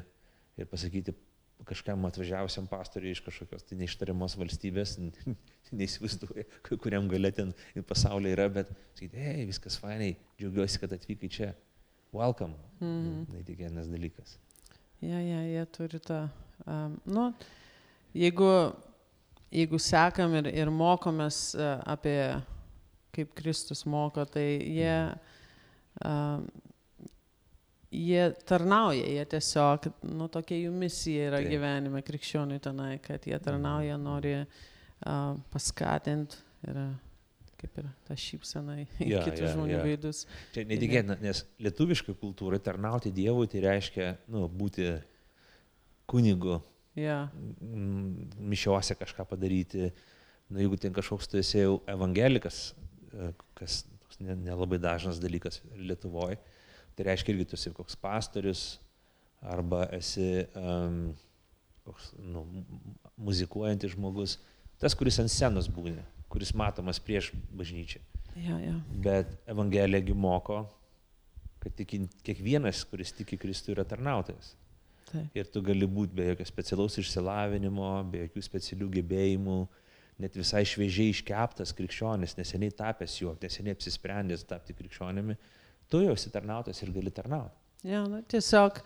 ir 0.59 0.69
pasakyti, 0.69 1.15
kažkam 1.63 2.05
atvažiavusiam 2.09 2.67
pastoriui 2.67 3.13
iš 3.15 3.21
kažkokios 3.23 3.63
tai 3.67 3.77
neištariamos 3.79 4.35
valstybės, 4.39 4.97
neįsivaizduoju, 5.79 6.45
kuriam 6.83 7.07
galia 7.11 7.31
ten 7.35 7.53
pasaulyje 7.87 8.35
yra, 8.35 8.49
bet 8.51 8.71
sakyti, 8.97 9.19
hei, 9.19 9.45
viskas 9.49 9.77
fainai, 9.79 10.13
džiaugiuosi, 10.39 10.81
kad 10.83 10.95
atvykai 10.97 11.31
čia. 11.31 11.53
Welcome. 12.13 12.53
Mm. 12.83 13.23
Neįtikėtinas 13.33 13.87
dalykas. 13.89 14.35
Ja, 15.01 15.17
ja, 15.17 15.39
jie 15.47 15.63
turi 15.73 15.99
tą, 16.03 16.19
um, 16.69 16.99
nu, 17.09 17.23
jeigu, 18.15 18.49
jeigu 19.53 19.79
sekam 19.81 20.33
ir, 20.39 20.49
ir 20.53 20.71
mokomės 20.73 21.53
uh, 21.57 21.77
apie 21.93 22.17
kaip 23.13 23.33
Kristus 23.37 23.85
moko, 23.85 24.25
tai 24.25 24.47
jie, 24.57 24.97
um, 26.01 26.47
jie 27.93 28.25
tarnauja, 28.49 29.05
jie 29.05 29.25
tiesiog, 29.35 29.87
nu, 30.09 30.27
tokia 30.33 30.57
jų 30.57 30.73
misija 30.73 31.29
yra 31.29 31.41
Taip. 31.43 31.53
gyvenime 31.53 32.01
krikščioniui 32.05 32.61
tenai, 32.63 32.95
kad 33.05 33.29
jie 33.29 33.37
tarnauja, 33.43 33.99
nori 34.01 34.39
uh, 34.41 35.35
paskatinti 35.53 36.41
ir 36.69 36.83
kaip 37.63 37.79
ir 37.79 37.87
ta 38.07 38.15
šypsena 38.19 38.81
į 38.81 38.85
ja, 39.13 39.21
kitų 39.23 39.45
ja, 39.45 39.53
žmonių 39.53 39.77
ja. 39.77 39.83
veidus. 39.85 40.25
Čia 40.55 40.65
netikėtina, 40.67 41.15
nes 41.23 41.45
lietuviškai 41.63 42.15
kultūrai 42.19 42.59
tarnauti 42.63 43.13
Dievui 43.15 43.47
tai 43.51 43.61
reiškia 43.63 44.09
nu, 44.33 44.49
būti 44.51 44.89
kunigu, 46.11 46.57
ja. 46.99 47.17
mišiuose 48.39 48.97
kažką 48.99 49.25
padaryti. 49.29 49.91
Nu, 50.51 50.61
jeigu 50.61 50.77
ten 50.77 50.93
kažkoks 50.93 51.29
tu 51.31 51.39
esi 51.39 51.63
jau 51.63 51.79
evangelikas, 51.89 52.73
e, 53.13 53.31
kas 53.57 53.83
nelabai 54.19 54.77
ne 54.77 54.83
dažnas 54.83 55.21
dalykas 55.21 55.61
Lietuvoje, 55.79 56.37
tai 56.93 57.07
reiškia 57.09 57.33
irgi 57.33 57.49
tu 57.49 57.57
esi 57.57 57.73
koks 57.73 57.97
pastorius 57.97 58.63
arba 59.41 59.87
esi 59.95 60.45
um, 60.55 60.99
koks, 61.83 62.13
nu, 62.21 62.45
muzikuojantis 63.17 63.95
žmogus, 63.97 64.37
tas, 64.79 64.93
kuris 64.95 65.17
ant 65.19 65.31
scenos 65.33 65.67
būni 65.71 66.03
kuris 66.33 66.53
matomas 66.57 66.97
prieš 66.97 67.29
bažnyčią. 67.53 68.01
Ja, 68.41 68.57
ja. 68.57 68.73
Bet 69.05 69.35
Evangelija 69.45 70.15
moko, 70.17 70.63
kad 71.61 71.75
tiki, 71.77 72.07
kiekvienas, 72.25 72.81
kuris 72.89 73.13
tiki 73.13 73.37
Kristų, 73.37 73.75
yra 73.75 73.85
tarnautojas. 73.85 74.55
Taip. 75.11 75.29
Ir 75.37 75.49
tu 75.51 75.61
gali 75.65 75.87
būti 75.89 76.15
be 76.17 76.27
jokio 76.31 76.47
specialaus 76.47 76.97
išsilavinimo, 77.01 77.89
be 78.11 78.25
jokių 78.25 78.43
specialių 78.45 78.89
gebėjimų, 78.97 79.57
net 80.23 80.37
visai 80.37 80.63
šviežiai 80.69 81.13
iškeptas 81.13 81.73
krikščionis, 81.77 82.37
neseniai 82.39 82.73
tapęs 82.77 83.17
juo, 83.21 83.33
neseniai 83.41 83.75
apsisprendęs 83.77 84.45
tapti 84.49 84.75
krikščionimi, 84.77 85.37
tu 85.91 86.03
jau 86.05 86.15
esi 86.17 86.31
tarnautas 86.33 86.81
ir 86.83 86.93
gali 86.95 87.13
tarnauti. 87.13 87.59
Ja, 87.83 88.05
nu, 88.07 88.21
tiesiog 88.31 88.79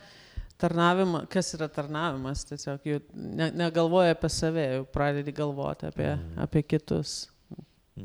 tarnavimą, 0.58 1.28
kas 1.30 1.54
yra 1.54 1.68
tarnavimas, 1.70 2.48
tiesiog 2.50 2.86
jau 2.90 3.02
ne, 3.14 3.52
negalvoja 3.54 4.16
apie 4.16 4.32
save, 4.34 4.64
jau 4.80 4.86
pradedi 4.90 5.36
galvoti 5.38 5.92
apie, 5.92 6.10
mm. 6.16 6.38
apie 6.48 6.64
kitus 6.66 7.28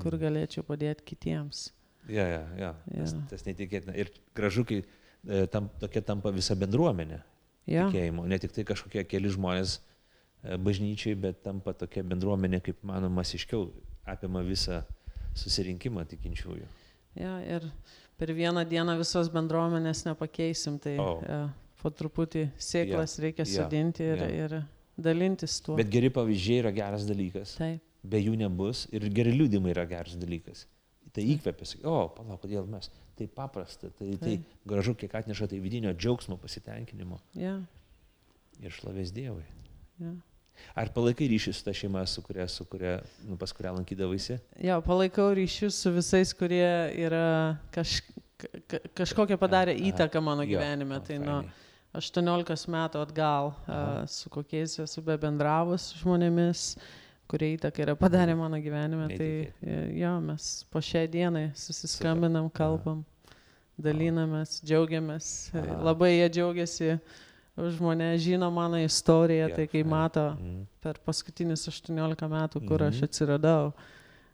kur 0.00 0.14
mhm. 0.14 0.22
galėčiau 0.22 0.66
padėti 0.66 1.04
kitiems. 1.12 1.70
Ja, 2.10 2.24
ja, 2.26 2.42
ja. 2.58 2.72
Tas, 2.90 3.14
tas 3.30 3.44
netikėtina. 3.46 3.94
Ir 3.98 4.10
gražu, 4.36 4.64
kai 4.68 4.80
e, 4.82 5.44
tam, 5.52 5.68
tokia 5.80 6.02
tampa 6.06 6.32
visa 6.34 6.56
bendruomenė 6.58 7.20
ja. 7.66 7.86
tikėjimo. 7.88 8.26
Ne 8.30 8.38
tik 8.42 8.54
tai 8.56 8.64
kažkokie 8.68 9.04
keli 9.08 9.32
žmonės 9.32 9.78
e, 9.78 10.58
bažnyčiai, 10.58 11.16
bet 11.18 11.42
tampa 11.46 11.74
tokia 11.76 12.04
bendruomenė, 12.06 12.62
kaip 12.64 12.82
manoma, 12.86 13.20
masiškiau 13.20 13.68
apima 14.08 14.44
visą 14.46 14.82
susirinkimą 15.38 16.04
tikinčiųjų. 16.10 16.68
Ja, 17.20 17.36
ir 17.44 17.68
per 18.20 18.32
vieną 18.36 18.64
dieną 18.68 18.96
visos 19.00 19.28
bendruomenės 19.32 20.06
nepakeisim, 20.08 20.78
tai 20.82 20.96
oh. 21.00 21.22
ja, 21.28 21.44
po 21.82 21.92
truputį 21.92 22.48
sėklas 22.56 23.18
ja. 23.18 23.26
reikia 23.26 23.48
sudinti 23.48 24.04
ja. 24.06 24.16
ir, 24.16 24.26
ja. 24.26 24.44
ir 24.46 25.02
dalintis 25.02 25.60
tuo. 25.64 25.76
Bet 25.80 25.92
geri 25.92 26.12
pavyzdžiai 26.12 26.62
yra 26.64 26.76
geras 26.76 27.08
dalykas. 27.08 27.56
Taip 27.60 27.88
be 28.02 28.18
jų 28.18 28.36
nebus 28.40 28.86
ir 28.94 29.06
geri 29.14 29.34
liūdimai 29.36 29.72
yra 29.74 29.86
geras 29.88 30.18
dalykas. 30.18 30.66
Tai 31.12 31.24
įkvėpia, 31.34 31.66
sakai, 31.68 31.86
o, 31.88 32.08
palauk, 32.16 32.40
kodėl 32.42 32.66
mes. 32.70 32.88
Tai 33.16 33.28
paprasta, 33.28 33.90
tai, 33.98 34.14
tai 34.20 34.38
gražu, 34.64 34.94
kiek 34.96 35.12
atneša 35.14 35.50
tai 35.52 35.58
vidinio 35.60 35.92
džiaugsmo, 35.92 36.38
pasitenkinimo. 36.40 37.18
Yeah. 37.36 37.64
Ir 38.62 38.72
šlovės 38.72 39.12
Dievui. 39.12 39.44
Yeah. 40.00 40.16
Ar 40.78 40.92
palaikai 40.94 41.26
ryšį 41.28 41.52
su 41.56 41.64
ta 41.66 41.74
šeima, 41.76 42.04
su 42.08 42.22
kuria, 42.24 42.46
su 42.48 42.64
kuria 42.68 42.98
nu, 43.26 43.36
pas 43.40 43.52
kurią 43.52 43.74
lankydavaisi? 43.76 44.38
Jo, 44.64 44.78
palaikau 44.84 45.32
ryšius 45.36 45.80
su 45.84 45.92
visais, 45.92 46.32
kurie 46.36 46.68
yra 47.04 47.58
kaž, 47.74 47.98
ka, 48.40 48.80
kažkokią 49.02 49.36
padarę 49.40 49.74
įtaką 49.90 50.22
mano 50.24 50.46
gyvenime. 50.48 51.00
Jo, 51.00 51.04
tai 51.08 51.20
nuo 51.20 51.38
18 51.98 52.72
metų 52.72 53.04
atgal, 53.04 53.52
Aha. 53.66 54.06
su 54.08 54.32
kokiais 54.32 54.78
esu 54.86 55.04
be 55.04 55.18
bendravus 55.20 55.90
žmonėmis. 56.00 56.72
Uh, 56.76 57.01
kurie 57.33 57.55
įtaką 57.57 57.87
yra 57.87 57.97
padarę 57.97 58.37
mano 58.37 58.61
gyvenime. 58.61 59.09
Tai 59.16 59.30
e, 59.33 59.80
jo, 59.97 60.12
mes 60.28 60.49
po 60.70 60.83
šiai 60.85 61.09
dienai 61.09 61.49
susiskambinam, 61.57 62.51
kalbam, 62.53 63.03
dalinamės, 63.80 64.59
džiaugiamės. 64.61 65.28
Aha. 65.57 65.78
Labai 65.89 66.12
jie 66.12 66.28
džiaugiasi 66.37 66.91
už 67.62 67.80
mane, 67.85 68.12
žino 68.20 68.49
mano 68.53 68.80
istoriją, 68.80 69.49
yeah, 69.49 69.57
tai 69.57 69.66
kai 69.68 69.83
mato 69.85 70.28
mm. 70.35 70.62
per 70.85 71.01
paskutinius 71.05 71.66
18 71.68 72.28
metų, 72.33 72.62
kur 72.66 72.80
mm 72.80 72.85
-hmm. 72.85 72.89
aš 72.89 72.97
mhm. 72.97 73.05
atsiradau. 73.05 73.72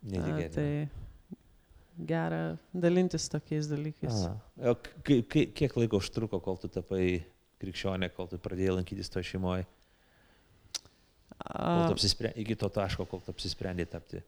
A, 0.09 0.49
tai 0.55 0.89
gera 2.07 2.59
dalintis 2.75 3.29
tokiais 3.29 3.67
dalykais. 3.67 4.29
O 4.63 4.75
kiek 5.55 5.77
laiko 5.77 5.99
užtruko, 5.99 6.41
kol 6.41 6.57
tu 6.57 6.69
tapai 6.69 7.25
krikščionė, 7.59 8.11
kol 8.15 8.29
tu 8.31 8.39
pradėjai 8.39 8.79
lankytis 8.79 9.11
to 9.11 9.23
šeimoje? 9.23 9.67
Iki 12.35 12.57
to 12.59 12.69
taško, 12.73 13.07
kol 13.09 13.23
tu 13.23 13.33
apsisprendė 13.33 13.87
tapti 13.91 14.23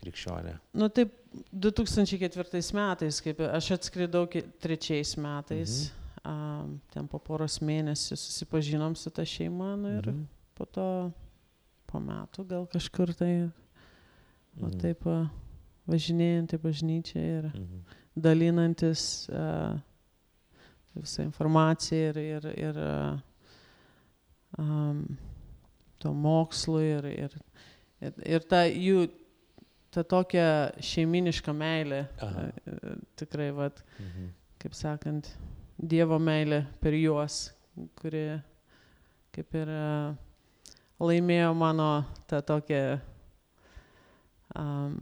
krikščionė? 0.00 0.56
Nu 0.78 0.88
taip, 0.92 1.14
2004 1.52 2.60
metais, 2.76 3.20
kaip 3.24 3.40
aš 3.46 3.72
atskridau 3.78 4.26
trečiais 4.62 5.16
metais, 5.20 5.90
mhm. 6.22 6.30
um, 6.30 6.76
ten 6.94 7.08
po 7.10 7.20
poros 7.22 7.60
mėnesių 7.64 8.18
susipažinom 8.18 8.96
su 8.98 9.12
ta 9.14 9.26
šeima 9.26 9.74
nu, 9.80 9.96
ir 9.98 10.10
mhm. 10.12 10.24
po 10.58 10.68
to 10.68 10.88
po 11.90 11.98
metų 12.02 12.46
gal 12.46 12.66
kažkur 12.70 13.14
tai, 13.18 13.32
mhm. 13.48 14.66
o 14.66 14.72
taip 14.78 15.06
važinėjant 15.90 16.54
į 16.54 16.60
bažnyčią 16.62 17.24
ir 17.38 17.48
mhm. 17.50 17.80
dalinantis 18.14 19.02
uh, 19.32 19.74
visą 20.94 21.24
informaciją 21.26 22.12
ir, 22.12 22.20
ir, 22.36 22.46
ir 22.68 22.80
uh, 22.84 23.18
um, 24.58 25.02
to 26.00 26.12
mokslu 26.16 26.80
ir, 26.84 27.08
ir, 27.12 27.36
ir, 28.00 28.18
ir 28.36 28.46
ta 28.48 28.64
jų, 28.66 29.06
ta 29.92 30.04
tokia 30.06 30.46
šeiminiška 30.84 31.54
meilė, 31.56 32.04
Aha. 32.24 32.48
E, 32.64 32.96
tikrai, 33.20 33.50
vat, 33.56 33.82
mhm. 33.98 34.34
kaip 34.62 34.76
sakant, 34.78 35.32
Dievo 35.80 36.18
meilė 36.20 36.66
per 36.82 36.92
juos, 36.92 37.46
kuri 37.96 38.26
kaip 39.32 39.56
ir 39.56 39.70
e, 39.72 39.84
laimėjo 41.00 41.54
mano 41.56 41.88
tą 42.28 42.42
tokią 42.44 42.82
um, 44.60 44.98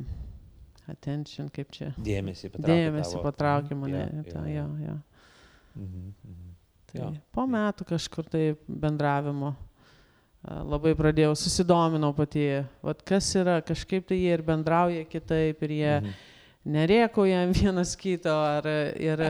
attention, 0.89 1.49
kaip 1.55 1.73
čia. 1.75 1.91
Dėmesį 1.99 2.53
patraukė. 2.55 2.77
Dėmesį 2.85 3.23
patraukė 3.25 3.79
mane. 3.79 4.05
Ja, 4.05 4.23
ja, 4.23 4.45
ja. 4.45 4.45
Ja, 4.53 4.67
ja. 4.87 4.97
Mhm, 5.75 6.13
mhm. 6.13 6.53
Tai 6.89 7.01
ja. 7.03 7.09
po 7.35 7.45
metų 7.51 7.85
kažkur 7.91 8.29
tai 8.33 8.45
bendravimo 8.65 9.53
labai 10.49 10.95
pradėjau, 10.99 11.35
susidominau 11.37 12.13
pati, 12.17 12.47
vat 12.85 13.03
kas 13.07 13.29
yra, 13.37 13.59
kažkaip 13.65 14.07
tai 14.09 14.21
jie 14.23 14.33
ir 14.37 14.45
bendrauja 14.47 15.05
kitaip 15.09 15.65
ir 15.67 15.75
jie 15.77 15.95
mhm. 16.01 16.19
Nerėkoja 16.69 17.43
vienas 17.51 17.95
kito, 17.99 18.33
ar, 18.33 18.67
ir 19.01 19.23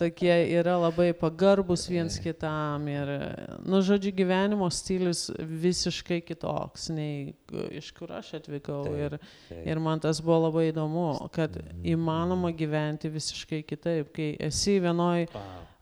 tokie 0.00 0.34
yra 0.54 0.76
labai 0.82 1.10
pagarbus 1.16 1.86
viens 1.90 2.18
kitam 2.22 2.86
ir, 2.90 3.12
nu, 3.64 3.80
žodžiu, 3.84 4.12
gyvenimo 4.16 4.68
stilius 4.72 5.26
visiškai 5.38 6.20
kitoks, 6.26 6.88
nei 6.94 7.34
iš 7.74 7.90
kur 7.96 8.14
aš 8.18 8.34
atvykau 8.40 8.84
taip, 8.88 8.98
ir, 9.00 9.18
taip. 9.48 9.60
ir 9.72 9.82
man 9.82 10.02
tas 10.04 10.20
buvo 10.24 10.44
labai 10.48 10.68
įdomu, 10.72 11.08
kad 11.34 11.56
mhm. 11.58 11.84
įmanoma 11.94 12.54
gyventi 12.56 13.12
visiškai 13.12 13.62
kitaip, 13.66 14.12
kai 14.14 14.34
esi 14.48 14.78
vienoj 14.84 15.28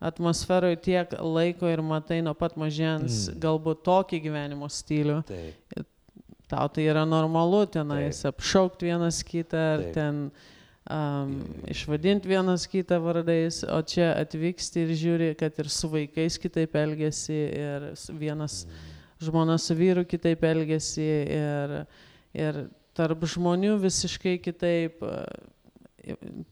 atmosferoje 0.02 0.76
tiek 0.82 1.14
laiko 1.20 1.70
ir 1.70 1.82
matai 1.86 2.20
nuo 2.26 2.34
pat 2.34 2.56
mažens 2.58 3.28
mm. 3.28 3.38
galbūt 3.42 3.84
tokį 3.86 4.18
gyvenimo 4.24 4.66
stilių. 4.70 5.20
Taip. 5.28 5.84
Tau 6.50 6.68
tai 6.68 6.84
yra 6.90 7.04
normalu 7.08 7.62
tenais 7.72 8.18
apšaukti 8.28 8.90
vienas 8.90 9.22
kitą 9.24 9.60
ar 9.76 9.84
Taip. 9.86 9.94
ten 9.94 10.18
um, 10.90 11.34
išvadinti 11.70 12.30
vienas 12.30 12.66
kitą 12.70 12.98
vardais, 13.02 13.62
o 13.64 13.80
čia 13.86 14.12
atvyksti 14.20 14.84
ir 14.84 14.94
žiūri, 14.98 15.30
kad 15.38 15.58
ir 15.62 15.70
su 15.72 15.90
vaikais 15.92 16.38
kitaip 16.42 16.76
elgesi 16.78 17.36
ir 17.36 17.90
vienas 18.18 18.62
mm. 18.66 18.92
žmona 19.28 19.58
su 19.58 19.76
vyru 19.78 20.04
kitaip 20.08 20.42
elgesi 20.44 21.08
ir, 21.36 21.76
ir 22.34 22.64
tarp 22.96 23.22
žmonių 23.28 23.76
visiškai 23.82 24.38
kitaip 24.42 25.04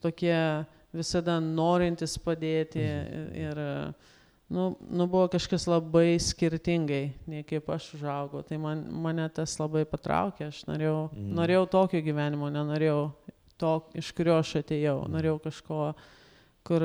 tokie 0.00 0.36
visada 0.94 1.38
norintis 1.42 2.16
padėti 2.22 2.82
mhm. 2.82 3.28
ir 3.38 3.60
nu, 4.50 4.76
nu 4.90 5.06
buvo 5.06 5.28
kažkas 5.30 5.68
labai 5.70 6.18
skirtingai, 6.18 7.12
nei 7.30 7.44
kaip 7.46 7.68
aš 7.70 7.92
užaugau. 7.94 8.42
Tai 8.42 8.58
man, 8.58 8.82
mane 8.90 9.28
tas 9.34 9.54
labai 9.60 9.84
patraukė, 9.86 10.48
aš 10.50 10.64
norėjau, 10.66 11.04
mm. 11.14 11.28
norėjau 11.38 11.68
tokio 11.70 12.00
gyvenimo, 12.02 12.50
nenorėjau 12.50 13.04
to, 13.60 13.74
iš 13.98 14.10
kurio 14.16 14.38
aš 14.40 14.56
atėjau, 14.62 14.96
mm. 15.04 15.12
norėjau 15.14 15.36
kažko, 15.46 15.80
kur 16.66 16.84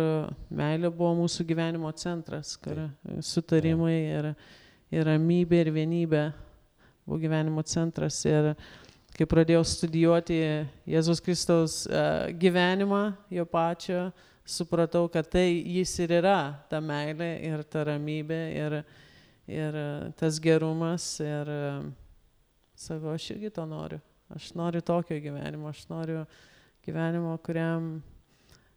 meilė 0.53 0.91
buvo 0.91 1.13
mūsų 1.21 1.45
gyvenimo 1.47 1.91
centras, 1.99 2.55
kur 2.59 2.85
tai. 2.85 3.19
sutarimai 3.23 3.95
ir, 3.95 4.29
ir 4.93 5.07
ramybė 5.09 5.65
ir 5.65 5.71
vienybė 5.75 6.23
buvo 7.05 7.19
gyvenimo 7.21 7.63
centras. 7.67 8.21
Ir 8.27 8.53
kai 9.15 9.27
pradėjau 9.31 9.63
studijuoti 9.67 10.39
Jėzus 10.91 11.23
Kristaus 11.23 11.83
uh, 11.87 12.27
gyvenimą, 12.35 13.03
jo 13.31 13.45
pačio, 13.47 14.09
supratau, 14.45 15.07
kad 15.11 15.27
tai 15.31 15.47
jis 15.77 15.93
ir 16.03 16.17
yra 16.19 16.39
ta 16.69 16.81
meilė 16.83 17.29
ir 17.47 17.63
ta 17.63 17.85
ramybė 17.89 18.41
ir, 18.53 18.81
ir 19.49 19.77
tas 20.19 20.39
gerumas. 20.43 21.15
Ir 21.23 21.53
sakau, 22.75 23.15
aš 23.15 23.31
irgi 23.33 23.53
to 23.55 23.65
noriu. 23.69 24.01
Aš 24.35 24.51
noriu 24.57 24.81
tokio 24.81 25.17
gyvenimo, 25.21 25.69
aš 25.69 25.85
noriu 25.89 26.23
gyvenimo, 26.85 27.35
kuriam 27.45 27.89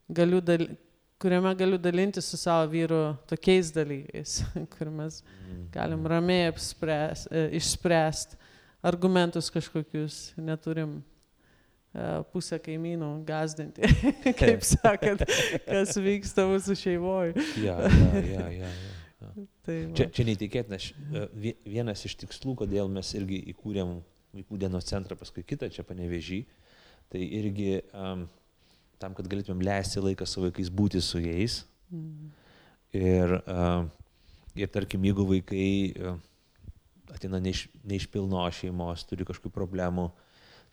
galiu 0.09 0.41
dal, 0.45 0.67
kuriame 1.21 1.53
galiu 1.59 1.79
dalinti 1.79 2.23
su 2.25 2.41
savo 2.41 2.71
vyru 2.73 3.03
tokiais 3.31 3.73
dalykais, 3.75 4.41
kur 4.75 4.91
mes 4.91 5.23
galim 5.75 6.07
ramiai 6.07 6.51
e, 6.51 7.45
išspręsti 7.61 8.41
argumentus 8.89 9.51
kažkokius, 9.51 10.35
neturim 10.39 11.01
E, 11.97 12.05
pusę 12.33 12.59
kaimynų 12.61 13.09
gazdinti, 13.27 13.89
kaip 14.41 14.65
sakant, 14.75 15.25
kas 15.65 15.97
vyksta 15.97 16.45
mūsų 16.51 16.77
šeimoje. 16.77 17.47
ja, 17.65 17.79
ja, 17.81 18.21
ja, 18.21 18.49
ja, 18.59 18.69
ja. 18.69 19.31
Tai 19.65 19.77
čia, 19.97 20.07
čia 20.13 20.27
neįtikėtina, 20.29 20.79
e, 20.79 21.55
vienas 21.65 22.05
iš 22.05 22.19
tikslų, 22.21 22.59
kodėl 22.65 22.93
mes 22.93 23.15
irgi 23.17 23.41
įkūrėm 23.55 23.97
vaikų 24.37 24.61
dienos 24.61 24.87
centrą, 24.91 25.17
paskui 25.17 25.47
kitą 25.49 25.71
čia 25.73 25.87
panevežį, 25.89 26.43
tai 27.13 27.25
irgi 27.41 27.79
um, 27.93 28.27
tam, 29.01 29.15
kad 29.17 29.29
galėtumėm 29.31 29.65
leisti 29.65 30.03
laiką 30.03 30.27
su 30.29 30.45
vaikais, 30.45 30.71
būti 30.71 31.03
su 31.05 31.23
jais. 31.23 31.63
Mm. 31.95 32.31
Ir, 32.99 33.35
um, 33.45 33.91
ir 34.59 34.71
tarkim, 34.73 35.05
jeigu 35.09 35.27
vaikai 35.29 35.69
uh, 35.97 36.17
ateina 37.15 37.41
ne 37.41 37.53
iš, 37.55 37.67
ne 37.85 38.01
iš 38.01 38.09
pilno 38.13 38.45
šeimos, 38.53 39.07
turi 39.09 39.29
kažkokių 39.29 39.55
problemų, 39.55 40.11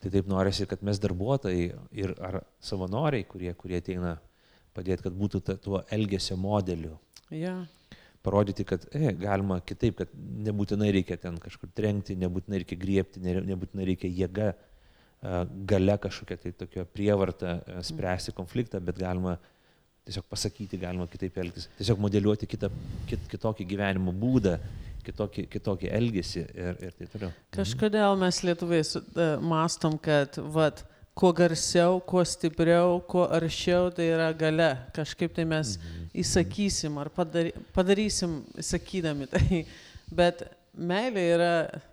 Tai 0.05 0.11
taip 0.13 0.27
norisi, 0.29 0.67
kad 0.69 0.83
mes 0.85 0.99
darbuotojai 1.01 1.69
ir 1.97 2.11
ar 2.21 2.41
savanoriai, 2.63 3.25
kurie, 3.25 3.49
kurie 3.57 3.79
ateina 3.79 4.17
padėti, 4.75 5.05
kad 5.07 5.15
būtų 5.17 5.41
ta, 5.47 5.55
tuo 5.57 5.79
elgesio 5.95 6.35
modeliu. 6.37 6.97
Yeah. 7.33 7.63
Parodyti, 8.25 8.65
kad 8.67 8.85
e, 8.93 9.13
galima 9.21 9.59
kitaip, 9.65 10.01
kad 10.01 10.11
nebūtinai 10.45 10.91
reikia 10.93 11.17
ten 11.21 11.39
kažkur 11.41 11.71
trenkti, 11.77 12.17
nebūtinai 12.21 12.61
reikia 12.63 12.77
griepti, 12.81 13.23
nebūtinai 13.23 13.87
reikia 13.91 14.11
jėga, 14.11 14.51
gale 15.67 15.97
kažkokia 16.01 16.37
tai 16.37 16.53
tokia 16.53 16.85
prievarta 16.85 17.59
spręsti 17.85 18.33
konfliktą, 18.35 18.81
bet 18.83 18.99
galima 19.01 19.37
tiesiog 20.05 20.25
pasakyti, 20.29 20.77
galima 20.81 21.07
kitaip 21.09 21.37
elgtis, 21.41 21.69
tiesiog 21.79 22.01
modeliuoti 22.03 22.49
kitą, 22.49 22.69
kit, 23.09 23.23
kitokį 23.31 23.65
gyvenimo 23.71 24.13
būdą, 24.13 24.57
kitokį, 25.05 25.45
kitokį 25.53 25.89
elgesį 25.97 26.43
ir, 26.43 26.81
ir 26.87 26.97
taip 26.97 27.13
toliau. 27.13 27.31
Mhm. 27.31 27.47
Kažkodėl 27.57 28.19
mes 28.21 28.41
lietuviai 28.45 28.85
uh, 28.85 29.23
mastom, 29.41 29.97
kad 30.01 30.37
vat, 30.53 30.83
kuo 31.15 31.31
garsiau, 31.31 32.01
kuo 32.03 32.25
stipriau, 32.27 32.99
kuo 33.07 33.23
aršiau 33.31 33.87
tai 33.95 34.09
yra 34.11 34.29
gale. 34.35 34.73
Kažkaip 34.95 35.33
tai 35.37 35.47
mes 35.47 35.77
mhm. 35.77 36.09
įsakysim 36.21 36.99
ar 37.01 37.09
padary, 37.13 37.55
padarysim 37.75 38.41
sakydami 38.59 39.29
tai. 39.31 39.63
Bet 40.19 40.43
meilė 40.75 41.25
yra 41.35 41.51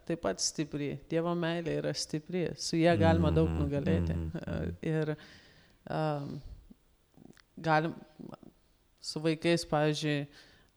taip 0.09 0.23
pat 0.25 0.43
stipri. 0.43 0.95
Dievo 1.11 1.35
meilė 1.39 1.79
yra 1.81 1.93
stipri. 1.95 2.49
Su 2.57 2.77
ją 2.81 2.95
galima 3.01 3.33
daug 3.35 3.51
mhm. 3.51 3.63
nugalėti. 3.63 4.17
Mhm. 4.19 4.77
Ir 4.93 5.15
um, 5.91 6.41
galim 7.57 7.95
su 9.03 9.21
vaikais, 9.23 9.65
pavyzdžiui, 9.67 10.27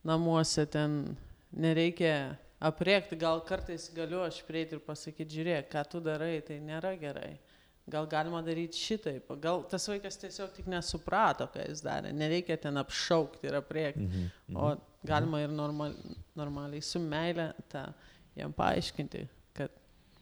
namuose 0.06 0.66
ten 0.66 1.16
nereikia 1.54 2.38
apriekti, 2.60 3.18
gal 3.20 3.44
kartais 3.46 3.90
galiu 3.94 4.24
aš 4.26 4.42
prieiti 4.48 4.78
ir 4.78 4.82
pasakyti, 4.86 5.38
žiūrėk, 5.38 5.70
ką 5.72 5.84
tu 5.92 6.02
darai, 6.04 6.40
tai 6.46 6.58
nėra 6.64 6.96
gerai. 7.00 7.36
Gal 7.92 8.08
galima 8.10 8.40
daryti 8.42 8.80
šitaip, 8.82 9.30
gal 9.42 9.62
tas 9.70 9.86
vaikas 9.86 10.18
tiesiog 10.18 10.56
tik 10.56 10.70
nesuprato, 10.72 11.46
ką 11.54 11.68
jis 11.68 11.84
darė, 11.86 12.16
nereikia 12.18 12.58
ten 12.58 12.82
apšaukti 12.82 13.46
ir 13.46 13.60
apriekti, 13.60 14.08
mm 14.08 14.16
-hmm. 14.16 14.58
o 14.58 14.72
galima 15.08 15.42
ir 15.44 15.54
normal, 15.54 15.96
normaliai 16.38 16.84
su 16.84 17.02
meilė 17.02 17.52
tą 17.72 17.88
jam 18.36 18.54
paaiškinti, 18.56 19.26
kad 19.56 19.74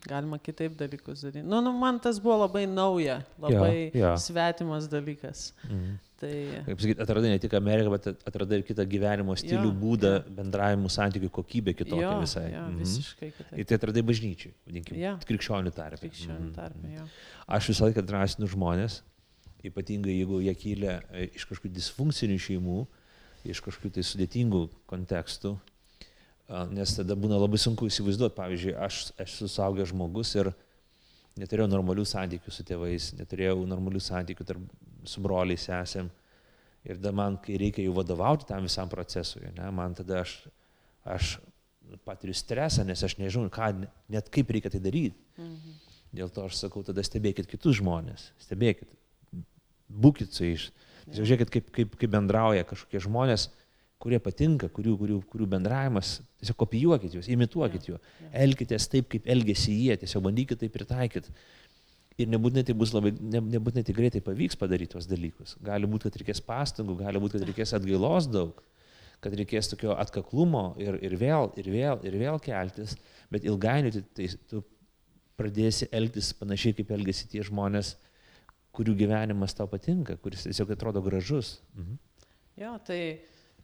galima 0.08 0.40
kitaip 0.44 0.76
dalykus 0.80 1.26
daryti. 1.26 1.46
Nu, 1.48 1.62
nu, 1.66 1.74
man 1.80 2.00
tas 2.04 2.20
buvo 2.22 2.42
labai 2.44 2.66
nauja, 2.70 3.22
labai 3.42 3.76
ja, 3.94 4.00
ja. 4.04 4.16
svetimas 4.20 4.90
dalykas. 4.92 5.54
-hmm. 5.68 6.02
Tai... 6.24 6.64
Kaip 6.68 6.80
sakyti, 6.80 7.02
atradai 7.04 7.32
ne 7.34 7.40
tik 7.42 7.54
Ameriką, 7.58 7.92
bet 7.92 8.28
atradai 8.30 8.62
ir 8.62 8.66
kitą 8.68 8.86
gyvenimo 8.88 9.36
stilių, 9.40 9.70
jo, 9.70 9.76
būdą, 9.82 10.12
jo. 10.16 10.36
bendravimų 10.38 10.92
santykių 10.94 11.30
kokybę 11.36 11.74
kitokią 11.76 12.04
jo, 12.06 12.14
visai. 12.24 12.46
Jo, 12.54 12.64
mhm. 12.70 12.78
visiškai 12.80 13.32
kitaip. 13.32 13.56
Ir 13.60 13.68
tai 13.68 13.80
atradai 13.80 14.04
bažnyčiai, 14.08 14.54
vadinkime, 14.70 15.02
ja. 15.02 15.14
krikščionių 15.28 15.74
tarpe. 15.76 16.00
Krikščionių 16.06 16.46
mhm. 16.46 16.54
tarpe, 16.56 16.94
jo. 16.96 17.08
Aš 17.58 17.72
visą 17.74 17.90
laiką 17.90 18.06
drąsinu 18.08 18.50
žmonės, 18.54 19.02
ypatingai 19.68 20.16
jeigu 20.16 20.40
jie 20.46 20.56
kylia 20.60 20.98
e, 21.12 21.28
iš 21.34 21.48
kažkokių 21.50 21.74
disfunkcinių 21.80 22.40
šeimų, 22.48 22.80
iš 23.44 23.62
kažkokių 23.66 23.92
tai 23.98 24.04
sudėtingų 24.08 24.64
kontekstų, 24.90 25.54
nes 26.74 26.96
tada 26.98 27.16
būna 27.20 27.40
labai 27.42 27.60
sunku 27.62 27.88
įsivaizduoti, 27.90 28.36
pavyzdžiui, 28.38 28.76
aš 28.78 29.06
esu 29.24 29.50
suaugęs 29.52 29.92
žmogus 29.92 30.34
ir 30.38 30.52
neturėjau 31.40 31.70
normalių 31.72 32.06
santykių 32.08 32.54
su 32.54 32.66
tėvais, 32.68 33.14
neturėjau 33.18 33.64
normalių 33.68 34.02
santykių 34.04 34.48
tarp 34.48 34.68
su 35.10 35.24
broliais 35.24 35.66
sesėm. 35.70 36.12
Ir 36.84 37.00
tada 37.00 37.14
man, 37.16 37.38
kai 37.40 37.56
reikia 37.60 37.86
jau 37.86 37.96
vadovauti 37.96 38.48
tam 38.50 38.66
visam 38.68 38.90
procesui, 38.92 39.46
ne, 39.56 39.70
man 39.72 39.96
tada 39.96 40.20
aš, 40.20 40.36
aš 41.08 41.38
patiriu 42.04 42.36
stresą, 42.36 42.84
nes 42.88 43.04
aš 43.08 43.16
nežinau, 43.22 43.52
ką, 43.54 43.70
net 44.12 44.28
kaip 44.34 44.52
reikia 44.52 44.72
tai 44.74 44.82
daryti. 44.84 45.16
Mhm. 45.40 45.80
Dėl 46.14 46.30
to 46.30 46.44
aš 46.46 46.60
sakau, 46.60 46.84
tada 46.86 47.02
stebėkit 47.02 47.48
kitus 47.50 47.80
žmonės, 47.80 48.28
stebėkit, 48.44 48.92
būkit 49.90 50.36
su 50.36 50.46
jais. 50.46 50.68
Tiesiog 51.08 51.28
žiūrėkit, 51.30 51.52
kaip, 51.54 51.70
kaip, 51.76 51.98
kaip 52.00 52.14
bendrauja 52.14 52.66
kažkokie 52.68 53.02
žmonės, 53.04 53.50
kurie 54.04 54.20
patinka, 54.20 54.68
kurių, 54.72 54.98
kurių, 55.00 55.18
kurių 55.32 55.48
bendravimas, 55.54 56.18
tiesiog 56.42 56.58
kopijuokit 56.60 57.16
juos, 57.16 57.30
imituokit 57.32 57.88
juos, 57.88 58.14
elkitės 58.36 58.90
taip, 58.92 59.08
kaip 59.12 59.30
elgesi 59.32 59.76
jie, 59.78 59.96
tiesiog 60.02 60.26
bandykit 60.26 60.60
tai 60.60 60.70
pritaikyti. 60.74 61.32
Ir 62.22 62.30
nebūtinai 62.30 62.66
tai 62.68 62.76
bus 62.78 62.92
labai, 62.94 63.14
ne, 63.18 63.40
nebūtinai 63.56 63.86
tai 63.88 63.96
greitai 63.98 64.22
pavyks 64.22 64.60
padaryti 64.60 64.94
tuos 64.94 65.08
dalykus. 65.10 65.56
Gali 65.66 65.88
būti, 65.90 66.10
kad 66.10 66.20
reikės 66.20 66.44
pastangų, 66.46 67.00
gali 67.00 67.22
būti, 67.24 67.40
kad 67.40 67.48
reikės 67.48 67.74
atgailos 67.80 68.28
daug, 68.30 68.60
kad 69.24 69.34
reikės 69.40 69.72
tokio 69.72 69.96
atkaklumo 69.98 70.66
ir, 70.84 71.00
ir 71.02 71.16
vėl, 71.18 71.50
ir 71.58 71.72
vėl, 71.74 72.04
ir 72.06 72.20
vėl 72.22 72.38
keltis, 72.44 72.94
bet 73.34 73.48
ilgainiui 73.48 73.96
tai, 73.96 74.04
tai 74.20 74.30
tu 74.52 74.62
pradėsi 75.40 75.88
elgtis 75.96 76.34
panašiai, 76.38 76.76
kaip 76.78 76.92
elgesi 76.94 77.32
tie 77.32 77.42
žmonės, 77.48 77.96
kurių 78.74 78.96
gyvenimas 79.04 79.54
tau 79.58 79.70
patinka, 79.70 80.18
kuris 80.22 80.48
tiesiog 80.48 80.74
atrodo 80.76 81.04
gražus. 81.06 81.60
Mhm. 81.78 82.00
Jo, 82.58 82.78
tai 82.86 83.02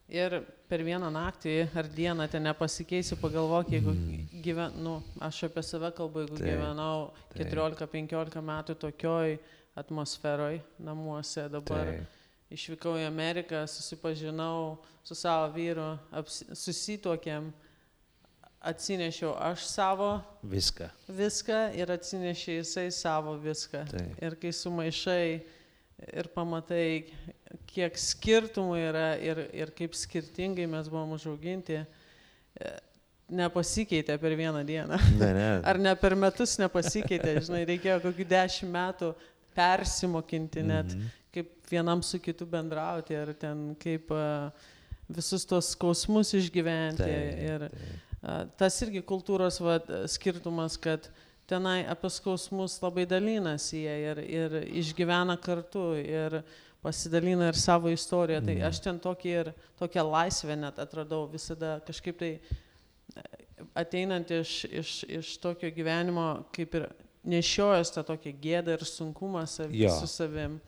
Ir 0.10 0.39
per 0.66 0.82
vieną 0.82 1.12
naktį 1.14 1.68
ar 1.78 1.86
dieną 1.93 2.26
ten 2.34 2.47
nepasikeisiu, 2.47 3.20
pagalvok, 3.22 3.68
jeigu 3.70 3.91
mm. 3.93 4.24
gyvenu, 4.41 4.82
nu, 4.82 4.93
aš 5.22 5.43
apie 5.45 5.62
save 5.62 5.91
kalbu, 5.93 6.24
jeigu 6.24 6.39
taip, 6.39 6.47
gyvenau 6.49 7.03
14-15 7.36 8.41
metų 8.47 8.76
tokioj 8.82 9.36
atmosferoj 9.78 10.57
namuose, 10.82 11.45
dabar 11.53 11.91
taip. 11.91 12.18
išvykau 12.57 12.95
į 12.97 13.05
Ameriką, 13.05 13.62
susipažinau 13.70 14.80
su 15.05 15.14
savo 15.14 15.51
vyru, 15.53 15.91
susituokėm, 16.57 17.53
atsinešiau 18.60 19.34
aš 19.39 19.64
savo 19.68 20.10
viską. 20.43 20.89
Viską 21.07 21.60
ir 21.80 21.91
atsinešė 21.95 22.60
jisai 22.60 22.89
savo 22.91 23.38
viską. 23.39 23.86
Taip. 23.91 24.20
Ir 24.20 24.36
kai 24.41 24.51
sumaišai 24.55 25.24
ir 26.20 26.30
pamatai, 26.36 27.07
kiek 27.70 27.97
skirtumų 27.99 28.78
yra 28.82 29.07
ir, 29.24 29.45
ir 29.55 29.72
kaip 29.76 29.95
skirtingai 29.97 30.68
mes 30.70 30.89
buvom 30.91 31.16
užauginti, 31.16 31.80
e, 31.80 32.72
nepasikeitė 33.30 34.18
per 34.20 34.36
vieną 34.39 34.64
dieną. 34.68 34.99
Ne, 35.20 35.32
ne. 35.36 35.47
Ar 35.70 35.80
ne 35.80 35.93
per 35.99 36.16
metus 36.20 36.57
nepasikeitė, 36.60 37.38
žinai, 37.45 37.64
reikėjo 37.70 37.99
kokių 38.07 38.28
dešimt 38.28 38.76
metų 38.76 39.14
persimokinti 39.55 40.64
net, 40.64 40.91
mm 40.91 40.99
-hmm. 40.99 41.24
kaip 41.36 41.72
vienam 41.72 42.03
su 42.03 42.20
kitu 42.20 42.45
bendrauti, 42.45 43.16
ar 43.16 43.34
ten 43.34 43.76
kaip 43.80 44.12
uh, 44.12 44.51
visus 45.10 45.45
tos 45.45 45.74
skausmus 45.76 46.34
išgyventi. 46.34 47.03
Tai, 47.03 47.18
ir 47.43 47.68
uh, 47.68 48.09
tas 48.57 48.82
irgi 48.84 49.01
kultūros 49.07 49.59
va, 49.63 49.78
skirtumas, 50.11 50.76
kad 50.82 51.07
tenai 51.49 51.86
apie 51.89 52.09
skausmus 52.11 52.80
labai 52.84 53.05
dalinasi 53.09 53.84
jie 53.86 53.95
ir, 54.11 54.20
ir 54.28 54.57
išgyvena 54.82 55.38
kartu. 55.41 55.93
Ir 56.01 56.41
pasidalina 56.84 57.49
ir 57.51 57.57
savo 57.59 57.89
istoriją. 57.91 58.39
Tai 58.45 58.53
Mhm. 58.55 58.63
aš 58.70 58.80
ten 58.80 58.99
tokį 59.03 59.32
ir 59.39 59.53
tokią 59.80 60.03
laisvę 60.11 60.55
net 60.55 60.78
atradau 60.80 61.26
visada 61.28 61.82
kažkaip 61.84 62.17
tai 62.17 62.30
e, 62.39 63.24
ateinant 63.76 64.30
iš, 64.32 64.63
iš, 64.65 65.03
iš 65.03 65.38
tokio 65.43 65.72
gyvenimo, 65.76 66.45
kaip 66.55 66.76
ir 66.80 66.86
nešiojęs 67.26 67.91
tą 67.91 68.03
tokią 68.07 68.32
gėdą 68.41 68.78
ir 68.78 68.86
sunkumą 68.88 69.43
sav, 69.47 69.74
Jo. 69.76 69.89
su 69.99 70.07
savim. 70.07 70.59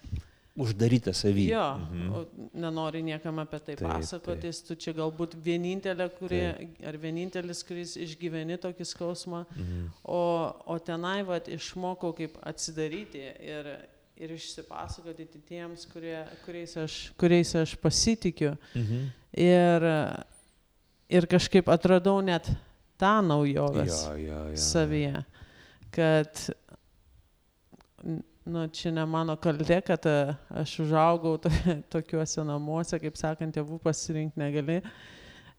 Uždaryta 0.55 1.13
savy. 1.15 1.45
Jo, 1.47 1.77
Mhm. 1.77 2.25
nenori 2.53 3.01
niekam 3.01 3.39
apie 3.39 3.59
tai 3.59 3.75
Taip, 3.75 3.87
pasakotis, 3.87 4.59
tu 4.67 4.75
čia 4.75 4.91
galbūt 4.93 5.35
vienintelė, 5.39 6.09
kurie, 6.19 6.67
ar 6.83 6.97
vienintelis, 6.99 7.63
kuris 7.63 7.95
išgyveni 7.95 8.57
tokį 8.59 8.85
skausmą, 8.85 9.45
Mhm. 9.55 9.85
o, 10.03 10.19
o 10.67 10.77
tenai 10.79 11.23
vat, 11.23 11.47
išmokau 11.47 12.11
kaip 12.17 12.35
atsidaryti 12.43 13.23
ir, 13.39 13.71
ir 14.17 14.29
išsipasakoti 14.35 15.25
tiems, 15.47 15.85
kurie, 15.87 16.25
kuriais, 16.45 16.75
aš, 16.77 17.11
kuriais 17.17 17.55
aš 17.55 17.75
pasitikiu. 17.77 18.57
Mhm. 18.75 19.07
Ir, 19.33 19.81
ir 21.09 21.27
kažkaip 21.27 21.67
atradau 21.71 22.19
net 22.21 22.43
tą 22.99 23.21
naujovę 23.23 23.87
Jo, 23.87 24.15
jo, 24.19 24.47
jo. 24.51 24.57
savyje, 24.57 25.23
kad 25.91 26.49
nu, 28.45 28.65
čia 28.73 28.91
ne 28.91 29.05
mano 29.05 29.35
kaltė, 29.37 29.81
kad 29.85 30.05
a, 30.09 30.35
aš 30.63 30.79
užaugau 30.85 31.37
to, 31.41 31.51
tokiuose 31.93 32.45
namuose, 32.47 32.99
kaip 33.01 33.19
sakant, 33.19 33.53
tėvų 33.55 33.79
pasirinkti 33.83 34.41
negali. 34.41 34.79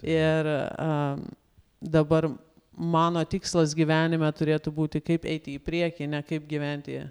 Ir 0.02 0.48
um, 0.50 1.22
dabar 1.78 2.26
mano 2.72 3.22
tikslas 3.28 3.74
gyvenime 3.76 4.26
turėtų 4.34 4.72
būti, 4.74 5.02
kaip 5.04 5.26
eiti 5.28 5.54
į 5.58 5.62
priekį, 5.62 6.08
ne 6.10 6.22
kaip 6.26 6.46
gyventi 6.50 7.04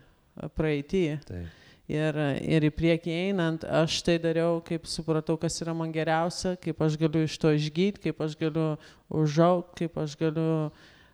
praeitį. 0.58 1.06
Taip. 1.28 1.58
Ir, 1.92 2.16
ir 2.40 2.64
į 2.64 2.72
priekį 2.72 3.14
einant, 3.28 3.64
aš 3.68 3.98
tai 4.08 4.14
dariau, 4.22 4.62
kaip 4.64 4.86
supratau, 4.88 5.36
kas 5.40 5.58
yra 5.64 5.74
man 5.76 5.92
geriausia, 5.92 6.54
kaip 6.62 6.80
aš 6.86 6.96
galiu 7.00 7.26
iš 7.28 7.36
to 7.42 7.52
išgyti, 7.52 8.00
kaip 8.06 8.22
aš 8.24 8.38
galiu 8.40 8.68
užaugti, 9.12 9.90
kaip 9.90 9.98
aš 10.00 10.16
galiu 10.20 10.52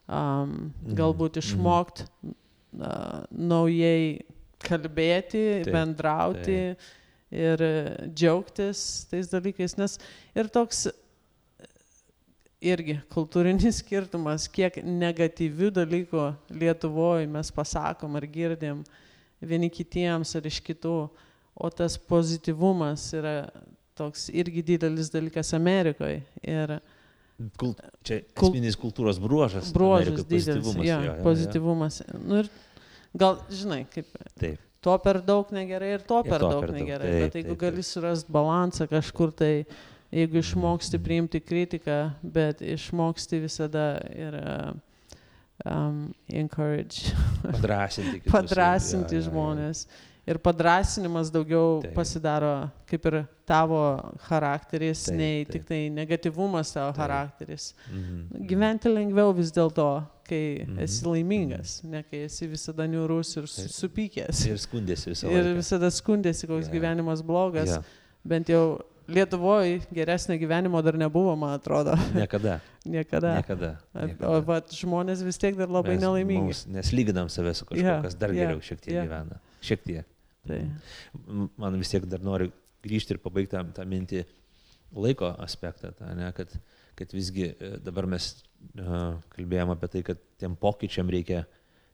um, 0.06 0.52
galbūt 0.86 1.40
Mhm. 1.40 1.46
išmokti 1.46 2.06
uh, 2.28 3.26
naujai 3.32 4.22
kalbėti, 4.64 5.44
Taip, 5.64 5.74
bendrauti 5.74 6.62
ir 7.34 7.64
e, 7.64 7.74
džiaugtis 8.14 9.08
tais 9.12 9.30
dalykais. 9.32 9.76
Nes 9.80 9.98
ir 10.38 10.50
toks 10.54 10.88
e, 10.90 10.96
irgi 12.74 12.98
kultūrinis 13.14 13.80
skirtumas, 13.84 14.48
kiek 14.52 14.82
negatyvių 14.84 15.72
dalykų 15.82 16.28
Lietuvoje 16.58 17.30
mes 17.32 17.54
pasakom 17.54 18.18
ar 18.20 18.28
girdim 18.32 18.84
vieni 19.42 19.70
kitiems 19.70 20.34
ar 20.38 20.48
iš 20.50 20.62
kitų, 20.66 21.00
o 21.58 21.70
tas 21.74 21.98
pozityvumas 21.98 23.12
yra 23.18 23.40
toks 23.98 24.28
irgi 24.30 24.64
didelis 24.66 25.10
dalykas 25.14 25.54
Amerikoje. 25.58 26.22
Ir 26.46 26.80
Kul... 27.58 27.76
Čia 28.02 28.24
esminis 28.26 28.74
kultūros 28.80 29.20
bruožas. 29.22 29.70
bruožas 29.74 30.10
Amerikoj 30.10 30.26
didelis, 30.26 30.48
pozityvumas, 30.48 30.88
ja, 30.88 30.96
jo, 30.98 31.04
jo, 31.06 31.12
jo. 31.12 31.24
pozityvumas. 31.26 32.00
Nu, 32.18 32.40
ir 32.42 32.50
gal, 33.16 33.38
žinai, 33.50 33.86
kaip 33.94 34.08
Taip. 34.40 34.60
to 34.82 34.98
per 35.04 35.22
daug 35.22 35.50
negerai 35.52 35.94
ir 35.96 36.00
to 36.08 36.20
Ir 36.26 36.30
per 36.30 36.40
to 36.40 36.50
daug 36.50 36.62
per 36.66 36.72
daug, 36.72 36.80
negerai. 36.82 37.12
taip, 37.12 37.22
Bet 37.28 37.34
jeigu 37.42 37.54
taip, 37.56 37.60
gali 37.60 37.84
surasti 37.84 38.32
balansą 38.32 38.88
kažkur, 38.92 39.32
tai 39.32 39.66
jeigu 40.12 40.40
išmoksti 40.40 41.00
priimti 41.04 41.40
kritiką, 41.44 42.14
bet 42.24 42.62
išmoksti 42.62 43.40
visada 43.44 44.00
ir 44.16 44.38
um, 45.66 46.14
encourage, 46.30 47.14
Padrasinti. 47.44 48.20
kitus, 48.22 48.32
padrasinti 48.32 49.16
jo, 49.16 49.22
jo, 49.22 49.26
jo. 49.26 49.30
žmonės. 49.32 49.88
Ir 50.28 50.36
padrasinimas 50.44 51.30
daugiau 51.32 51.78
Taip. 51.86 51.94
pasidaro 51.96 52.50
kaip 52.90 53.06
ir 53.08 53.16
tavo 53.48 53.80
charakteris, 54.28 55.06
Taip, 55.08 55.16
nei 55.16 55.46
taip. 55.46 55.54
tik 55.54 55.68
tai 55.70 55.78
negativumas 55.90 56.74
tavo 56.76 56.90
Taip. 56.92 56.98
charakteris. 57.00 57.70
Mhm. 57.94 58.44
Gyventi 58.50 58.92
lengviau 58.92 59.32
vis 59.38 59.54
dėlto, 59.56 59.86
kai 60.28 60.66
Mhm. 60.66 60.80
esi 60.84 61.06
laimingas, 61.06 61.84
ne 61.84 62.04
kai 62.04 62.26
esi 62.28 62.48
visada 62.48 62.86
niurus 62.88 63.32
ir 63.38 63.48
Taip. 63.48 63.72
supykęs. 63.72 64.46
Ir 64.48 64.58
skundėsi 64.58 65.10
visą 65.14 65.32
Ir 65.32 65.44
laiką. 65.44 65.56
visada 65.62 65.90
skundėsi, 65.92 66.48
koks 66.48 66.68
Jo. 66.68 66.74
gyvenimas 66.76 67.22
blogas. 67.24 67.70
Jo, 67.78 67.84
Bent 68.28 68.48
jau 68.50 68.82
Lietuvoje 69.08 69.80
geresnio 69.94 70.36
gyvenimo 70.38 70.82
dar 70.84 70.94
nebuvo, 71.00 71.34
man 71.40 71.58
atrodo. 71.58 71.94
Niekada. 72.14 72.60
Niekada. 72.86 73.36
Niekada. 73.40 73.70
O 73.96 74.06
niekada. 74.06 74.42
vat, 74.46 74.68
žmonės 74.76 75.24
vis 75.24 75.38
tiek 75.38 75.56
dar 75.56 75.70
labai 75.72 75.94
Mes- 75.96 76.02
nelaimingi. 76.02 76.44
mums- 76.52 76.68
Nes 76.68 76.92
lyginam 76.92 77.30
save 77.32 77.54
su 77.56 77.64
kažkuo, 77.64 77.80
Jo, 77.86 78.02
kas 78.04 78.16
dar 78.16 78.30
jo, 78.34 78.36
geriau 78.36 78.60
šiek 78.60 78.82
tiek 78.82 78.96
jo. 78.96 79.04
gyvena. 79.08 79.40
Šiek 79.62 79.80
tiek. 79.86 80.06
Tai, 80.46 80.60
M- 81.30 81.50
Man 81.58 81.78
vis 81.80 81.88
tiek 81.90 82.04
dar 82.06 82.20
noriu 82.20 82.52
grįžti 82.84 83.12
ir 83.12 83.18
pabaigti 83.20 83.52
tą, 83.56 83.64
tą 83.74 83.86
mintį 83.88 84.26
laiko 84.94 85.32
aspektą, 85.40 85.94
tą, 85.96 86.14
ne, 86.14 86.30
kad, 86.34 86.52
kad 86.98 87.14
visgi 87.14 87.52
e, 87.52 87.72
dabar 87.84 88.08
mes 88.10 88.32
uh, 88.82 89.18
kalbėjom 89.36 89.74
apie 89.76 89.90
tai, 89.94 90.04
kad 90.08 90.22
tiem 90.42 90.56
pokyčiam 90.58 91.10
reikia 91.14 91.44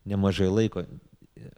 nemažai 0.07 0.49
laiko. 0.51 0.85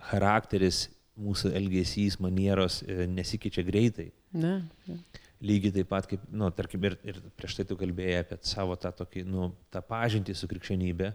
Charakteris, 0.10 0.88
mūsų 1.20 1.52
elgesys, 1.56 2.18
manieros 2.20 2.82
e, 2.84 3.06
nesikeičia 3.12 3.64
greitai. 3.68 4.10
ne, 4.34 4.58
ne. 4.88 5.00
Lygiai 5.46 5.74
taip 5.76 5.90
pat, 5.92 6.08
kaip, 6.10 6.22
nu, 6.32 6.48
tarkim, 6.56 6.84
ir, 6.88 6.96
ir 7.06 7.18
prieš 7.38 7.58
tai 7.58 7.66
tu 7.68 7.76
kalbėjai 7.78 8.22
apie 8.24 8.38
savo 8.48 8.76
tą 8.80 8.90
tokį, 8.96 9.26
nu, 9.28 9.50
tą 9.72 9.82
pažintį 9.84 10.34
su 10.36 10.48
krikščionybė, 10.50 11.10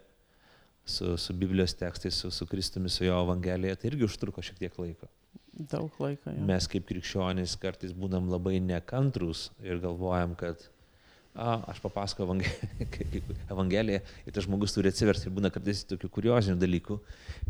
su, 0.85 1.15
su 1.19 1.33
Biblijos 1.37 1.73
tekstais, 1.77 2.19
su, 2.21 2.29
su 2.33 2.45
Kristumi, 2.47 2.89
su 2.89 3.03
jo 3.03 3.17
Evangelija, 3.25 3.75
tai 3.75 3.89
irgi 3.91 4.05
užtruko 4.07 4.43
šiek 4.45 4.61
tiek 4.61 4.77
laiko. 4.79 5.09
daug 5.73 5.97
laiko. 5.99 6.31
Jo. 6.31 6.45
Mes 6.47 6.69
kaip 6.69 6.85
krikščionys 6.89 7.57
kartais 7.61 7.97
būnam 7.97 8.29
labai 8.31 8.59
nekantrus 8.63 9.49
ir 9.65 9.81
galvojam, 9.83 10.37
kad 10.39 10.63
a, 10.63 10.80
aš 11.35 11.79
papasakau 11.79 12.27
evangeliją, 13.53 14.01
ir 14.25 14.35
tas 14.35 14.45
žmogus 14.45 14.75
turi 14.75 14.91
atsiversti. 14.91 15.29
Ir 15.29 15.35
būna 15.37 15.51
kartais 15.53 15.85
tokių 15.87 16.09
kuriozinių 16.11 16.59
dalykų, 16.59 16.97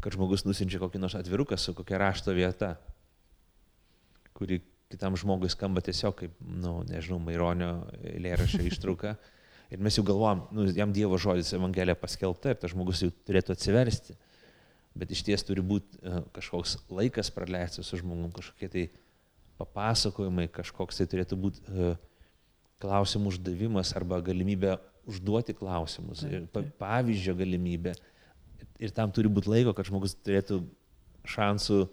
kad 0.03 0.13
žmogus 0.15 0.45
nusinčia 0.45 0.81
kokį 0.81 1.01
nors 1.01 1.17
atviruką 1.17 1.57
su 1.57 1.73
kokia 1.77 2.01
rašto 2.01 2.35
vieta, 2.37 2.75
kuri 4.37 4.61
kitam 4.91 5.15
žmogui 5.17 5.49
skamba 5.49 5.81
tiesiog 5.81 6.17
kaip, 6.19 6.33
na, 6.43 6.67
nu, 6.67 6.73
nežinau, 6.89 7.19
Maironio 7.23 7.71
eilėraščio 8.13 8.65
ištrauka. 8.67 9.15
Ir 9.71 9.79
mes 9.79 9.95
jau 9.95 10.03
galvom, 10.03 10.43
nu, 10.51 10.67
jam 10.75 10.91
Dievo 10.91 11.17
žodis 11.21 11.53
Evangelija 11.55 11.95
paskelbta 11.95 12.51
ir 12.51 12.59
tas 12.59 12.73
žmogus 12.73 13.05
jau 13.05 13.11
turėtų 13.27 13.55
atsiversti. 13.55 14.17
Bet 14.99 15.13
iš 15.15 15.23
ties 15.23 15.45
turi 15.47 15.63
būti 15.63 16.01
uh, 16.03 16.25
kažkoks 16.35 16.75
laikas 16.91 17.31
praleistas 17.31 17.87
su 17.87 18.01
žmogum, 18.01 18.33
kažkokie 18.35 18.67
tai 18.73 18.83
papasakojimai, 19.61 20.49
kažkoks 20.51 20.99
tai 20.99 21.07
turėtų 21.13 21.39
būti 21.39 21.63
uh, 21.71 21.95
klausimų 22.81 23.31
uždavimas 23.35 23.93
arba 23.97 24.19
galimybė 24.25 24.75
užduoti 25.09 25.55
klausimus, 25.57 26.21
Taip, 26.25 26.49
taip. 26.53 26.69
pavyzdžio 26.81 27.33
galimybė. 27.39 27.95
Ir 28.81 28.93
tam 28.97 29.11
turi 29.13 29.29
būti 29.29 29.49
laiko, 29.51 29.73
kad 29.77 29.85
žmogus 29.89 30.15
turėtų 30.25 30.61
šansų 31.29 31.83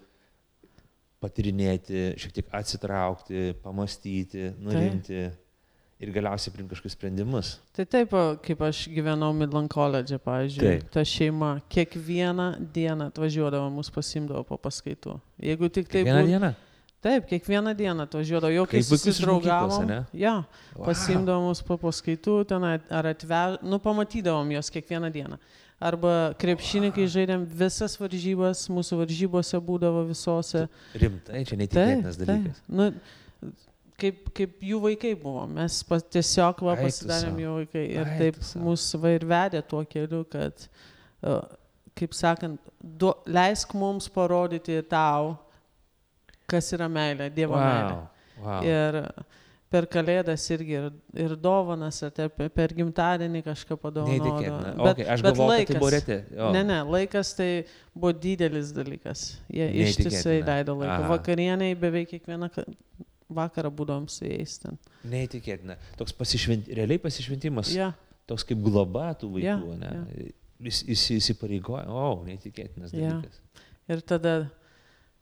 patirinėti, 1.22 2.12
šiek 2.20 2.34
tiek 2.36 2.52
atsitraukti, 2.54 3.52
pamastyti, 3.64 4.52
nurimti 4.62 5.24
ir 5.98 6.12
galiausiai 6.14 6.52
priimti 6.54 6.76
kažkokius 6.76 6.94
sprendimus. 6.94 7.48
Tai 7.74 7.84
taip, 7.90 8.12
kaip 8.44 8.60
aš 8.62 8.84
gyvenau 8.94 9.32
Midland 9.34 9.70
College, 9.72 10.20
pavyzdžiui, 10.22 10.62
Taip. 10.68 10.90
ta 10.94 11.02
šeima 11.02 11.56
kiekvieną 11.74 12.52
dieną 12.74 13.08
atvažiuodavo, 13.10 13.66
mus 13.74 13.90
pasimdavo 13.90 14.44
po 14.46 14.60
paskaitų. 14.62 15.16
Jeigu 15.42 15.70
tik 15.74 15.90
tai 15.90 16.04
Vieną 16.06 16.20
būtų. 16.22 16.30
dieną? 16.36 16.52
Taip, 16.98 17.28
kiekvieną 17.30 17.76
dieną 17.78 18.02
atvažiuodavo, 18.08 18.50
jau 18.50 18.64
kai 18.66 18.80
susidraugavom. 18.82 19.92
Ja, 20.18 20.42
Wow. 20.74 20.88
pasimdavom 20.88 21.54
po 21.66 21.76
paskaitų, 21.78 22.34
ten 22.50 22.64
ar 22.64 23.06
atvež, 23.06 23.60
nu 23.62 23.78
pamatydavom 23.78 24.50
jos 24.56 24.70
kiekvieną 24.70 25.10
dieną. 25.14 25.38
Arba 25.78 26.34
krepšinį, 26.34 26.90
kai 26.90 27.06
žaidėm 27.06 27.44
visas 27.46 27.94
varžybas, 28.00 28.64
mūsų 28.66 28.98
varžybose 28.98 29.60
būdavo 29.62 30.02
visose. 30.08 30.64
Rimtai, 30.98 31.44
čia 31.46 31.54
neįtikėtinas 31.60 32.18
dalykas. 32.18 32.58
Nu, 32.66 32.88
kaip, 33.94 34.24
kaip 34.34 34.58
jų 34.58 34.80
vaikai 34.82 35.14
buvo. 35.14 35.46
Mes 35.46 35.78
pas, 35.86 36.02
tiesiog 36.02 36.64
va, 36.66 36.74
pasidarėm 36.82 37.38
jų 37.44 37.54
vaikai. 37.60 37.84
Ir 37.94 38.10
taip 38.18 38.42
mūsų 38.58 39.00
va 39.04 39.14
ir 39.14 39.26
vedė 39.30 39.62
tuo 39.70 39.84
keliu, 39.86 40.24
kad, 40.26 40.66
kaip 41.94 42.14
sakant, 42.14 42.58
du, 42.82 43.14
leisk 43.30 43.70
mums 43.78 44.10
parodyti 44.10 44.82
tau, 44.90 45.36
kas 46.48 46.72
yra 46.76 46.88
meilė, 46.92 47.28
Dievo 47.34 47.58
meilė. 47.58 47.98
Wow. 47.98 48.06
Wow. 48.38 48.64
Ir 48.64 48.98
per 49.68 49.84
kalėdas 49.92 50.44
irgi 50.54 50.76
ir, 50.78 50.84
ir 51.26 51.34
dovanas, 51.36 51.98
ar 52.06 52.12
te 52.16 52.28
per- 52.32 52.72
gimtadienį 52.78 53.42
kažką 53.44 53.76
padovanodavo. 53.82 54.84
Okay, 54.94 55.04
aš 55.12 55.24
galvoju, 55.26 55.66
kad 55.66 55.74
tai 55.74 55.80
buvo 55.82 55.90
reti. 55.92 56.18
Jo. 56.38 56.50
Ne, 56.54 56.62
ne, 56.64 56.78
laikas 56.88 57.34
tai 57.36 57.48
buvo 57.92 58.12
didelis 58.16 58.70
dalykas. 58.76 59.26
Jie 59.52 59.66
ištisai 59.84 60.38
leido 60.46 60.76
laiką. 60.78 60.94
Aha. 61.02 61.10
Vakarieniai 61.12 61.74
beveik 61.76 62.08
kiekvieną 62.14 62.48
ka- 62.54 62.64
vakarą 63.28 63.68
būdom 63.76 64.06
su 64.08 64.24
jais 64.24 64.54
ten. 64.62 64.78
Neįtikėtina. 65.04 65.76
Toks 66.00 66.14
pasišvent, 66.16 66.70
realiai 66.78 67.02
pasišventimas, 67.02 67.74
Ja, 67.76 67.90
toks 68.30 68.46
kaip 68.48 68.62
globa 68.64 69.10
tų 69.20 69.34
vaikų, 69.34 69.44
Jo, 69.44 69.74
ne? 69.82 70.30
Jis 70.64 70.80
jis 70.88 71.02
įsipareigoja, 71.18 71.84
o, 71.92 72.22
neįtikėtinas 72.24 72.94
Jo. 72.96 73.10
dalykas. 73.20 73.36
ir 73.92 74.00
tada 74.00 74.32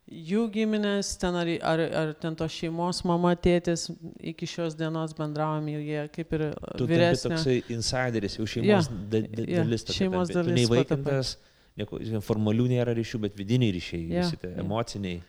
jų 0.06 0.44
giminės, 0.54 1.14
ten 1.18 1.34
ar, 1.34 1.48
ar, 1.66 1.80
ar 2.00 2.12
ten 2.22 2.36
to 2.38 2.46
šeimos 2.50 3.00
mama, 3.08 3.32
tėtis, 3.34 3.88
iki 4.22 4.46
šios 4.46 4.76
dienos 4.78 5.14
bendravom 5.18 5.66
jau 5.72 5.80
jie 5.82 6.04
kaip 6.14 6.32
ir 6.38 6.44
Tu 6.54 6.84
tampi 6.84 6.90
vyresnė. 6.92 7.30
toksai 7.34 7.56
insideris, 7.74 8.36
jau 8.38 8.46
šeimos 8.46 8.86
da, 9.10 9.20
da, 9.24 9.42
jo, 9.42 9.64
dalis. 9.64 9.84
tokia 9.88 9.98
šeimos 10.04 10.28
tampi. 10.30 10.36
Tu 10.36 10.42
dalis 10.46 10.60
neįvaikintas, 10.60 11.32
nieko, 11.80 12.00
formalių 12.28 12.68
nėra 12.76 12.94
ryšių, 12.96 13.20
bet 13.26 13.34
vidiniai 13.40 13.74
ryšiai, 13.74 14.04
Jo, 14.12 14.22
visi 14.22 14.38
tie 14.44 14.52
jo. 14.52 14.60
emociniai. 14.62 15.22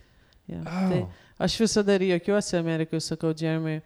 Ja, 0.48 0.62
Au. 0.64 0.86
tai 0.94 1.02
aš 1.44 1.58
visada 1.60 1.98
ir 1.98 2.06
juokiuosi 2.14 2.56
Amerikai, 2.62 3.02
sakau, 3.04 3.34
Jeremy, 3.36 3.82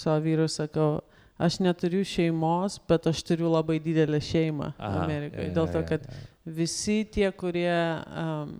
savo 0.00 0.24
vyrui 0.24 0.48
sakau, 0.50 1.02
aš 1.40 1.60
neturiu 1.62 2.00
šeimos, 2.04 2.80
bet 2.88 3.06
aš 3.12 3.20
turiu 3.28 3.52
labai 3.52 3.76
didelę 3.80 4.18
šeimą 4.24 4.72
Aha, 4.78 5.04
Amerikoje. 5.04 5.52
Dėl 5.54 5.68
to, 5.72 5.84
kad 5.88 6.08
visi 6.44 7.04
tie, 7.12 7.28
kurie 7.32 7.70
um, 7.70 8.56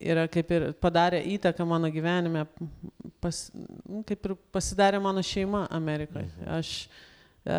yra 0.00 0.26
kaip 0.28 0.50
ir 0.54 0.66
padarė 0.82 1.20
įtaką 1.36 1.66
mano 1.66 1.90
gyvenime, 1.92 2.46
pas, 3.20 3.42
nu, 3.54 4.02
kaip 4.08 4.26
ir 4.30 4.34
pasidarė 4.54 5.00
mano 5.02 5.22
šeima 5.24 5.66
Amerikoje. 5.74 6.28
Mhm. 6.28 6.48
Aš 6.58 6.72
e, 7.48 7.58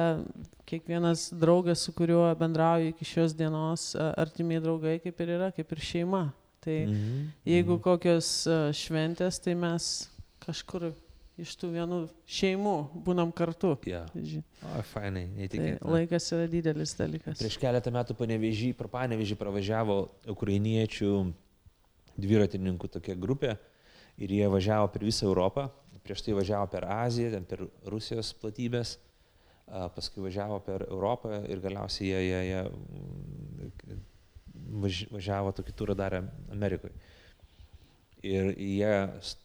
kiekvienas 0.70 1.30
draugas, 1.34 1.82
su 1.88 1.94
kuriuo 1.98 2.28
bendrauju 2.40 2.92
iki 2.94 3.06
šios 3.06 3.34
dienos, 3.36 3.94
e, 3.96 4.06
artimiai 4.22 4.62
draugai 4.64 4.98
kaip 5.04 5.20
ir 5.26 5.36
yra, 5.40 5.52
kaip 5.56 5.72
ir 5.78 5.84
šeima. 5.92 6.28
Tai 6.60 6.80
Mhm, 6.86 7.28
jeigu 7.48 7.78
mhm. 7.78 7.84
kokios 7.86 8.32
e, 8.48 8.58
šventės, 8.76 9.38
tai 9.44 9.54
mes 9.56 10.10
kažkur 10.44 10.90
iš 11.40 11.54
tų 11.56 11.70
vienų 11.72 11.98
šeimų 12.28 12.74
būnam 13.06 13.30
kartu. 13.32 13.70
Ži- 13.80 14.42
O, 14.60 14.82
fainai, 14.92 15.22
Tai 15.24 15.38
neįtikėtina. 15.40 15.88
laikas 15.88 16.26
yra 16.36 16.50
didelis 16.52 16.92
dalykas. 17.00 17.40
Prieš 17.40 17.56
keletą 17.62 17.94
metų 17.96 18.12
panevežį, 18.20 18.74
pro 18.76 18.90
panevežį 18.92 19.38
pravažiavo 19.40 19.96
ukrainiečių 20.36 21.14
dviratininkų 22.24 22.90
tokia 22.96 23.16
grupė 23.20 23.56
ir 24.20 24.34
jie 24.36 24.48
važiavo 24.52 24.90
per 24.94 25.06
visą 25.08 25.28
Europą. 25.30 25.70
Prieš 26.04 26.24
tai 26.26 26.36
važiavo 26.38 26.70
per 26.72 26.88
Aziją, 26.90 27.32
ten 27.36 27.46
per 27.48 27.66
Rusijos 27.92 28.32
platybės, 28.42 28.96
paskui 29.96 30.24
važiavo 30.26 30.60
per 30.66 30.88
Europą 30.90 31.44
ir 31.50 31.62
galiausiai 31.62 32.10
jie, 32.10 32.22
jie, 32.26 32.42
jie 32.50 32.62
mm, 32.66 34.04
važ- 34.84 35.08
važiavo 35.14 35.54
tokį 35.60 35.76
turą 35.78 35.96
darę 35.98 36.24
Amerikoje. 36.52 36.94
Ir 38.26 38.52
jie 38.58 38.94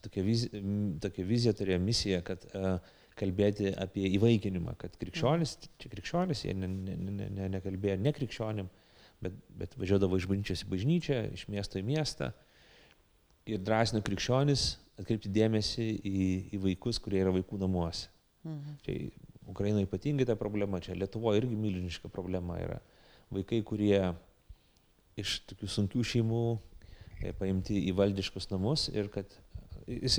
tokią 0.02 0.22
viziją, 0.26 0.62
tokią 1.04 1.26
viziją 1.28 1.52
turėjo 1.54 1.80
misiją, 1.82 2.22
kad 2.26 2.46
a, 2.56 2.78
kalbėti 3.18 3.70
apie 3.78 4.08
įvaikinimą, 4.16 4.74
kad 4.80 4.96
krikščionis, 4.98 5.58
čia 5.78 5.90
krikščionis, 5.92 6.42
jie 6.48 6.54
ne, 6.58 6.66
ne, 6.66 6.96
ne, 6.96 7.28
ne, 7.36 7.50
nekalbėjo 7.58 8.00
ne 8.02 8.12
krikščionim, 8.16 8.70
bet, 9.22 9.36
bet 9.60 9.76
važiuodavo 9.78 10.18
iš 10.18 10.26
bažnyčios 10.30 10.64
į 10.64 10.70
bažnyčią, 10.72 11.20
iš 11.36 11.46
miesto 11.52 11.78
į 11.78 11.84
miestą 11.92 12.32
ir 13.48 13.60
drąsino 13.64 14.02
krikščionis 14.04 14.74
atkreipti 15.00 15.30
dėmesį 15.32 15.86
į, 16.06 16.26
į 16.54 16.60
vaikus, 16.62 17.00
kurie 17.02 17.20
yra 17.22 17.32
vaikų 17.34 17.58
namuose. 17.60 18.08
Mhm. 18.44 18.76
Čia 18.84 18.98
Ukrainoje 19.50 19.88
ypatingai 19.88 20.26
ta 20.28 20.36
problema, 20.40 20.80
čia 20.80 20.96
Lietuvoje 20.96 21.42
irgi 21.42 21.56
milžiniška 21.58 22.08
problema 22.12 22.56
yra. 22.62 22.78
Vaikai, 23.34 23.60
kurie 23.66 23.98
iš 25.20 25.40
tokių 25.50 25.68
sunkių 25.70 26.04
šeimų 26.10 26.44
e, 27.20 27.34
paimti 27.36 27.76
į 27.90 27.92
valdiškus 27.98 28.48
namus 28.52 28.88
ir 28.92 29.10
kad 29.12 29.30
jis, 29.86 30.18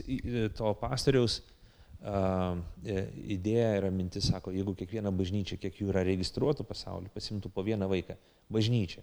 to 0.57 0.71
pastoriaus 0.81 1.39
e, 1.41 3.01
idėja 3.37 3.73
yra 3.79 3.91
mintis, 3.93 4.29
sako, 4.29 4.53
jeigu 4.55 4.75
kiekviena 4.77 5.13
bažnyčia, 5.15 5.57
kiek 5.61 5.81
jų 5.81 5.89
yra 5.93 6.05
registruotų 6.07 6.67
pasaulyje, 6.67 7.13
pasimtų 7.15 7.51
po 7.53 7.65
vieną 7.65 7.89
vaiką. 7.91 8.17
Bažnyčia. 8.53 9.01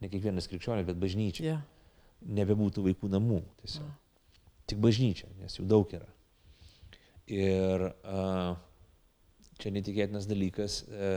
Ne 0.00 0.08
kiekvienas 0.12 0.46
krikščionis, 0.48 0.86
bet 0.88 1.00
bažnyčia. 1.00 1.46
Ja. 1.50 1.58
Nebebūtų 2.20 2.84
vaikų 2.84 3.10
namų 3.12 3.40
tiesiog. 3.62 3.90
Tik 4.70 4.80
bažnyčia, 4.82 5.30
nes 5.40 5.56
jų 5.56 5.66
daug 5.70 5.92
yra. 5.96 6.08
Ir 7.30 7.86
a, 7.90 8.24
čia 9.60 9.72
netikėtinas 9.74 10.26
dalykas, 10.30 10.82
e, 10.90 11.12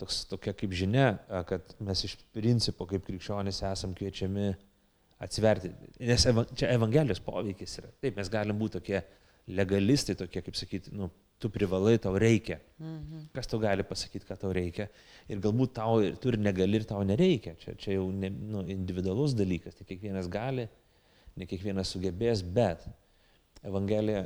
toks, 0.00 0.22
tokia 0.30 0.54
kaip 0.56 0.74
žinia, 0.76 1.10
a, 1.28 1.44
kad 1.48 1.76
mes 1.84 2.04
iš 2.08 2.16
principo 2.34 2.88
kaip 2.88 3.06
krikščionys 3.06 3.62
esam 3.70 3.94
kviečiami 3.96 4.50
atsiverti, 5.24 5.70
nes 6.00 6.26
eva, 6.30 6.44
čia 6.54 6.72
Evangelijos 6.74 7.22
poveikis 7.24 7.78
yra. 7.80 7.90
Taip, 8.02 8.18
mes 8.18 8.30
galim 8.32 8.58
būti 8.60 8.78
tokie 8.78 9.02
legalistai, 9.48 10.16
tokie, 10.18 10.42
kaip 10.44 10.58
sakyti, 10.58 10.92
nu, 10.96 11.10
tu 11.38 11.50
privalai, 11.54 11.98
tau 12.02 12.16
reikia. 12.18 12.58
Mhm. 12.78 13.28
Kas 13.34 13.46
tau 13.50 13.60
gali 13.62 13.84
pasakyti, 13.86 14.26
ką 14.26 14.36
tau 14.40 14.50
reikia. 14.54 14.88
Ir 15.30 15.42
galbūt 15.44 15.74
tau 15.78 16.00
ir 16.02 16.16
tu 16.18 16.32
ir 16.32 16.38
negali 16.38 16.80
ir 16.80 16.86
tau 16.88 17.02
nereikia. 17.06 17.54
Čia, 17.62 17.74
čia 17.78 17.98
jau 17.98 18.08
ne, 18.12 18.30
nu, 18.30 18.64
individualus 18.66 19.36
dalykas. 19.38 19.78
Tai 19.78 19.86
kiekvienas 19.88 20.30
gali, 20.32 20.68
ne 21.38 21.46
kiekvienas 21.46 21.94
sugebės, 21.94 22.42
bet 22.42 22.86
Evangelija 23.66 24.24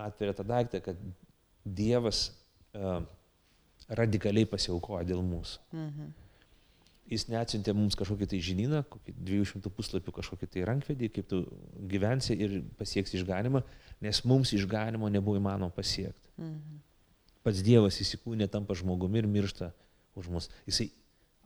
atveria 0.00 0.36
tą 0.36 0.46
daiktą, 0.48 0.80
kad 0.84 1.00
Dievas 1.62 2.30
uh, 2.74 3.02
radikaliai 3.92 4.48
pasiaukoja 4.48 5.04
dėl 5.08 5.22
mūsų. 5.24 5.60
Mhm. 5.72 6.12
Jis 7.12 7.26
neatsiuntė 7.28 7.74
mums 7.76 7.96
kažkokį 7.98 8.30
tai 8.30 8.38
žinyną, 8.40 8.80
kokį 8.88 9.12
200 9.28 9.70
puslapių 9.76 10.14
kažkokį 10.16 10.48
tai 10.54 10.62
rankvedį, 10.68 11.10
kaip 11.12 11.28
tu 11.28 11.42
gyvensi 11.90 12.38
ir 12.40 12.54
pasieksi 12.78 13.18
išganimą, 13.18 13.60
nes 14.04 14.22
mums 14.28 14.54
išganimo 14.56 15.10
nebuvo 15.12 15.36
įmanoma 15.40 15.74
pasiekti. 15.76 16.32
Mhm. 16.40 16.80
Pats 17.42 17.62
Dievas 17.66 17.98
įsikūnė 18.00 18.46
tampa 18.48 18.76
žmogumi 18.78 19.18
ir 19.20 19.28
miršta 19.28 19.72
už 20.16 20.28
mus. 20.30 20.48
Jisai 20.68 20.88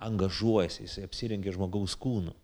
angažuojasi, 0.07 0.85
jisai 0.85 1.07
apsirengia 1.09 1.55
žmogaus 1.57 1.97
kūnu. 1.99 2.35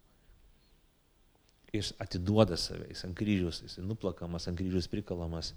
Jis 1.73 1.93
atiduoda 2.03 2.57
save, 2.61 2.89
jis 2.91 3.05
ant 3.07 3.17
kryžiaus, 3.17 3.63
jisai 3.65 3.85
nuplakamas, 3.85 4.49
ant 4.49 4.59
kryžiaus 4.59 4.89
prikalamas. 4.93 5.53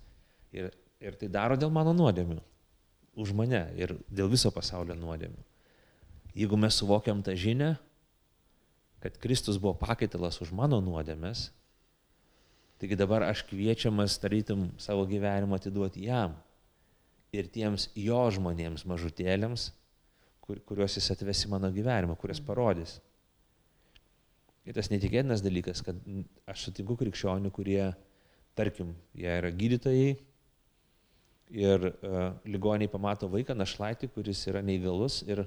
Ir, 0.56 0.70
ir 1.04 1.18
tai 1.20 1.32
daro 1.32 1.58
dėl 1.60 1.72
mano 1.76 1.96
nuodėmių. 1.96 2.40
Už 3.20 3.32
mane 3.36 3.64
ir 3.80 3.96
dėl 4.12 4.30
viso 4.32 4.52
pasaulio 4.52 4.96
nuodėmių. 5.00 5.44
Jeigu 6.36 6.58
mes 6.60 6.76
suvokiam 6.76 7.22
tą 7.24 7.36
žinę, 7.40 7.76
kad 9.00 9.18
Kristus 9.22 9.60
buvo 9.62 9.76
pakaitalas 9.80 10.42
už 10.44 10.52
mano 10.52 10.82
nuodėmės, 10.84 11.48
taigi 12.82 12.98
dabar 13.00 13.24
aš 13.30 13.46
kviečiamas, 13.48 14.18
tarytum, 14.20 14.68
savo 14.82 15.06
gyvenimą 15.08 15.56
atiduoti 15.62 16.10
jam 16.10 16.36
ir 17.36 17.48
tiems 17.52 17.88
jo 17.96 18.20
žmonėms 18.36 18.84
mažutėlėms, 18.88 19.70
kur, 20.44 20.60
kuriuos 20.68 20.98
jis 21.00 21.12
atves 21.16 21.46
į 21.48 21.52
mano 21.54 21.72
gyvenimą, 21.74 22.18
kurias 22.20 22.42
parodys. 22.44 22.98
Ir 24.66 24.76
tas 24.76 24.90
netikėtinas 24.90 25.44
dalykas, 25.46 25.84
kad 25.86 26.00
aš 26.50 26.68
sutinku 26.68 26.98
krikščionių, 26.98 27.52
kurie, 27.54 27.92
tarkim, 28.58 28.96
jie 29.14 29.30
yra 29.40 29.52
gydytojai 29.54 30.16
ir 31.54 31.86
uh, 31.92 32.34
ligoniai 32.50 32.90
pamato 32.90 33.30
vaiką 33.30 33.54
našlaitį, 33.58 34.10
kuris 34.16 34.42
yra 34.50 34.64
neįgalus 34.66 35.22
ir 35.30 35.46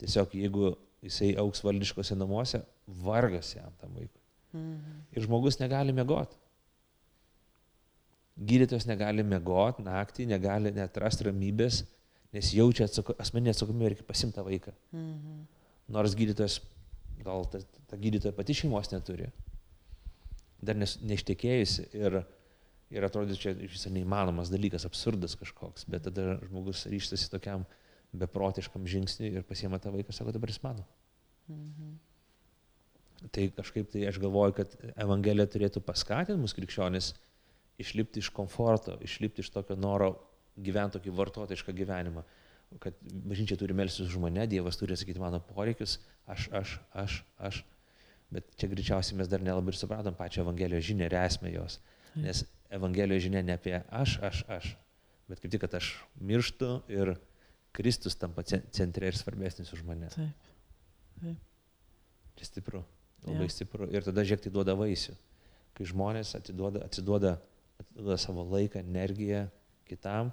tiesiog 0.00 0.34
jeigu 0.36 0.72
jisai 1.04 1.34
auks 1.40 1.62
valdiškose 1.64 2.16
namuose, 2.18 2.62
vargas 3.04 3.54
jam 3.56 3.72
tam 3.80 3.94
vaikui. 3.96 4.22
Mhm. 4.56 5.00
Ir 5.16 5.26
žmogus 5.26 5.60
negali 5.60 5.94
mėgoti. 5.96 6.38
Gydytojas 8.36 8.84
negali 8.88 9.24
mėgoti 9.24 9.84
naktį, 9.84 10.26
negali 10.28 10.72
net 10.76 10.96
rasti 11.00 11.28
ramybės, 11.28 11.84
nes 12.36 12.52
jaučia 12.52 12.84
atsako, 12.84 13.16
asmeninę 13.22 13.54
atsakomybę 13.54 14.04
pasimti 14.08 14.36
tą 14.36 14.44
vaiką. 14.44 14.74
Mhm. 14.92 15.44
Nors 15.96 16.16
gydytojas, 16.18 16.60
gal 17.24 17.46
ta, 17.50 17.62
ta 17.88 17.96
gydytoja 17.96 18.34
pati 18.36 18.56
šeimos 18.58 18.90
neturi, 18.92 19.30
dar 20.60 20.76
nes, 20.76 20.96
neištekėjusi 21.06 21.88
ir, 21.96 22.20
ir 22.92 23.06
atrodo, 23.06 23.36
čia 23.38 23.54
iš 23.54 23.76
viso 23.78 23.92
neįmanomas 23.94 24.50
dalykas, 24.52 24.86
absurdas 24.88 25.36
kažkoks, 25.38 25.86
bet 25.90 26.04
tada 26.08 26.36
žmogus 26.44 26.84
ryštasi 26.90 27.30
tokiam 27.32 27.64
beprotiškam 28.12 28.86
žingsniui 28.86 29.32
ir 29.38 29.46
pasiema 29.46 29.80
tą 29.82 29.92
vaiką, 29.94 30.14
sako, 30.14 30.34
dabar 30.36 30.52
jis 30.52 30.62
mano. 30.62 30.84
Mhm. 31.48 31.94
Tai 33.32 33.46
kažkaip 33.56 33.88
tai 33.90 34.04
aš 34.08 34.18
galvoju, 34.20 34.54
kad 34.58 34.74
Evangelija 34.94 35.48
turėtų 35.50 35.80
paskatinti 35.84 36.40
mus 36.40 36.54
krikščionis 36.56 37.14
išlipti 37.80 38.20
iš 38.22 38.28
komforto, 38.34 38.96
išlipti 39.04 39.42
iš 39.44 39.50
tokio 39.54 39.76
noro 39.76 40.12
gyventi 40.56 40.98
tokį 40.98 41.14
vartotojišką 41.16 41.74
gyvenimą. 41.76 42.24
Kad 42.82 42.96
bažnyčia 43.02 43.56
turi 43.60 43.76
melstis 43.76 44.08
už 44.08 44.18
mane, 44.20 44.46
Dievas 44.50 44.78
turi 44.80 44.96
sakyti 44.98 45.22
mano 45.22 45.40
poreikius, 45.52 45.98
aš, 46.26 46.48
aš, 46.60 46.76
aš, 46.92 47.20
aš. 47.38 47.62
Bet 48.32 48.48
čia 48.58 48.68
greičiausiai 48.72 49.20
mes 49.20 49.30
dar 49.30 49.44
nelabai 49.44 49.72
ir 49.72 49.78
supratom 49.78 50.16
pačią 50.18 50.42
Evangelijos 50.42 50.84
žinę 50.88 51.06
ir 51.06 51.14
esmę 51.20 51.52
jos. 51.54 51.78
Nes 52.18 52.42
Evangelijos 52.74 53.22
žinia 53.22 53.44
ne 53.46 53.54
apie 53.54 53.76
aš, 53.94 54.16
aš, 54.24 54.42
aš, 54.50 54.72
bet 55.30 55.40
kaip 55.42 55.52
tik, 55.52 55.62
kad 55.62 55.76
aš 55.78 55.92
mirštu 56.18 56.80
ir 56.90 57.14
Kristus 57.76 58.16
tampa 58.16 58.42
ce- 58.42 58.62
centre 58.72 59.06
ir 59.10 59.16
svarbesnis 59.18 59.72
už 59.76 59.82
mane. 59.84 60.08
Taip. 60.14 61.36
Čia 62.36 62.44
stipru, 62.50 62.82
labai 63.24 63.46
Jo. 63.46 63.52
stipru. 63.52 63.88
Ir 63.92 64.04
tada 64.04 64.24
žiūrėk, 64.24 64.42
tai 64.44 64.52
duoda 64.52 64.74
vaisių. 64.76 65.14
Kai 65.76 65.84
žmonės 65.88 66.34
atiduoda, 66.36 66.82
atsiduoda, 66.84 67.34
atiduoda 67.80 68.16
savo 68.20 68.44
laiką, 68.44 68.80
energiją 68.84 69.46
kitam, 69.88 70.32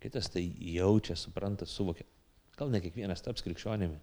kitas 0.00 0.28
tai 0.32 0.42
jaučia, 0.74 1.16
supranta, 1.16 1.66
suvokia. 1.68 2.04
Gal 2.56 2.70
ne 2.72 2.80
kiekvienas 2.80 3.22
taps 3.24 3.42
krikščionimi. 3.44 3.98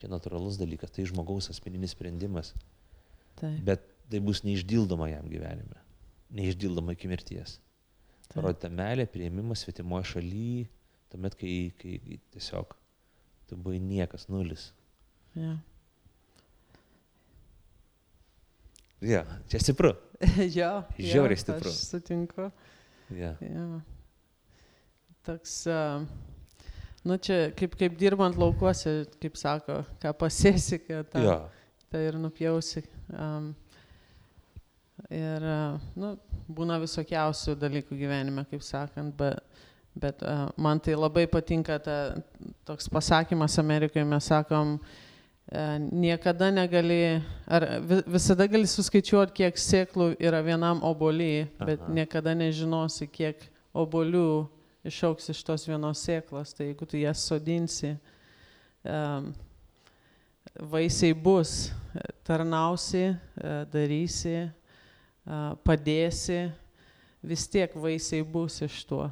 Čia 0.00 0.08
natūralus 0.10 0.58
dalykas, 0.58 0.90
tai 0.90 1.04
žmogaus 1.06 1.50
asmeninis 1.50 1.94
sprendimas. 1.94 2.52
Taip. 3.38 3.60
Bet 3.66 3.82
tai 4.10 4.20
bus 4.20 4.42
neišdildoma 4.46 5.08
jam 5.10 5.28
gyvenime. 5.30 5.78
Neišdildoma 6.34 6.94
iki 6.94 7.08
mirties. 7.10 7.58
Taip. 8.28 8.34
Parodyta 8.38 8.70
meilė, 8.70 9.06
prieimimas 9.10 9.62
svetimoje 9.64 10.04
šalyje, 10.14 10.68
tuomet, 11.14 11.36
kai, 11.38 11.70
kai 11.78 12.18
tiesiog 12.34 12.74
tu 13.46 13.56
buvai 13.60 13.78
niekas, 13.78 14.26
nulis. 14.32 14.72
Ja. 15.38 15.54
Ja, 19.04 19.22
čia 19.52 19.60
stipru. 19.60 19.92
jo, 20.58 20.70
Žiauriai 20.98 21.36
jo, 21.36 21.42
stipru. 21.42 21.70
Aš 21.70 21.82
sutinku. 21.90 22.48
Ja. 23.14 23.34
Jo. 23.44 23.66
Toks, 25.24 25.52
nu 27.04 27.18
čia 27.22 27.50
kaip, 27.56 27.76
kaip 27.78 27.94
dirbant 28.00 28.38
laukuose, 28.40 29.04
kaip 29.22 29.38
sako, 29.40 29.82
ką 30.02 30.12
pasėsi, 30.18 30.80
kad 30.82 31.14
Jo. 31.20 31.36
tą 31.92 32.00
ir 32.02 32.18
nupjausi. 32.20 32.82
Um, 33.12 33.52
ir, 35.12 35.46
nu, 36.00 36.14
būna 36.48 36.80
visokiausių 36.82 37.54
dalykų 37.60 38.00
gyvenime, 38.02 38.44
kaip 38.50 38.64
sakant, 38.66 39.14
bet, 39.20 39.62
bet 39.94 40.22
uh, 40.22 40.48
man 40.56 40.80
tai 40.82 40.96
labai 40.98 41.26
patinka 41.30 41.78
ta, 41.78 41.96
toks 42.66 42.88
pasakymas 42.90 43.58
Amerikoje, 43.62 44.04
mes 44.04 44.26
sakom, 44.26 44.74
uh, 44.74 45.78
niekada 45.78 46.50
negali, 46.50 47.22
ar 47.46 47.66
vi- 47.80 48.02
visada 48.06 48.46
gali 48.50 48.66
suskaičiuoti, 48.66 49.36
kiek 49.36 49.60
sėklų 49.60 50.14
yra 50.18 50.42
vienam 50.42 50.82
oboly, 50.82 51.46
bet 51.60 51.80
Aha. 51.80 51.92
niekada 51.92 52.34
nežinosi, 52.34 53.06
kiek 53.06 53.46
obolių 53.74 54.48
išauks 54.84 55.30
iš 55.30 55.42
tos 55.44 55.66
vienos 55.68 56.02
sėklos. 56.04 56.54
Tai 56.56 56.66
jeigu 56.66 56.86
tu 56.88 56.98
jas 57.00 57.22
sodinsi, 57.28 57.94
um, 58.84 59.32
vaisiai 60.54 61.14
bus, 61.14 61.72
tarnausi, 62.24 63.14
darysi, 63.72 64.50
padėsi, 65.64 66.52
vis 67.24 67.46
tiek 67.50 67.72
vaisiai 67.76 68.24
bus 68.26 68.60
iš 68.66 68.80
to. 68.88 69.02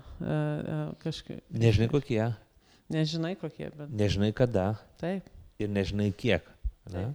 Kažkaip. 1.02 1.42
Nežinai 1.50 1.88
kokie, 1.92 2.24
Nežinai 2.92 3.36
kokie, 3.40 3.70
bet 3.72 3.92
nežinai 3.96 4.32
kada 4.36 4.74
taip. 5.00 5.28
ir 5.62 5.70
nežinai 5.72 6.10
kiek. 6.12 6.44
Ne? 6.92 7.12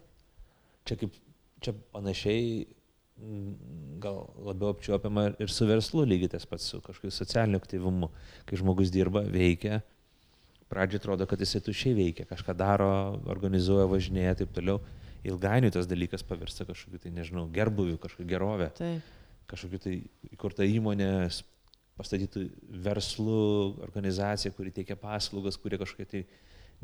Čia 0.88 0.96
kaip, 0.98 1.14
čia 1.62 1.74
panašiai 1.94 2.64
mm, 3.20 3.52
gal 4.02 4.24
labiau 4.48 4.72
apčiuopiama 4.74 5.28
ir 5.44 5.52
su 5.54 5.68
verslu 5.70 6.06
lygiai 6.08 6.32
tas 6.34 6.48
pats, 6.50 6.66
su 6.72 6.80
kažkokiu 6.82 7.14
socialiniu 7.14 7.60
aktyvumu. 7.62 8.10
Kai 8.50 8.58
žmogus 8.58 8.90
dirba, 8.94 9.22
veikia, 9.30 9.84
pradžioje 10.72 11.04
atrodo, 11.04 11.28
kad 11.30 11.44
jisai 11.46 11.62
tušiai 11.68 11.94
veikia, 12.00 12.26
kažką 12.32 12.56
daro, 12.58 12.90
organizuoja, 13.30 13.86
važinėja 13.92 14.34
ir 14.34 14.42
taip 14.42 14.56
toliau. 14.58 14.80
Ilgainiui 15.28 15.74
tas 15.76 15.86
dalykas 15.90 16.24
pavirsta 16.26 16.66
kažkokiu, 16.66 17.02
tai 17.04 17.12
nežinau, 17.12 17.46
gerbuviu, 17.54 17.98
kažkokiu 18.02 18.30
gerovę, 18.30 18.72
Taip. 18.80 19.14
Kažkokiu 19.52 19.80
tai 19.84 19.96
įkurta 20.32 20.66
įmonė, 20.68 21.12
pastatytų 21.98 22.44
verslų, 22.86 23.42
organizacija, 23.82 24.54
kuri 24.54 24.74
teikia 24.76 24.98
paslaugas, 25.00 25.58
kurie 25.58 25.80
kažkokia 25.82 26.10
tai 26.12 26.24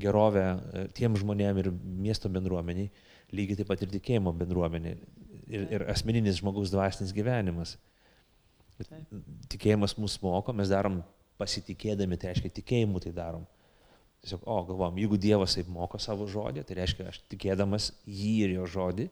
gerovę 0.01 0.43
e, 0.43 0.85
tiem 0.97 1.17
žmonėm 1.19 1.59
ir 1.61 1.69
miesto 1.73 2.31
bendruomeniai, 2.33 2.89
lygiai 3.33 3.59
taip 3.59 3.69
pat 3.69 3.83
ir 3.85 3.91
tikėjimo 3.93 4.33
bendruomenė 4.39 4.95
ir, 5.53 5.67
ir 5.67 5.85
asmeninis 5.93 6.39
žmogaus 6.41 6.73
dvasinis 6.73 7.13
gyvenimas. 7.15 7.77
Ir. 8.81 8.89
Tikėjimas 9.53 9.93
mus 10.01 10.15
moko, 10.23 10.55
mes 10.57 10.71
darom 10.73 11.03
pasitikėdami, 11.37 12.17
tai 12.17 12.31
reiškia 12.31 12.53
tikėjimu 12.57 13.01
tai 13.03 13.13
darom. 13.15 13.45
Tiesiog, 14.23 14.45
o, 14.47 14.57
galvom, 14.69 14.97
jeigu 14.97 15.19
Dievas 15.19 15.57
taip 15.57 15.69
moko 15.71 15.99
savo 16.01 16.25
žodį, 16.31 16.63
tai 16.65 16.79
reiškia, 16.79 17.09
aš 17.11 17.19
tikėdamas 17.31 17.91
jį 18.07 18.33
ir 18.45 18.55
jo 18.57 18.67
žodį, 18.71 19.09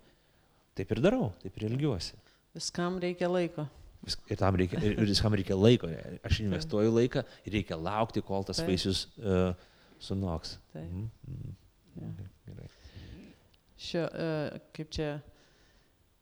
taip 0.80 0.94
ir 0.96 1.02
darau, 1.04 1.30
taip 1.44 1.58
ir 1.60 1.68
ilgiuosi. 1.68 2.16
Viskam 2.56 3.00
reikia 3.02 3.30
laiko. 3.32 3.68
Ir 4.32 4.40
tam 4.40 4.58
reikia, 4.58 4.80
ir 4.82 4.98
viskam 5.06 5.36
reikia 5.38 5.56
laiko. 5.56 5.90
Aš 6.26 6.42
investuoju 6.44 6.92
laiką 6.96 7.22
ir 7.46 7.56
reikia 7.60 7.78
laukti, 7.78 8.24
kol 8.26 8.44
tas 8.48 8.58
Taip. 8.60 8.72
vaisius 8.72 9.06
uh, 9.22 9.52
sunoks. 10.02 10.58
Taip. 10.74 10.88
Mhm, 10.90 11.10
mhm. 11.28 11.58
Jo. 12.02 12.10
Gerai. 12.48 12.70
Šio, 13.82 14.04
e, 14.14 14.60
kaip 14.78 14.92
čia, 14.94 15.08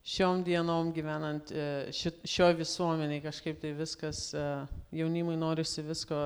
šiom 0.08 0.44
dienom 0.48 0.94
gyvenant 0.96 1.52
e, 1.52 1.66
ši- 1.94 2.22
šioj 2.24 2.56
visuomeniai 2.62 3.20
kažkaip 3.24 3.60
tai 3.62 3.74
viskas, 3.78 4.22
e, 4.34 4.46
jaunimui 4.96 5.36
norisi 5.38 5.84
visko 5.84 6.22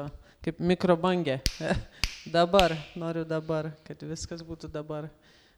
kaip 0.46 0.62
mikrobangė. 0.62 1.40
dabar, 2.38 2.76
noriu 2.96 3.26
dabar, 3.28 3.72
kad 3.88 4.06
viskas 4.08 4.46
būtų 4.46 4.70
dabar. 4.72 5.10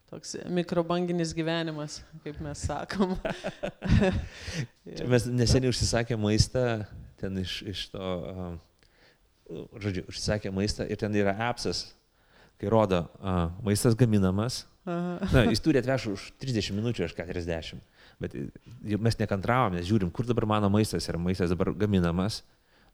Toks 0.06 0.36
mikrobanginis 0.53 1.32
gyvenimas, 1.34 1.99
kaip 2.24 2.38
mes 2.45 2.62
sakom. 2.68 3.16
Mes 5.12 5.26
neseniai 5.34 5.72
užsisakė 5.74 6.18
maistą, 6.20 6.84
ten 7.18 7.39
iš, 7.41 7.56
iš 7.66 7.82
to, 7.89 8.01
uh, 8.30 9.64
žodžiu, 9.82 10.03
užsisakė 10.12 10.51
maistą 10.53 10.86
ir 10.86 10.99
ten 11.01 11.16
yra 11.18 11.34
appsas, 11.47 11.88
kai 12.62 12.70
rodo, 12.72 13.01
uh, 13.18 13.47
maistas 13.66 13.97
gaminamas. 13.97 14.64
Aha. 14.86 15.26
Na, 15.34 15.43
jis 15.49 15.64
turi 15.66 15.82
atvežti 15.82 16.12
už 16.14 16.28
30 16.43 16.76
minučių, 16.78 17.08
aš 17.08 17.16
40. 17.18 17.82
Bet 18.22 18.36
jau 18.86 18.99
mes 19.01 19.18
nekantravom, 19.18 19.74
mes 19.80 19.88
žiūrim, 19.89 20.12
kur 20.14 20.30
dabar 20.30 20.45
mano 20.53 20.70
maistas 20.72 21.10
yra. 21.10 21.18
Maistas 21.20 21.49
dabar 21.49 21.74
gaminamas, 21.74 22.43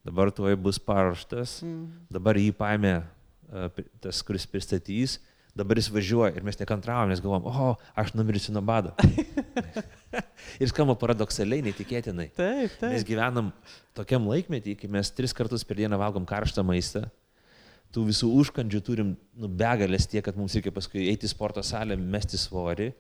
dabar 0.08 0.32
tuoj 0.32 0.56
bus 0.56 0.80
paruoštas, 0.80 1.60
Mm. 1.68 1.92
dabar 2.10 2.40
jį 2.40 2.56
paėmė 2.56 2.96
uh, 3.04 3.68
tas, 4.00 4.24
kuris 4.24 4.48
pristatys, 4.48 5.20
dabar 5.58 5.80
jis 5.80 5.90
važiuoja 5.92 6.36
ir 6.36 6.46
mes 6.48 6.60
nekantravom, 6.60 7.10
nes 7.12 7.22
galvom, 7.24 7.48
o, 7.48 7.72
aš 8.00 8.14
numirsiu 8.16 8.54
nuo 8.56 8.64
bado. 8.66 8.94
ir 10.62 10.72
skamba 10.72 10.96
paradoksaliai, 11.00 11.64
netikėtinai. 11.68 12.30
Taip, 12.38 12.78
Mes 12.84 13.02
taip. 13.02 13.08
gyvenam 13.10 13.52
tokiam 13.98 14.28
laikmetį, 14.32 14.78
kai 14.80 14.92
mes 14.92 15.12
tris 15.16 15.36
kartus 15.36 15.66
per 15.68 15.80
dieną 15.82 16.00
valgom 16.02 16.28
karštą 16.30 16.64
maistą, 16.68 17.04
tų 17.92 18.08
visų 18.10 18.32
užkandžių 18.42 18.82
turim 18.88 19.14
nu, 19.36 19.50
begalės 19.50 20.08
tiek, 20.08 20.24
kad 20.26 20.38
mums 20.40 20.56
reikia 20.56 20.74
paskui 20.76 21.10
eiti 21.12 21.28
į 21.28 21.34
sporto 21.34 21.64
salę, 21.66 21.98
mesti 22.00 22.40
svorį. 22.40 22.92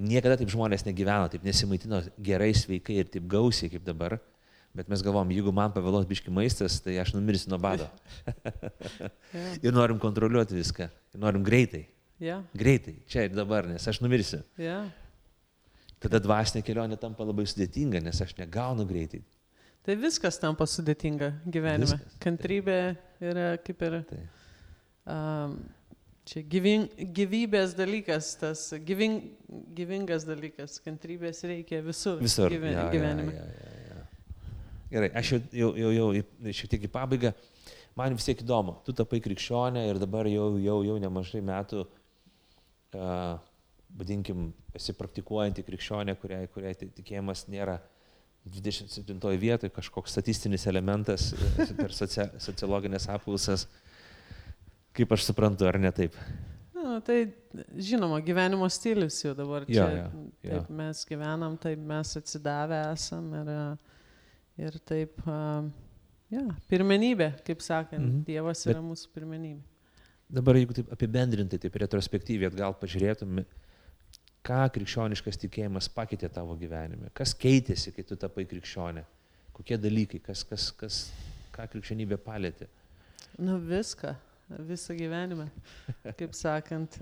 Niekada 0.00 0.36
taip 0.38 0.50
žmonės 0.50 0.84
negyveno, 0.86 1.30
taip 1.30 1.46
nesimaitino 1.46 2.02
gerai, 2.22 2.52
sveikai 2.54 3.00
ir 3.02 3.10
taip 3.10 3.26
gausiai 3.30 3.70
kaip 3.72 3.86
dabar. 3.86 4.18
Bet 4.74 4.86
mes 4.92 5.02
galvom, 5.02 5.30
jeigu 5.34 5.50
man 5.54 5.72
pavėlos 5.74 6.04
biški 6.06 6.30
maistas, 6.30 6.76
tai 6.84 6.94
aš 7.02 7.10
numirsiu 7.16 7.50
nuo 7.50 7.58
bado. 7.58 7.88
Ja. 8.22 8.34
Ir 9.66 9.74
norim 9.74 9.98
kontroliuoti 10.02 10.54
viską. 10.54 10.86
Ir 11.14 11.22
norim 11.24 11.42
greitai. 11.46 11.86
Ja, 12.20 12.42
Greitai, 12.52 12.98
čia 13.08 13.22
ir 13.24 13.32
dabar, 13.32 13.64
nes 13.64 13.86
aš 13.88 14.02
numirsiu. 14.04 14.42
ja. 14.60 14.82
Tada 16.00 16.16
dvasinė 16.20 16.60
kelionė 16.64 16.96
tampa 17.00 17.24
labai 17.28 17.44
sudėtinga, 17.48 18.00
nes 18.04 18.20
aš 18.24 18.30
negaunu 18.38 18.84
greitai. 18.88 19.18
Tai 19.84 19.96
viskas 20.00 20.36
tampa 20.40 20.64
sudėtinga 20.68 21.30
gyvenime. 21.52 21.84
Viskas. 21.96 22.14
Kantrybė 22.22 22.76
yra 23.24 23.46
kaip 23.64 23.82
ir 23.88 23.96
Tai. 24.08 24.20
um, 25.16 25.54
čia 26.28 26.40
gyving, 26.52 26.86
gyvybės 27.16 27.72
dalykas, 27.76 28.30
tas 28.40 28.66
gyving, 28.88 29.18
gyvingas 29.76 30.24
dalykas. 30.28 30.76
Kantrybės 30.84 31.40
reikia 31.48 31.80
visur, 31.84 32.20
Visur. 32.20 32.48
gyve, 32.52 32.72
Jo, 32.72 32.84
jo, 32.86 32.90
gyvenime. 32.96 33.34
jo, 33.36 33.44
jo, 33.48 33.72
jo. 33.74 33.79
Gerai, 34.90 35.10
aš 35.14 35.34
jau, 35.34 35.40
jau, 35.54 35.70
jau, 35.78 36.08
jau 36.16 36.54
šiek 36.56 36.72
tiek 36.72 36.88
į 36.88 36.92
pabaigą. 36.92 37.34
Man 37.98 38.16
vis 38.16 38.26
tiek 38.26 38.42
įdomu, 38.42 38.78
tu 38.86 38.94
tapai 38.96 39.20
krikščionė 39.22 39.84
ir 39.90 40.00
dabar 40.02 40.28
jau, 40.30 40.52
jau, 40.62 40.80
jau 40.86 40.96
nemažai 41.02 41.42
metų, 41.44 41.84
uh, 42.96 43.38
vadinkim, 43.98 44.50
esi 44.74 44.94
praktikuojanti 44.96 45.64
krikščionė, 45.66 46.14
kuriai, 46.20 46.46
kuriai 46.54 46.76
tikėjimas 46.82 47.46
nėra 47.50 47.80
27 48.46 49.36
vietoje, 49.38 49.72
kažkoks 49.74 50.14
statistinis 50.14 50.64
elementas 50.70 51.30
e, 51.34 51.66
per 51.76 51.92
socia, 51.92 52.30
sociologinės 52.40 53.10
apklausas. 53.12 53.66
Kaip 54.96 55.12
aš 55.14 55.26
suprantu, 55.28 55.68
ar 55.68 55.78
ne 55.78 55.90
taip? 55.94 56.16
Na, 56.74 56.96
tai 57.04 57.18
žinoma, 57.76 58.22
gyvenimo 58.24 58.66
stilius 58.72 59.20
jau 59.22 59.34
dabar 59.38 59.66
čia. 59.68 59.84
jo, 59.98 60.24
jo. 60.46 60.50
Taip 60.54 60.72
mes 60.80 61.04
gyvenam, 61.06 61.58
taip 61.60 61.82
mes 61.92 62.16
atsidavę 62.18 62.80
esam 62.94 63.28
ir, 63.42 63.52
ir 64.60 64.76
taip, 64.86 65.20
ja, 66.30 66.44
pirmenybė, 66.70 67.30
kaip 67.46 67.62
sakant, 67.64 68.04
Mhm. 68.04 68.24
Dievas 68.28 68.64
Bet- 68.66 68.74
yra 68.76 68.82
mūsų 68.84 69.08
pirmenybė. 69.16 69.62
Dabar 70.30 70.54
jeigu 70.54 70.74
taip 70.76 70.92
apibendrintai, 70.94 71.58
taip 71.58 71.74
retrospektyviai 71.82 72.50
atgal 72.52 72.74
pažiūrėtum, 72.78 73.40
ką 74.46 74.60
krikščioniškas 74.76 75.36
tikėjimas 75.42 75.88
pakeitė 75.92 76.30
tavo 76.32 76.54
gyvenime, 76.56 77.10
kas 77.12 77.34
keitėsi, 77.34 77.92
kai 77.96 78.04
tu 78.06 78.16
tapai 78.16 78.44
krikščionė, 78.46 79.02
kokie 79.52 79.76
dalykai, 79.76 80.20
kas, 80.22 80.44
kas, 80.44 80.70
kas, 80.70 81.00
ką 81.52 81.66
krikščionybė 81.72 82.16
palėtė. 82.22 82.68
Nu 83.38 83.58
viską, 83.58 84.14
visą 84.70 84.94
gyvenimą. 84.96 85.48
Kaip 86.16 86.32
sakant, 86.34 86.96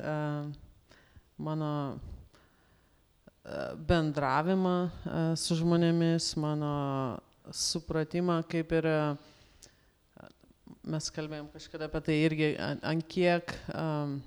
mano 1.38 2.00
bendravimą 3.88 4.90
su 5.38 5.54
žmonėmis, 5.56 6.32
mano 6.40 6.72
supratimą, 7.54 8.40
kaip 8.50 8.72
ir 8.80 8.86
a, 8.90 9.02
mes 10.88 11.10
kalbėjom 11.12 11.50
kažkada 11.52 11.88
apie 11.90 12.00
tai 12.06 12.16
irgi, 12.24 12.50
an- 12.60 12.80
ant 12.82 13.06
kiek, 13.08 13.52
am, 13.76 14.18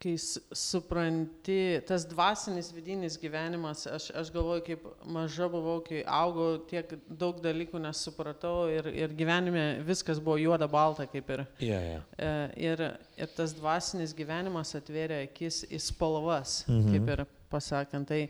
kai 0.00 0.14
supranti, 0.16 1.58
tas 1.84 2.06
dvasinis 2.08 2.70
vidinis 2.72 3.18
gyvenimas, 3.20 3.82
aš, 3.84 4.06
aš 4.16 4.30
galvoju, 4.32 4.62
kaip 4.64 4.86
maža 5.12 5.44
buvau, 5.52 5.82
kai 5.84 6.00
augau, 6.08 6.54
tiek 6.70 6.94
daug 7.20 7.36
dalykų 7.44 7.82
nesupratau 7.84 8.62
ir, 8.72 8.88
ir 8.96 9.12
gyvenime 9.18 9.66
viskas 9.84 10.16
buvo 10.24 10.38
juoda 10.40 10.64
balta 10.72 11.04
kaip 11.10 11.28
ir. 11.36 11.42
Ja. 11.66 11.82
E, 12.16 12.30
Ir, 12.70 12.80
ir 13.20 13.28
tas 13.36 13.52
dvasinis 13.56 14.14
gyvenimas 14.16 14.72
atvėrė 14.78 15.20
akis 15.26 15.66
į 15.68 15.82
spalvas, 15.90 16.62
Mhm. 16.64 16.80
mhm. 16.80 16.92
kaip 16.96 17.12
ir 17.18 17.26
pasakant. 17.52 18.08
Tai 18.08 18.22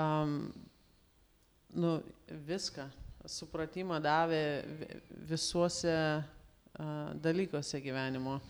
um, 0.00 0.38
nu, 1.74 2.02
viską, 2.46 2.86
supratimą 3.26 4.00
davė 4.04 4.42
vi- 4.78 5.00
visuose 5.30 5.96
dalykuose 7.22 7.80
gyvenimo. 7.82 8.40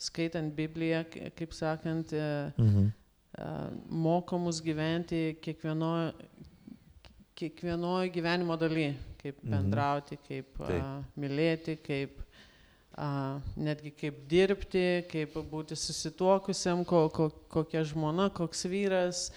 Skaitant 0.00 0.54
Bibliją, 0.56 1.04
kaip 1.36 1.52
sakant, 1.52 2.12
e, 2.12 2.52
Mhm. 2.58 2.86
uh, 3.38 3.70
mokomus 3.88 4.60
gyventi 4.64 5.36
kiekvienoje 5.42 6.12
kiekvienoj 7.36 8.10
gyvenimo 8.12 8.56
daly, 8.60 8.94
kaip 9.22 9.42
Mhm. 9.42 9.50
bendrauti, 9.52 10.18
kaip 10.28 10.58
Taip. 10.58 10.82
uh, 10.82 11.04
mylėti, 11.18 11.76
kaip 11.82 12.20
uh, 12.98 13.40
netgi 13.56 13.90
kaip 13.96 14.28
dirbti, 14.28 15.04
kaip 15.08 15.34
būti 15.34 15.76
susituokusiam, 15.76 16.84
ko, 16.84 17.08
ko, 17.08 17.30
kokia 17.48 17.82
žmona, 17.84 18.28
koks 18.30 18.64
vyras, 18.68 19.30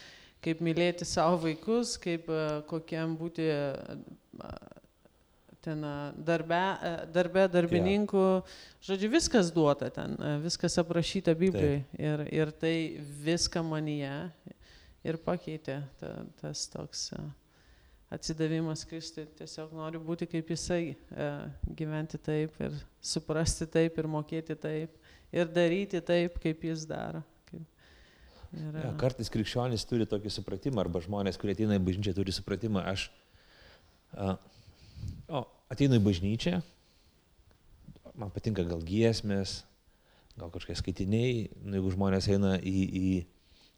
kaip 0.43 0.61
mylėti 0.63 1.07
savo 1.07 1.39
vaikus, 1.45 1.95
kaip 2.01 2.29
uh, 2.31 2.61
kokiam 2.69 3.15
būti 3.19 3.45
uh, 3.49 4.47
ten 5.63 5.83
uh, 5.87 6.09
darbe, 6.17 6.61
darbe 7.15 7.45
darbininku. 7.51 8.23
Žodžiu, 8.83 9.11
viskas 9.13 9.51
duota 9.55 9.89
ten, 9.93 10.17
viskas 10.43 10.75
aprašyta 10.81 11.35
Biblijoje. 11.39 11.83
Ir, 11.99 12.25
ir 12.31 12.51
tai 12.59 12.75
viską 13.23 13.63
manyje 13.65 14.15
ir 15.07 15.19
pakeitė 15.23 15.79
ta, 15.99 16.15
tas 16.41 16.67
toks 16.71 17.07
atsidavimas 18.13 18.83
Kristui. 18.87 19.25
Tiesiog 19.39 19.71
noriu 19.75 20.03
būti 20.03 20.27
kaip 20.29 20.51
jisai, 20.53 20.97
gyventi 21.79 22.19
taip 22.21 22.59
ir 22.61 22.75
suprasti 23.01 23.67
taip 23.67 23.97
ir 23.97 24.11
mokėti 24.11 24.59
taip 24.59 24.99
ir 25.33 25.49
daryti 25.49 26.01
taip, 26.05 26.37
kaip 26.43 26.63
jis 26.67 26.85
daro. 26.87 27.23
Ir, 28.53 28.75
Ja, 28.83 28.91
kartais 29.01 29.31
krikščionys 29.33 29.85
turi 29.89 30.05
tokį 30.09 30.29
supratimą, 30.29 30.83
arba 30.83 31.01
žmonės, 31.01 31.39
kurie 31.41 31.55
ateina 31.55 31.79
į 31.79 31.83
bažnyčią, 31.87 32.13
turi 32.13 32.33
supratimą, 32.35 32.83
aš 32.85 33.07
a, 34.13 34.35
o, 35.25 35.41
ateinu 35.73 35.97
į 35.97 36.03
bažnyčią, 36.05 36.59
man 38.19 38.33
patinka 38.33 38.65
gal 38.67 38.83
giesmės, 38.85 39.63
gal 40.37 40.51
kažkokie 40.53 40.77
skaitiniai, 40.79 41.47
nu, 41.63 41.77
jeigu 41.79 41.93
žmonės 41.95 42.29
eina 42.33 42.55
į, 42.61 42.83
į 42.99 43.07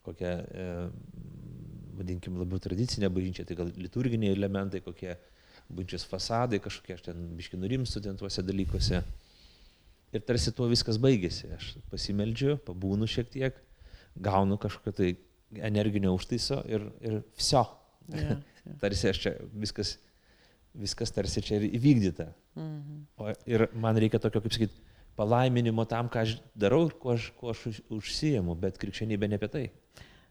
kokią, 0.06 0.32
e, 0.44 0.66
vadinkim, 1.96 2.36
labiau 2.40 2.60
tradicinę 2.62 3.10
bažnyčią, 3.12 3.46
tai 3.48 3.56
gal 3.58 3.72
liturginiai 3.80 4.36
elementai, 4.36 4.82
kokie 4.84 5.14
bažnyčios 5.68 6.06
fasadai, 6.08 6.60
kažkokie, 6.62 6.96
aš 6.96 7.06
ten 7.08 7.28
biški 7.38 7.60
nurimstu 7.60 8.04
ten 8.04 8.18
tuose 8.20 8.44
dalykuose. 8.44 9.00
Ir 10.14 10.22
tarsi 10.24 10.52
tuo 10.54 10.68
viskas 10.70 11.00
baigėsi. 11.02 11.48
Aš 11.56 11.72
pasimeldžiu, 11.90 12.60
pabūnu 12.64 13.08
šiek 13.10 13.32
tiek, 13.32 13.56
gaunu 14.22 14.58
kažkokio 14.58 14.92
tai 14.92 15.12
energinio 15.62 16.14
užtaiso 16.16 16.62
ir, 16.68 16.88
ir 17.00 17.20
viso. 17.36 17.64
yeah, 18.08 18.36
yeah. 18.64 18.76
Tarsi 18.80 19.08
aš 19.10 19.20
čia 19.22 19.32
viskas, 19.54 19.96
viskas 20.74 21.12
tarsi 21.14 21.42
čia 21.42 21.60
ir 21.60 21.68
įvykdyta. 21.78 22.28
Mhm. 22.56 23.00
O, 23.18 23.32
ir 23.46 23.66
man 23.74 23.96
reikia 24.00 24.20
tokio, 24.22 24.40
kaip 24.42 24.54
sakyt, 24.56 24.74
palaiminimo 25.16 25.84
tam, 25.88 26.08
ką 26.12 26.22
aš 26.24 26.36
darau 26.58 26.86
ir 26.88 26.94
kuo 27.00 27.14
aš, 27.14 27.30
kuo 27.38 27.50
aš 27.54 27.66
už- 27.70 27.82
užsiemu, 27.98 28.56
bet 28.60 28.78
krikščionybė 28.80 29.28
ne 29.28 29.38
apie 29.40 29.48
tai. 29.52 29.64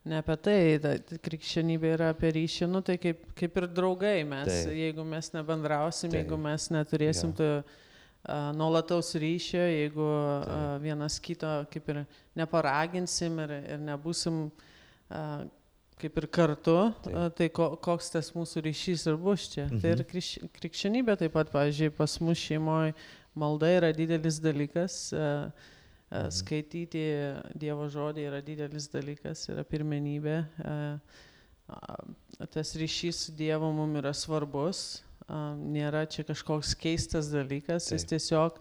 Ne 0.06 0.20
apie 0.22 0.36
tai, 0.38 0.58
ta, 0.84 0.92
krikščionybė 1.26 1.96
yra 1.96 2.12
apie 2.14 2.30
ryšį, 2.36 2.68
nu 2.70 2.84
tai 2.86 3.00
kaip, 3.02 3.24
kaip 3.40 3.56
ir 3.58 3.66
draugai 3.74 4.20
mes, 4.28 4.52
Taip. 4.52 4.76
Jeigu 4.78 5.06
mes 5.08 5.32
nebendrausim, 5.34 6.12
Taip. 6.12 6.20
Jeigu 6.22 6.38
mes 6.38 6.68
neturėsim 6.76 7.32
Jo. 7.34 7.38
to 7.40 7.50
uh, 7.64 7.82
nuolataus 8.58 9.14
ryšio, 9.22 9.62
jeigu 9.70 10.06
Taip. 10.46 10.82
vienas 10.82 11.20
kito 11.22 11.50
kaip 11.72 11.90
ir 11.94 12.00
neparaginsim 12.36 13.38
ir, 13.44 13.52
ir 13.76 13.78
nebūsim 13.86 14.40
uh, 14.50 15.44
kaip 16.02 16.18
ir 16.18 16.28
kartu, 16.28 16.94
Taip. 17.04 17.14
uh, 17.16 17.30
tai 17.38 17.50
ko, 17.50 17.76
koks 17.78 18.10
tas 18.16 18.32
mūsų 18.36 18.64
ryšys 18.66 19.06
ir 19.12 19.16
bus 19.22 19.46
čia. 19.54 19.68
Mhm. 19.70 19.82
Tai 19.82 19.90
ir 19.94 20.02
Mhm. 20.02 20.10
krikš, 20.10 20.32
krikščionybė 20.58 21.18
taip 21.22 21.34
pat, 21.38 21.52
pavyzdžiui, 21.54 21.94
pas 21.96 22.18
mus 22.20 22.38
šeimoje 22.38 22.94
malda 23.36 23.68
yra 23.78 23.94
didelis 23.94 24.40
dalykas. 24.40 25.14
Mhm. 25.14 25.52
Skaityti 26.32 27.02
Dievo 27.58 27.88
žodį 27.92 28.28
yra 28.30 28.42
didelis 28.46 28.86
dalykas, 28.88 29.50
yra 29.50 29.64
pirmenybė. 29.66 30.46
Tas 32.54 32.76
ryšys 32.78 33.26
su 33.26 33.32
Dievu 33.36 33.72
mums 33.74 33.98
yra 34.00 34.14
svarbus. 34.14 35.02
Nėra 35.28 36.04
čia 36.06 36.22
kažkoks 36.28 36.76
keistas 36.78 37.32
dalykas, 37.34 37.88
jis 37.90 38.04
Taip. 38.06 38.12
tiesiog 38.14 38.60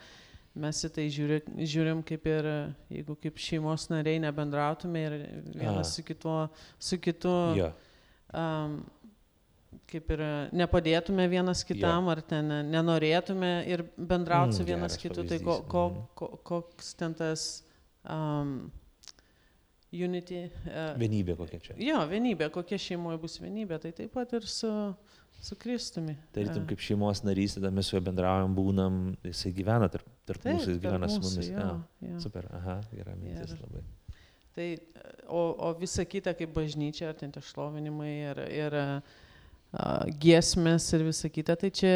mes 0.65 0.79
į 0.87 0.91
tai 0.95 1.05
žiūri, 1.13 1.41
žiūrim 1.67 2.01
kaip 2.07 2.27
ir, 2.31 2.47
jeigu 2.95 3.17
kaip 3.21 3.41
šeimos 3.43 3.89
nariai 3.91 4.21
nebendrautume 4.23 5.03
ir 5.03 5.17
vienas 5.51 5.91
A. 5.91 5.97
su, 5.97 6.05
kituo, 6.07 6.37
su 6.79 6.99
kitu 7.03 7.33
Jo. 7.59 7.73
um, 8.33 8.79
kaip 9.91 10.13
ir 10.15 10.23
nepadėtume 10.55 11.27
vienas 11.29 11.65
kitam, 11.67 12.09
ar 12.13 12.23
ten 12.25 12.49
nenorėtume 12.71 13.53
ir 13.69 13.83
bendrauti 13.99 14.55
Mm, 14.55 14.57
su 14.57 14.65
vienas 14.65 14.97
kitu, 15.01 15.27
tai 15.29 15.41
ko, 15.43 15.59
ko, 15.69 15.85
mhm. 15.91 16.07
ko, 16.15 16.29
koks 16.47 16.95
ten 16.97 17.15
tas 17.19 17.65
um, 18.07 18.71
unity. 19.93 20.47
Uh, 20.67 20.95
Vienybė 20.99 21.37
kokia 21.39 21.61
čia. 21.61 21.77
jo, 21.79 21.99
vienybė, 22.11 22.49
kokia 22.55 22.79
šeimoje 22.79 23.21
bus 23.23 23.37
vienybė, 23.43 23.81
tai 23.83 23.93
taip 23.93 24.15
pat 24.15 24.33
ir 24.39 24.47
su, 24.47 24.71
su 25.45 25.57
Kristumi. 25.61 26.15
Tarytum 26.33 26.65
kaip 26.71 26.81
šeimos 26.81 27.21
narys, 27.27 27.59
tada 27.59 27.71
mes 27.75 27.91
su 27.91 27.97
juo 27.97 28.03
bendraujam, 28.07 28.55
būnam, 28.57 29.01
jisai 29.29 29.53
gyvena 29.57 29.91
tarp, 29.93 30.07
tarp 30.29 30.41
taip, 30.45 30.57
mūsų, 30.57 30.71
jis 30.73 30.81
gyvena 30.85 31.11
su 31.13 31.21
mūsų, 31.21 31.35
mumis. 31.35 31.51
jo, 31.51 31.59
Ja. 31.59 32.09
jo. 32.09 32.21
Super, 32.25 32.49
aha, 32.57 32.79
gera 32.95 33.15
mintis 33.21 33.53
Ir- 33.53 33.61
labai. 33.67 33.83
Tai, 34.55 34.69
o, 35.29 35.41
o 35.67 35.73
visa 35.81 36.05
kita 36.07 36.33
kaip 36.39 36.53
bažnyčia, 36.55 37.09
ar 37.11 37.15
ten 37.19 37.33
tie 37.35 37.43
šlovinimai 37.43 38.13
ir, 38.31 38.41
ir 38.55 38.77
a, 38.79 38.87
giesmės 40.23 40.87
ir 40.95 41.03
visa 41.09 41.29
kita, 41.29 41.57
tai 41.59 41.71
čia 41.75 41.95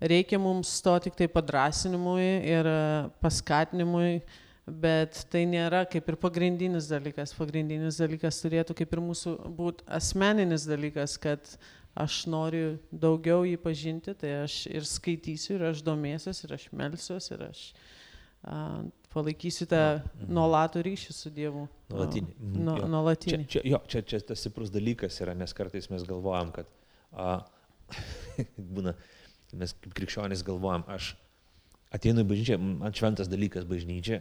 reikia 0.00 0.38
mums 0.38 0.70
to 0.84 0.94
tik 1.02 1.16
tai 1.18 1.26
padrasinimui 1.26 2.28
ir 2.46 2.68
paskatinimui, 3.22 4.20
bet 4.66 5.24
tai 5.30 5.44
nėra 5.46 5.84
kaip 5.90 6.08
ir 6.10 6.16
pagrindinis 6.22 6.88
dalykas. 6.90 7.34
Pagrindinis 7.38 7.98
dalykas 8.02 8.38
turėtų 8.42 8.74
kaip 8.80 8.94
ir 8.96 9.02
mūsų 9.02 9.34
būti 9.58 9.86
asmeninis 9.98 10.64
dalykas, 10.70 11.14
kad 11.22 11.42
aš 11.96 12.26
noriu 12.28 12.76
daugiau 12.92 13.44
jį 13.48 13.56
pažinti, 13.62 14.12
tai 14.20 14.34
aš 14.44 14.66
ir 14.68 14.84
skaitysiu, 14.84 15.56
ir 15.56 15.64
aš 15.70 15.82
domėsiuosi, 15.86 16.44
ir 16.48 16.54
aš 16.58 16.66
melsiuosi, 16.76 17.32
ir 17.38 17.44
aš 17.48 17.62
a, 18.46 18.84
palaikysiu 19.14 19.66
tą 19.70 19.80
Mhm. 20.02 20.28
nuolatų 20.36 20.82
ryšį 20.86 21.12
su 21.16 21.30
Dievu. 21.32 21.66
Nuolatinį, 21.90 22.34
mhm, 22.36 22.64
Nu, 22.66 22.74
jo. 22.76 22.82
Čia, 22.82 22.88
nuolatinį. 22.92 23.46
čia, 23.48 23.60
jo, 23.64 23.80
čia, 23.88 24.02
čia 24.02 24.20
tas 24.20 24.42
stiprus 24.44 24.70
dalykas 24.70 25.16
yra, 25.24 25.34
nes 25.34 25.52
kartais 25.56 25.88
mes 25.90 26.04
galvojam, 26.04 26.52
kad 26.52 26.66
a, 27.16 27.40
būna, 28.76 28.92
mes 29.56 29.72
kaip 29.80 29.94
krikščionys 29.96 30.42
galvojam, 30.46 30.84
aš 30.90 31.14
ateinu 31.94 32.24
į 32.24 32.28
bažnyčią, 32.28 32.58
man 32.60 32.92
šventas 32.92 33.28
dalykas 33.30 33.64
bažnyčia, 33.64 34.20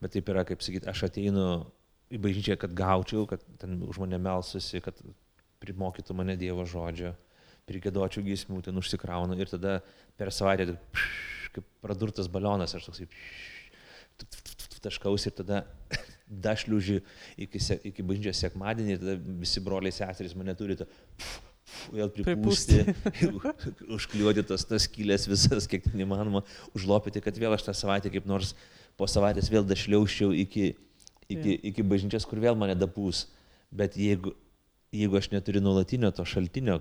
bet 0.00 0.12
taip 0.14 0.28
yra, 0.30 0.44
kaip 0.46 0.62
sakyti, 0.62 0.86
aš 0.92 1.06
ateinu 1.08 1.66
į 2.14 2.20
bažnyčią, 2.22 2.56
kad 2.60 2.72
gaučiau, 2.78 3.26
kad 3.28 3.42
ten 3.58 3.80
už 3.82 3.98
mane 4.04 4.20
melsusi, 4.22 4.80
kad 4.84 4.94
primokytų 5.62 6.16
mane 6.16 6.36
Dievo 6.40 6.64
žodžio, 6.68 7.14
prigėdočiau 7.68 8.24
giesmių, 8.24 8.62
ten 8.64 8.78
užsikraunu 8.80 9.36
ir 9.38 9.50
tada 9.50 9.78
per 10.18 10.32
savaitę 10.34 10.76
kaip 11.54 11.66
pradurtas 11.82 12.28
balionas, 12.30 12.74
aš 12.76 12.88
toksai 12.88 13.08
pš, 13.10 14.78
taškausi 14.84 15.30
ir 15.30 15.36
tada 15.40 15.62
dašliuži 16.46 17.00
iki, 17.40 17.60
iki 17.90 18.04
bažnyčios 18.04 18.40
sekmadienį, 18.44 18.98
tada 19.00 19.14
visi 19.42 19.62
broliai 19.64 19.94
seserys 19.94 20.36
mane 20.38 20.54
turi 20.58 20.76
to, 20.78 20.86
pf, 21.18 21.38
pf, 21.68 21.86
vėl 21.96 22.12
pripūsti, 22.14 22.82
užkliuoti 23.96 24.44
tas, 24.48 24.66
tas 24.68 24.86
skylės 24.88 25.28
visas, 25.30 25.68
kiek 25.70 25.86
ten 25.88 26.04
įmanoma, 26.04 26.44
užlopyti, 26.76 27.22
kad 27.24 27.40
vėl 27.40 27.56
aš 27.56 27.68
tą 27.68 27.76
savaitę 27.76 28.12
kaip 28.12 28.28
nors 28.28 28.54
po 28.98 29.08
savaitės 29.08 29.50
vėl 29.52 29.66
dašliauščiau 29.68 30.34
iki, 30.44 30.72
iki, 31.30 31.56
iki 31.72 31.86
bažnyčios, 31.86 32.26
kur 32.28 32.42
vėl 32.42 32.58
mane 32.58 32.76
dapūs. 32.78 33.26
Bet 33.74 33.98
jeigu, 34.00 34.32
jeigu 34.94 35.18
aš 35.18 35.30
neturiu 35.34 35.62
nuolatinio 35.64 36.10
to 36.14 36.24
šaltinio 36.28 36.78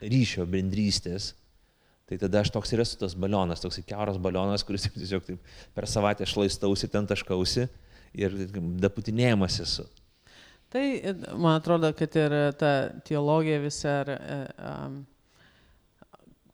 ryšio, 0.00 0.46
bendrystės, 0.50 1.34
tai 2.08 2.18
tada 2.18 2.42
aš 2.42 2.50
toks 2.54 2.72
ir 2.74 2.82
esu 2.82 2.98
tas 2.98 3.14
balionas, 3.14 3.62
toks 3.62 3.80
keuras 3.86 4.18
balionas, 4.22 4.64
kuris 4.66 4.88
tiesiog 4.88 5.26
taip 5.26 5.54
per 5.76 5.86
savaitę 5.90 6.26
šlaistausi, 6.26 6.90
ten 6.90 7.06
taškausi 7.06 7.68
ir 8.18 8.36
daputinėjimas 8.82 9.60
esu. 9.62 9.86
Tai 10.70 10.82
man 11.34 11.56
atrodo, 11.58 11.90
kad 11.98 12.14
ir 12.18 12.34
ta 12.58 12.72
teologija 13.06 13.58
visa, 13.62 13.94
ar, 14.04 14.10
um, 14.70 15.00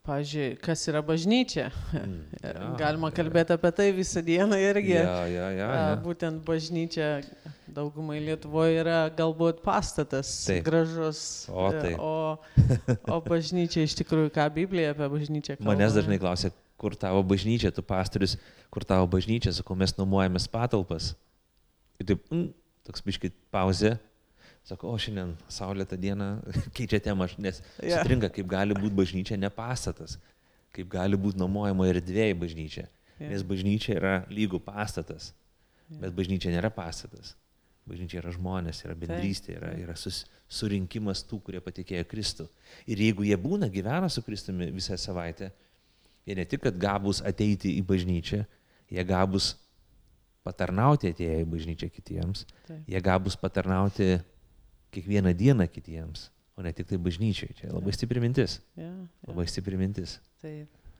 pažiūrėjau, 0.06 0.58
kas 0.62 0.82
yra 0.90 1.02
bažnyčia. 1.04 1.66
Mm, 1.92 2.16
jo, 2.46 2.70
Galima 2.80 3.10
kalbėti 3.14 3.54
apie 3.56 3.72
tai 3.76 3.88
visą 3.96 4.22
dieną 4.24 4.58
irgi. 4.62 4.94
Ja, 4.96 5.18
ja, 5.30 5.48
ja, 5.54 5.68
ja. 5.74 5.96
Būtent 6.02 6.42
bažnyčia 6.46 7.10
daugumai 7.76 8.18
Lietuvoje 8.24 8.80
yra 8.80 8.98
galbūt 9.16 9.60
pastatas 9.64 10.30
Taip. 10.46 10.64
gražus. 10.66 11.20
O, 11.50 11.68
taip. 11.74 11.98
O, 12.00 12.38
o 13.16 13.20
bažnyčia 13.26 13.84
iš 13.86 13.96
tikrųjų, 14.00 14.32
ką 14.34 14.48
Biblija 14.54 14.94
apie 14.94 15.10
bažnyčią 15.12 15.58
kalba. 15.58 15.72
Manęs 15.72 15.96
dažnai 15.98 16.20
klausia, 16.22 16.52
kur 16.80 16.96
tavo 16.98 17.22
bažnyčia, 17.26 17.72
tu 17.74 17.84
pastorius, 17.86 18.36
kur 18.72 18.86
tavo 18.86 19.08
bažnyčia, 19.10 19.54
sakau, 19.56 19.76
mes 19.78 19.94
nuomojamės 19.98 20.48
patalpas. 20.52 21.14
Ir 22.00 22.12
taip, 22.12 22.24
mm, 22.30 22.50
toks 22.86 23.04
biškit 23.04 23.36
pauzė. 23.54 23.96
Sako, 24.66 24.90
o 24.90 24.98
šiandien 24.98 25.36
saulėtą 25.52 25.98
dieną 26.00 26.28
keičia 26.76 26.98
temą, 27.04 27.28
nes 27.38 27.60
yeah. 27.78 28.00
sutrinka, 28.00 28.32
kaip 28.34 28.48
gali 28.50 28.74
būti 28.74 28.96
bažnyčia 28.98 29.38
ne 29.38 29.50
pastatas, 29.54 30.16
kaip 30.74 30.88
gali 30.90 31.18
būti 31.18 31.38
nuomojama 31.38 31.86
erdvėjai 31.92 32.34
bažnyčia. 32.40 32.86
Yeah. 33.16 33.30
Nes 33.30 33.44
bažnyčia 33.46 33.94
yra 34.00 34.14
lygų 34.26 34.60
pastatas, 34.66 35.30
yeah. 35.86 36.00
bet 36.02 36.16
bažnyčia 36.18 36.50
nėra 36.54 36.72
pastatas. 36.74 37.36
Bažnyčia 37.86 38.18
yra 38.18 38.32
žmonės, 38.34 38.82
yra 38.82 38.96
bendrystė, 38.98 39.54
yra, 39.60 39.70
yra 39.78 39.94
sus, 39.94 40.24
surinkimas 40.50 41.22
tų, 41.22 41.38
kurie 41.46 41.60
patikėjo 41.62 42.02
Kristų. 42.10 42.48
Ir 42.90 42.98
jeigu 43.04 43.22
jie 43.28 43.36
būna, 43.38 43.70
gyvena 43.70 44.10
su 44.10 44.24
Kristumi 44.26 44.66
visą 44.74 44.98
savaitę, 44.98 45.52
jie 46.26 46.34
ne 46.34 46.42
tik, 46.50 46.64
kad 46.66 46.74
gabus 46.82 47.22
ateiti 47.22 47.76
į 47.78 47.86
bažnyčią, 47.86 48.42
jie 48.90 49.04
gabus 49.06 49.52
patarnauti 50.46 51.14
atėję 51.14 51.44
į 51.44 51.50
bažnyčią 51.52 51.88
kitiems, 51.94 52.42
Taip. 52.66 52.82
jie 52.90 53.02
gabus 53.06 53.38
patarnauti 53.38 54.16
kiekvieną 54.94 55.34
dieną 55.36 55.68
kitiems, 55.72 56.30
o 56.56 56.62
ne 56.62 56.72
tik 56.72 56.88
tai 56.90 56.98
bažnyčiai. 57.02 57.54
Čia 57.58 57.72
labai 57.74 57.94
stipri 57.96 58.22
mintis. 58.22 58.60
Ja, 58.76 58.88
ja. 58.88 59.06
Labai 59.28 59.46
stipri 59.50 59.78
mintis. 59.80 60.18
Tai 60.42 60.54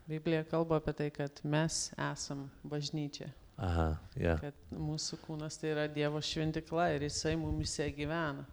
Biblija 0.06 0.44
kalba 0.46 0.78
apie 0.80 0.94
tai, 0.94 1.10
kad 1.10 1.40
mes 1.42 1.90
esam 2.12 2.46
bažnyčia, 2.64 3.30
Aha, 3.56 3.88
ja. 4.20 4.36
kad 4.38 4.56
mūsų 4.70 5.18
kūnas 5.24 5.56
tai 5.58 5.72
yra 5.72 5.86
Dievo 5.90 6.20
šventikla 6.22 6.90
ir 6.94 7.06
Jisai 7.08 7.34
mumise 7.40 7.88
gyvena. 7.96 8.44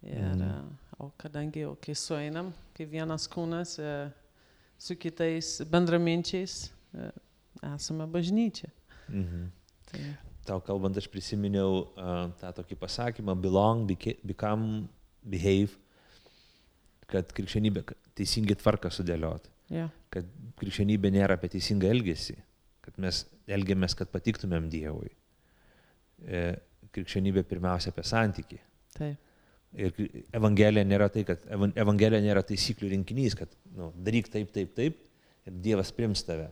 Ir, 0.00 0.22
mm. 0.22 0.70
O 1.00 1.10
kadangi 1.16 1.62
jau 1.64 1.74
kai 1.80 1.94
sueinam, 1.96 2.50
kai 2.76 2.84
vienas 2.88 3.24
kūnas 3.28 3.78
e, 3.80 3.92
su 4.80 4.96
kitais 5.00 5.58
bendraminčiais, 5.68 6.56
e, 6.92 7.06
esame 7.72 8.04
bažnyčia. 8.08 8.68
Mhm. 9.08 9.46
Tai, 9.90 10.02
Tau 10.48 10.60
kalbant, 10.64 10.96
aš 10.96 11.06
prisiminiau 11.12 11.84
uh, 11.84 12.30
tą 12.40 12.52
tokį 12.56 12.78
pasakymą 12.80 13.34
belong, 13.38 13.90
become, 14.26 14.86
behave, 15.22 15.76
kad 17.10 17.32
krikščionybė, 17.36 17.84
teisingai 18.18 18.56
tvarką 18.58 18.90
sudėliot, 18.94 19.50
ja, 19.74 19.88
kad 20.14 20.28
krikščionybė 20.60 21.10
nėra 21.12 21.36
apie 21.36 21.50
teisingą 21.52 21.90
elgesį, 21.92 22.38
kad 22.86 22.96
mes 23.02 23.24
elgiamės, 23.50 23.96
kad 23.98 24.10
patiktumėm 24.14 24.70
Dievui. 24.72 25.10
E, 26.24 26.44
krikščionybė 26.94 27.44
pirmiausia 27.48 27.92
apie 27.92 28.06
santyki. 28.06 28.60
taip, 28.96 29.18
Ir 29.70 29.94
evangelija 30.34 30.82
nėra 30.82 31.06
tai, 31.14 31.22
kad 31.22 31.44
evan- 31.46 31.72
evangelija 31.78 32.18
nėra 32.24 32.42
taisyklių 32.42 32.88
rinkinys, 32.90 33.36
kad 33.38 33.52
nu, 33.76 33.92
daryk 33.94 34.26
taip, 34.32 34.50
taip, 34.50 34.72
taip 34.74 34.96
ir 35.46 35.60
Dievas 35.62 35.92
prims 35.94 36.24
tave. 36.26 36.48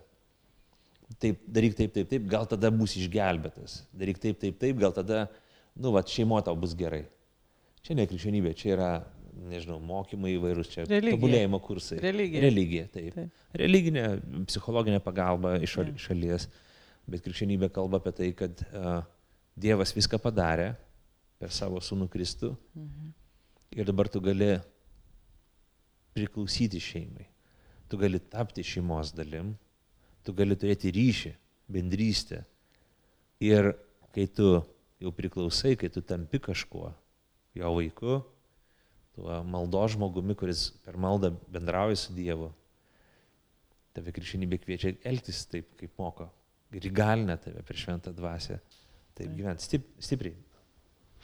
Taip, 1.16 1.40
daryk 1.48 1.76
taip, 1.78 1.92
taip, 1.94 2.08
taip, 2.10 2.26
gal 2.28 2.44
tada 2.48 2.68
bus 2.74 2.92
išgelbėtas. 3.00 3.80
Daryk 3.96 4.20
taip, 4.20 4.36
taip, 4.42 4.58
taip, 4.60 4.76
gal 4.80 4.92
tada, 4.92 5.24
nu, 5.72 5.92
va, 5.94 6.02
šeimo 6.04 6.36
tau 6.44 6.52
bus 6.60 6.74
gerai. 6.76 7.06
Čia 7.86 7.96
ne 7.96 8.04
krikščionybė, 8.10 8.52
čia 8.58 8.74
yra, 8.74 8.90
nežinau, 9.48 9.78
mokymai 9.80 10.34
įvairūs, 10.36 10.70
čia 10.74 10.84
Religija. 10.84 11.16
tobulėjimo 11.16 11.60
kursai. 11.64 12.00
Religija. 12.04 12.42
Religija, 12.44 12.88
taip. 12.92 13.16
Taip. 13.16 13.46
Religinė, 13.56 14.04
psichologinė 14.50 15.00
pagalba 15.04 15.54
iš, 15.62 15.78
šal, 15.78 15.94
šalies, 16.04 16.48
bet 17.08 17.24
krikščionybė 17.24 17.70
kalba 17.72 18.02
apie 18.02 18.12
tai, 18.18 18.32
kad 18.36 18.64
uh, 18.68 18.98
Dievas 19.58 19.94
viską 19.96 20.20
padarė 20.22 20.74
per 21.40 21.54
savo 21.54 21.80
sūnų 21.82 22.10
Kristų 22.12 22.52
mhm. 22.52 23.14
ir 23.78 23.88
dabar 23.88 24.10
tu 24.12 24.20
gali 24.22 24.52
priklausyti 26.14 26.82
šeimai. 26.82 27.26
Tu 27.88 27.96
gali 27.96 28.20
tapti 28.20 28.62
šeimos 28.66 29.14
dalim, 29.16 29.54
tu 30.28 30.36
gali 30.36 30.56
turėti 30.60 30.92
ryšį, 30.92 31.32
bendrystę. 31.72 32.42
Ir 33.40 33.72
kai 34.12 34.26
tu 34.28 34.58
jau 35.00 35.12
priklausai, 35.14 35.72
kai 35.80 35.88
tu 35.88 36.02
tampi 36.04 36.40
kažkuo, 36.44 36.90
jo 37.56 37.70
vaiku, 37.78 38.18
tuo 39.16 39.38
maldo 39.48 39.86
žmogumi, 39.88 40.36
kuris 40.36 40.68
per 40.84 40.98
maldą 41.00 41.32
bendrauja 41.48 41.96
su 41.96 42.12
Dievu, 42.16 42.50
tave 43.96 44.12
krikščionybė 44.14 44.60
kviečia 44.62 44.92
elgtis 45.08 45.46
taip, 45.50 45.70
kaip 45.80 45.96
moko. 45.98 46.28
Ir 46.76 46.84
įgalina 46.90 47.38
tave 47.40 47.62
per 47.64 47.80
šventą 47.80 48.12
dvasę. 48.12 48.58
Taip 49.16 49.32
gyventi 49.34 49.64
Stip, 49.64 49.86
stipriai. 50.04 50.36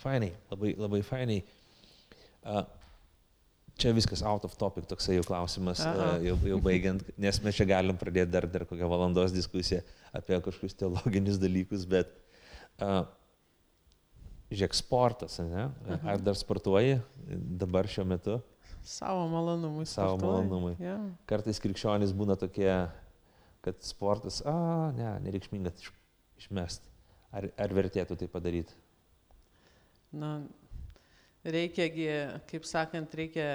Fainai, 0.00 0.32
labai, 0.50 0.72
labai 0.80 1.02
fainai. 1.06 1.42
Čia 3.74 3.90
viskas 3.96 4.22
out 4.22 4.44
of 4.46 4.54
topic, 4.54 4.86
toksai 4.86 5.16
jau 5.16 5.24
klausimas, 5.26 5.80
Aha. 5.82 5.94
uh, 6.14 6.22
jau, 6.22 6.36
jau 6.46 6.60
baigiant, 6.62 7.00
nes 7.18 7.40
mes 7.42 7.56
čia 7.56 7.66
galim 7.66 7.96
pradėti 7.98 8.30
dar, 8.30 8.46
dar 8.46 8.62
kokią 8.70 8.86
valandos 8.90 9.34
diskusiją 9.34 9.80
apie 10.14 10.38
kažkokius 10.38 10.78
teologinius 10.78 11.40
dalykus, 11.42 11.82
bet 11.90 12.12
uh, 12.78 13.02
žiūrėk, 14.54 14.76
sportas, 14.78 15.40
ne? 15.42 15.66
Aha. 15.88 16.14
Ar 16.14 16.22
dar 16.22 16.38
sportuoji 16.38 17.00
dabar 17.64 17.90
šiuo 17.90 18.06
metu? 18.14 18.38
Savo 18.84 19.26
malonumui. 19.32 19.86
Savo 19.88 20.18
malonumui. 20.20 20.74
Ja. 20.82 20.98
Kartais 21.30 21.60
krikščionys 21.64 22.12
būna 22.16 22.36
tokie, 22.38 22.70
kad 23.64 23.80
sportas, 23.82 24.42
a, 24.46 24.54
ne, 24.94 25.08
nereikšminga 25.24 25.72
iš, 25.80 25.90
išmest. 26.44 26.86
Ar, 27.34 27.48
ar 27.58 27.74
vertėtų 27.74 28.18
tai 28.20 28.28
padaryti? 28.30 28.76
Na, 30.14 30.36
reikiagi, 31.44 32.06
kaip 32.50 32.64
sakant, 32.68 33.14
reikia 33.14 33.48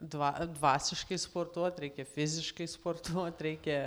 dva, 0.00 0.32
dvasiškai 0.56 1.18
sportuoti, 1.20 1.86
reikia 1.88 2.04
fiziškai 2.08 2.66
sportuoti, 2.68 3.44
reikia, 3.48 3.78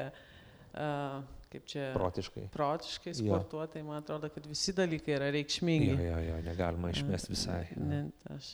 uh, 0.74 1.20
kaip 1.52 1.66
čia, 1.70 1.90
Protiškai. 1.96 2.48
protiškai 2.54 3.14
Jo. 3.14 3.20
sportuoti. 3.24 3.74
Tai 3.78 3.84
man 3.88 4.02
atrodo, 4.04 4.30
kad 4.30 4.46
visi 4.46 4.74
dalykai 4.78 5.16
yra 5.18 5.30
Jo, 5.32 5.36
reikšmingi. 5.38 5.92
jo, 5.96 6.18
jo, 6.30 6.42
negalima 6.46 6.90
išmesti 6.94 7.34
visai. 7.34 7.62
Ne, 7.78 8.04
aš, 8.34 8.52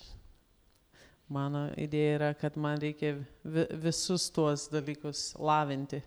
mano 1.33 1.67
idėja 1.79 2.15
yra, 2.19 2.31
kad 2.37 2.57
man 2.57 2.77
reikia 2.81 3.15
vi, 3.43 3.65
visus 3.83 4.29
tuos 4.31 4.67
dalykus 4.73 5.33
lavinti, 5.39 6.01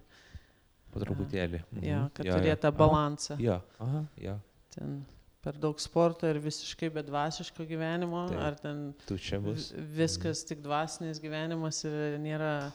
Po 0.96 1.00
truputėlį. 1.02 1.59
Mhm. 1.74 1.82
ja, 1.84 1.98
kad 2.14 2.24
Jo, 2.24 2.32
jo. 2.32 2.38
turėtų 2.40 2.68
Aha. 2.70 2.76
balansą. 2.78 3.34
Jo, 3.42 3.59
aha, 3.84 4.04
jo. 4.16 4.38
Ten 4.72 4.94
per 5.47 5.55
daug 5.62 5.78
sporto 5.78 6.26
ir 6.26 6.40
visiškai 6.42 6.88
be 6.90 7.05
dvasiško 7.07 7.62
gyvenimo, 7.70 8.24
Taip. 8.32 8.40
ar 8.42 8.57
ten 8.59 8.80
Tu 9.07 9.14
čia 9.22 9.38
bus. 9.40 9.68
Vi- 9.70 9.84
Viskas 10.03 10.42
tik 10.49 10.59
dvasinis 10.64 11.20
gyvenimas 11.22 11.84
ir 11.86 12.18
nėra 12.18 12.72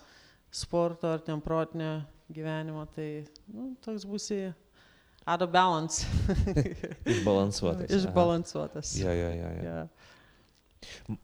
sporto 0.51 1.11
ar 1.11 1.19
ten 1.19 1.41
protinio 1.43 2.01
gyvenimo, 2.31 2.85
tai 2.95 3.25
nu, 3.51 3.73
toks 3.83 4.05
būsi 4.07 4.53
out 5.27 5.41
of 5.43 5.51
balance. 5.51 6.05
Išbalansuotas. 7.05 7.91
Išbalansuotas. 7.91 8.95
Jo, 9.01 9.11
jo, 9.11 9.29
jo, 9.35 9.51
jo. 9.57 9.63
Ja. 9.67 9.87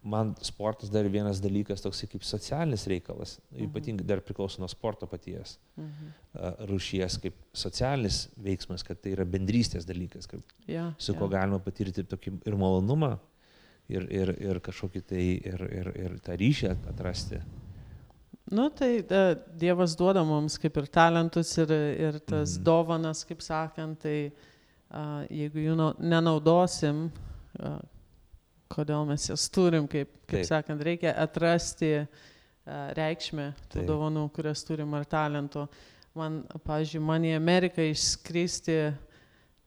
Man 0.04 0.36
sportas 0.46 0.90
dar 0.94 1.08
vienas 1.10 1.40
dalykas 1.42 1.82
toksai 1.82 2.08
kaip 2.12 2.24
socialinis 2.24 2.84
reikalas, 2.88 3.40
Mhm. 3.52 3.64
ypatingai 3.66 4.06
dar 4.06 4.20
priklauso 4.22 4.60
nuo 4.62 4.68
sporto 4.70 5.08
paties. 5.08 5.58
Mhm. 5.78 6.14
a, 6.38 6.52
Rūšies 6.70 7.20
kaip 7.22 7.34
socialinis 7.54 8.28
veiksmas, 8.38 8.84
kad 8.86 9.02
tai 9.02 9.12
yra 9.16 9.26
bendrystės 9.26 9.86
dalykas, 9.86 10.28
kad 10.28 10.42
Ja, 10.68 10.94
su 11.00 11.14
ja. 11.14 11.18
kuo 11.20 11.28
galima 11.28 11.58
patirti 11.60 12.04
tokį 12.04 12.42
ir 12.46 12.54
malonumą, 12.54 13.18
ir, 13.90 14.04
ir, 14.12 14.30
ir 14.40 14.60
kažkokį 14.60 15.02
tai, 15.08 15.42
ir, 15.46 15.62
ir, 15.74 15.88
ir 15.98 16.20
tą 16.20 16.38
ryšį 16.38 16.70
at- 16.72 16.88
atrasti. 16.94 17.42
Nu, 18.52 18.70
tai 18.70 19.02
da, 19.02 19.34
Dievas 19.34 19.96
duoda 19.96 20.24
mums 20.24 20.58
kaip 20.60 20.78
ir 20.78 20.84
talentus 20.88 21.58
ir, 21.58 21.72
ir 21.72 22.20
tas 22.20 22.58
Mhm. 22.58 22.64
dovanas, 22.64 23.26
kaip 23.26 23.40
sakant, 23.42 24.00
tai 24.00 24.32
a, 24.92 25.26
jeigu 25.32 25.56
jų 25.66 25.76
nau- 25.76 25.96
nenaudosim, 26.00 27.10
a, 27.60 27.82
kodėl 28.72 29.06
mes 29.08 29.30
jas 29.30 29.48
turim, 29.54 29.88
kaip, 29.90 30.10
kaip 30.26 30.42
Taip. 30.42 30.50
sakant, 30.50 30.84
reikia 30.84 31.14
atrasti 31.18 31.92
reikšmę 32.68 33.52
tų 33.68 33.80
Taip. 33.80 33.88
dovanų, 33.88 34.28
kurias 34.36 34.64
turim 34.68 34.96
ar 34.98 35.06
talentų. 35.08 35.68
Man, 36.18 36.42
pavyzdžiui, 36.66 37.04
man 37.06 37.28
į 37.30 37.36
Ameriką 37.38 37.86
išskristi, 37.92 38.78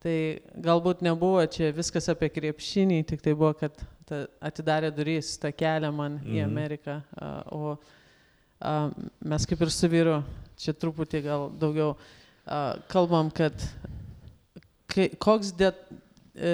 tai 0.03 0.15
galbūt 0.59 1.03
nebuvo 1.05 1.41
čia 1.49 1.71
viskas 1.75 2.09
apie 2.11 2.29
krepšinį, 2.33 2.99
tik 3.07 3.23
tai 3.23 3.33
buvo, 3.37 3.53
kad 3.57 3.77
ta, 4.09 4.25
atidarė 4.43 4.91
duris 4.93 5.33
tą 5.41 5.53
kelią 5.55 5.93
man 5.95 6.19
mhm. 6.19 6.35
į. 6.35 6.43
Ameriką. 6.45 6.97
O 7.55 7.75
a, 8.59 8.75
mes 9.23 9.47
kaip 9.49 9.63
ir 9.63 9.73
su 9.73 9.89
vyru, 9.91 10.19
čia 10.59 10.75
truputį 10.77 11.23
gal 11.25 11.47
daugiau 11.61 11.95
a, 11.95 12.77
kalbam, 12.91 13.31
kad 13.33 13.55
kai, 14.91 15.09
koks 15.21 15.53
det, 15.57 15.71
e, 16.35 16.53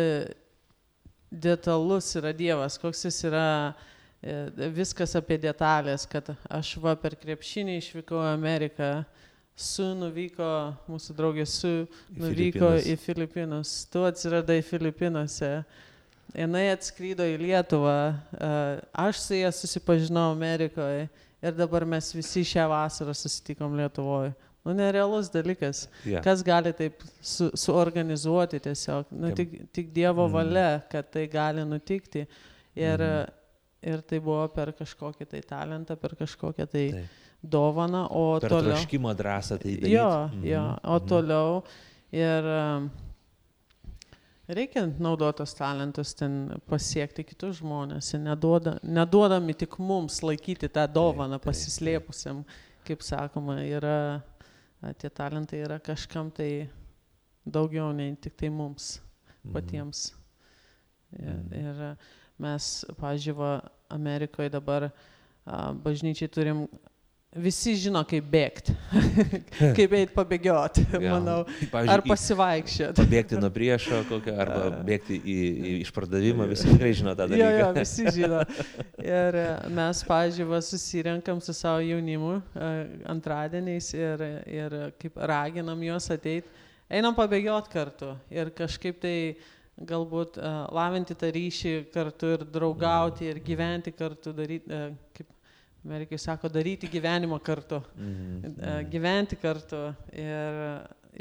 detalus 1.43 2.09
yra 2.19 2.33
Dievas, 2.35 2.77
koks 2.81 3.05
jis 3.07 3.19
yra 3.29 3.47
e, 4.21 4.69
viskas 4.75 5.15
apie 5.19 5.37
detalės, 5.41 6.07
kad 6.09 6.33
aš 6.49 6.75
va 6.83 6.95
per 6.99 7.17
krepšinį 7.19 7.77
išvykau 7.81 8.21
į 8.23 8.31
Ameriką, 8.33 8.91
su 9.57 9.87
nuvyko, 9.97 10.47
mūsų 10.85 11.17
draugė 11.17 11.47
su 11.49 11.71
nuvyko 12.13 12.75
į 12.85 12.97
Filipinus, 13.01 13.79
tu 13.89 14.03
atsiradai 14.05 14.59
Filipinuose 14.65 15.51
jinai 16.35 16.67
atskrydo 16.73 17.25
į 17.25 17.37
Lietuvą, 17.41 17.99
uh, 18.11 18.81
aš 19.07 19.21
su 19.23 19.37
ja 19.37 19.51
susipažinau 19.53 20.31
Amerikoje 20.33 21.07
ir 21.41 21.55
dabar 21.55 21.85
mes 21.85 22.11
visi 22.15 22.43
šią 22.45 22.67
vasarą 22.71 23.15
susitikom 23.15 23.77
Lietuvoje. 23.79 24.33
Nu, 24.67 24.73
nerealus 24.75 25.29
dalykas. 25.31 25.85
Yeah. 26.03 26.19
Kas 26.25 26.43
gali 26.43 26.73
taip 26.75 27.01
su, 27.23 27.47
suorganizuoti 27.55 28.59
tiesiog. 28.67 29.13
Nu, 29.15 29.31
tik, 29.37 29.55
tik 29.73 29.93
Dievo 29.95 30.25
Mhm. 30.27 30.33
valia, 30.35 30.81
kad 30.91 31.07
tai 31.13 31.27
gali 31.31 31.63
nutikti. 31.65 32.25
Ir, 32.75 32.99
Mhm. 32.99 33.31
ir 33.93 34.01
tai 34.03 34.19
buvo 34.19 34.47
per 34.53 34.73
kažkokį 34.75 35.27
tai 35.31 35.41
talentą, 35.41 35.95
per 35.95 36.15
kažkokią 36.19 36.67
tai 36.69 36.85
Taip. 36.91 37.05
dovaną, 37.41 38.07
o 38.11 38.39
Per 38.39 38.49
toliau. 38.51 38.73
troškimo 38.75 39.13
drąsą 39.15 39.57
tai 39.61 39.75
daryti. 39.77 39.91
Jo, 39.95 40.09
Mhm, 40.33 40.43
jo, 40.45 40.63
o 40.83 40.97
mhm. 40.99 41.07
toliau 41.07 41.63
ir 42.11 42.43
um, 42.43 42.91
reikia 44.49 44.85
naudotos 44.99 45.53
talentus 45.57 46.13
ten 46.15 46.37
pasiekti 46.69 47.23
kitus 47.27 47.59
žmonės, 47.61 48.13
neduoda, 48.19 48.77
neduodami 48.83 49.53
tik 49.57 49.77
mums 49.79 50.21
laikyti 50.23 50.69
tą 50.71 50.87
dovaną 50.87 51.37
taip, 51.37 51.43
taip. 51.43 51.51
pasislėpusiam, 51.51 52.43
kaip 52.87 52.99
sakoma, 53.03 53.57
yra, 53.67 54.21
tie 54.97 55.09
talentai 55.09 55.63
yra 55.65 55.79
kažkam 55.79 56.31
tai 56.31 56.69
daugiau 57.45 57.91
nei 57.93 58.15
tik 58.15 58.35
tai 58.37 58.49
mums 58.49 58.99
Mhm. 59.43 59.53
patiems. 59.53 60.13
Ir, 61.19 61.33
Mhm. 61.33 61.53
ir 61.53 61.81
a, 61.81 61.97
mes, 62.39 62.85
pažiūrėjau, 62.99 63.69
Amerikoje 63.89 64.49
dabar 64.51 64.91
bažnyčiai 65.47 66.29
turim, 66.29 66.67
visi 67.41 67.73
žino, 67.79 68.01
kaip 68.07 68.25
bėgti, 68.31 68.73
kaip 69.77 69.95
eiti 69.99 70.13
pabėgioti, 70.15 70.83
Jo. 70.93 71.15
manau, 71.15 71.37
Pavyzdžiui, 71.45 71.93
ar 71.93 72.03
pasivaikščioti. 72.05 73.03
Pabėgti 73.03 73.39
nuo 73.41 73.49
priešo 73.53 74.01
kokio, 74.09 74.35
arba 74.43 74.69
bėgti 74.89 75.17
į, 75.17 75.37
į 75.37 75.73
išpardavimą, 75.85 76.47
visi 76.51 76.69
tikrai 76.71 76.93
žino 76.97 77.15
tą 77.17 77.27
Jo, 77.31 77.41
jo, 77.41 77.49
dalyką. 77.67 77.83
visi 77.83 78.13
žino. 78.17 78.43
Ir 79.03 79.39
e, 79.41 79.49
mes, 79.79 80.03
pažiūrėjau, 80.07 80.61
susirenkam 80.69 81.41
su 81.43 81.55
savo 81.57 81.83
jaunimu 81.85 82.37
e, 82.39 82.71
antradieniais 83.13 83.91
ir, 83.97 84.25
ir 84.59 84.77
kaip 85.01 85.21
raginam 85.33 85.83
juos 85.85 86.09
ateiti. 86.13 86.49
Einam 86.87 87.15
pabėgioti 87.17 87.71
kartu 87.73 88.13
ir 88.31 88.53
kažkaip 88.55 89.01
tai 89.03 89.15
galbūt 89.77 90.39
uh, 90.41 90.63
lavinti 90.73 91.13
tą 91.13 91.27
ryšį 91.35 91.73
kartu 91.93 92.31
ir 92.33 92.45
draugauti 92.49 93.27
ir 93.29 93.37
gyventi 93.45 93.91
kartu, 93.93 94.31
daryti, 94.33 94.79
kaip 95.13 95.27
Amerikai 95.85 96.17
sako, 96.19 96.49
daryti 96.51 96.87
gyvenimą 96.91 97.39
kartu. 97.43 97.81
Mhm, 97.95 98.37
E, 98.45 98.49
mhm. 98.51 98.89
gyventi 98.91 99.35
kartu 99.39 99.81
ir 100.11 100.57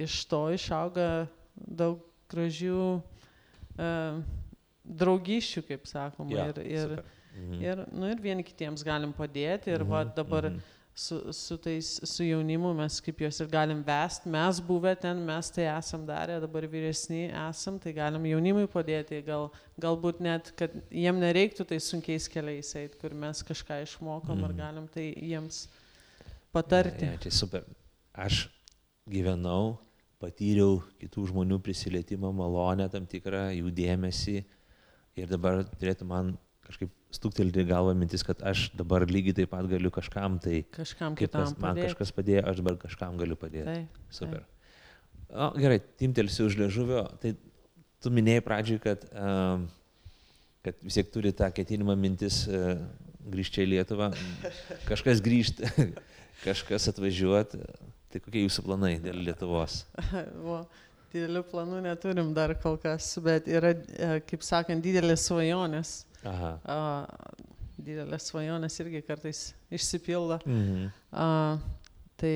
iš 0.07 0.24
to 0.31 0.41
išauga 0.55 1.27
daug 1.57 2.01
gražių 2.33 2.81
e, 3.78 3.91
draugyščių, 4.87 5.62
kaip 5.69 5.87
sakoma. 5.91 6.31
Jo, 6.33 6.49
ir, 6.51 6.59
ir, 6.66 6.89
super. 6.89 7.12
Mhm. 7.37 7.61
ir, 7.62 7.85
nu, 7.93 8.09
ir 8.11 8.20
vieni 8.24 8.45
kitiems 8.47 8.85
galim 8.87 9.12
padėti. 9.12 9.73
Ir 9.74 9.85
va, 9.85 10.05
Mhm, 10.05 10.15
dabar 10.16 10.51
mhm. 10.51 10.61
Su, 10.97 11.18
su, 11.36 11.59
tais, 11.60 11.89
su 12.09 12.24
jaunimu 12.24 12.70
mes 12.78 12.97
kaip 13.05 13.20
juos 13.20 13.36
ir 13.44 13.51
galim 13.52 13.82
vest. 13.85 14.24
Mes 14.32 14.60
buvę 14.64 14.94
ten, 15.01 15.20
mes 15.28 15.51
tai 15.52 15.66
esam 15.68 16.06
darę, 16.09 16.39
dabar 16.40 16.64
vyresni 16.73 17.27
esam, 17.47 17.77
tai 17.82 17.93
galim 17.93 18.24
jaunimui 18.24 18.64
padėti. 18.73 19.20
Gal, 19.27 19.51
galbūt 19.82 20.23
net, 20.24 20.55
kad 20.56 20.73
jiem 20.89 21.20
nereiktų 21.20 21.66
tai 21.68 21.78
sunkiais 21.85 22.31
keliais 22.32 22.73
eiti, 22.81 22.97
kur 23.02 23.12
mes 23.12 23.43
kažką 23.44 23.82
išmokom 23.85 24.40
Mhm. 24.40 24.44
ir 24.48 24.56
galim 24.56 24.89
tai 24.89 25.10
jiems 25.14 25.66
patarti. 26.52 27.05
Ja, 27.05 27.12
ja, 27.12 27.18
čia 27.27 27.31
super. 27.31 27.66
Aš 28.16 28.47
gyvenau, 29.05 29.77
patyriau 30.18 30.81
kitų 30.97 31.28
žmonių 31.28 31.60
prisilietimą, 31.60 32.32
malonę, 32.32 32.89
tam 32.90 33.05
tikrą 33.05 33.51
jų 33.52 33.68
dėmesį 33.70 34.39
ir 35.20 35.28
dabar 35.28 35.60
turėtų 35.77 36.09
man 36.09 36.39
kažkaip 36.67 36.93
stuktelti 37.15 37.65
galvą 37.69 37.95
mintis, 37.99 38.25
kad 38.27 38.43
aš 38.47 38.67
dabar 38.77 39.07
lygiai 39.09 39.37
taip 39.41 39.53
pat 39.55 39.69
galiu 39.71 39.93
kažkam 39.95 40.37
tai, 40.43 40.61
Kažkam 40.75 41.17
kitam 41.19 41.47
kas, 41.47 41.57
man 41.57 41.73
padėti. 41.73 41.89
kažkas 41.93 42.13
padėjo, 42.17 42.45
aš 42.51 42.61
dabar 42.63 42.79
kažkam 42.83 43.17
galiu 43.21 43.39
padėti. 43.41 43.67
Taip, 43.71 44.01
Super. 44.15 44.45
O, 45.31 45.51
gerai, 45.59 45.81
timtelsiu 45.99 46.47
už 46.51 46.59
liežuvio. 46.61 47.03
Tai 47.23 47.33
tu 48.03 48.13
minėjai 48.15 48.45
pradžioj, 48.47 48.81
kad, 48.85 49.07
um, 49.15 49.67
kad 50.67 50.79
vis 50.87 50.99
tiek 50.99 51.11
turi 51.15 51.33
tą 51.35 51.49
ketinimą 51.55 51.97
mintis 51.99 52.45
uh, 52.51 52.77
grįžti 53.27 53.65
į 53.65 53.71
Lietuvą. 53.75 54.11
Kažkas 54.87 55.23
grįžti, 55.25 55.71
kažkas 56.47 56.91
atvažiuoti. 56.93 57.63
Tai 58.13 58.23
kokie 58.23 58.45
jūsų 58.47 58.67
planai 58.69 58.97
dėl 59.03 59.19
Lietuvos? 59.27 59.83
Didelių 61.17 61.43
planų 61.49 61.79
neturim 61.85 62.33
dar 62.37 62.53
kol 62.61 62.75
kas, 62.83 63.07
bet 63.25 63.47
yra, 63.49 63.71
e, 63.73 64.09
kaip 64.27 64.43
sakant, 64.45 64.83
didelės 64.85 65.23
svajonės. 65.29 65.93
Aha. 66.27 66.53
A, 66.65 66.78
didelės 67.77 68.31
svajonės 68.31 68.78
irgi 68.82 69.03
kartais 69.07 69.40
išsipildo. 69.70 70.39
Mhm. 70.47 70.86
A, 71.12 71.28
tai 72.20 72.32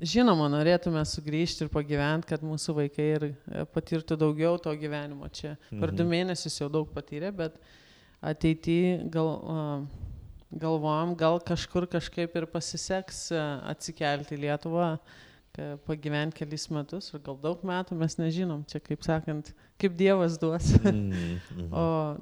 žinoma, 0.00 0.48
norėtume 0.52 1.02
sugrįžti 1.08 1.66
ir 1.66 1.72
pagyventi, 1.72 2.28
kad 2.30 2.44
mūsų 2.46 2.74
vaikai 2.76 3.06
ir 3.16 3.24
e, 3.30 3.64
patirtų 3.74 4.16
daugiau 4.20 4.58
to 4.62 4.72
gyvenimo 4.80 5.28
čia. 5.32 5.56
Per 5.70 5.90
du 5.92 6.04
Mhm. 6.04 6.10
mėnesius 6.14 6.60
jau 6.60 6.68
daug 6.72 6.88
patyrė, 6.94 7.32
bet 7.36 7.56
ateityje 8.22 9.08
gal, 9.10 9.30
galvojam, 10.52 11.16
gal 11.16 11.40
kažkur 11.40 11.86
kažkaip 11.88 12.34
ir 12.36 12.46
pasiseks 12.46 13.30
a, 13.32 13.44
atsikelti 13.72 14.36
į 14.36 14.40
Lietuvą, 14.46 14.98
pagyventi 15.84 16.38
kelis 16.38 16.68
metus 16.72 17.10
ir 17.12 17.20
gal 17.26 17.36
daug 17.36 17.60
metų 17.66 17.96
mes 17.98 18.14
nežinom. 18.16 18.62
Čia, 18.70 18.78
kaip 18.80 19.02
sakant, 19.04 19.50
kaip 19.80 19.96
Dievas 19.98 20.38
duos. 20.40 20.70
Mhm. 20.84 21.40
Mhm. 21.56 21.72
O, 21.72 22.16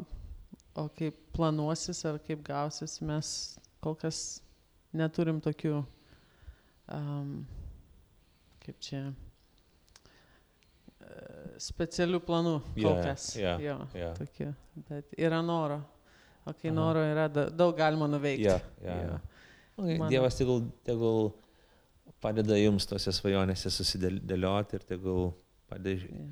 o 0.79 0.87
kaip 0.99 1.17
planuosis 1.37 2.05
ar 2.09 2.19
kaip 2.27 2.43
gausis, 2.47 2.99
mes 3.03 3.31
kol 3.85 3.97
kas 3.99 4.21
neturim 4.97 5.41
tokių, 5.45 5.81
um, 6.95 7.33
kaip 8.65 8.79
čia, 8.85 9.03
e, 11.03 11.59
specialių 11.63 12.21
planų 12.27 12.55
kol 12.75 12.83
jo, 12.85 12.95
kas. 13.05 13.29
jo, 13.39 13.55
jo, 13.63 13.77
jo. 13.99 14.11
tokių. 14.19 14.51
Bet 14.89 15.15
yra 15.19 15.41
noro. 15.45 15.81
O 16.49 16.55
kai 16.57 16.71
Aha. 16.71 16.77
noro 16.79 17.03
yra, 17.05 17.27
da- 17.29 17.49
daug 17.51 17.75
galima 17.77 18.07
nuveikti. 18.09 18.47
Ja, 18.49 18.59
Jo. 18.83 18.95
ja. 19.03 19.19
Okay, 19.79 19.99
Mano- 19.99 20.11
Dievas 20.11 20.35
tegul, 20.39 20.65
tegul 20.85 21.33
padeda 22.21 22.57
jums 22.59 22.87
tose 22.89 23.13
svajonėse 23.15 23.71
susidėlioti 23.71 24.75
ir 24.75 24.87
tegul 24.89 25.29
padeda 25.71 26.01
Jo. 26.09 26.25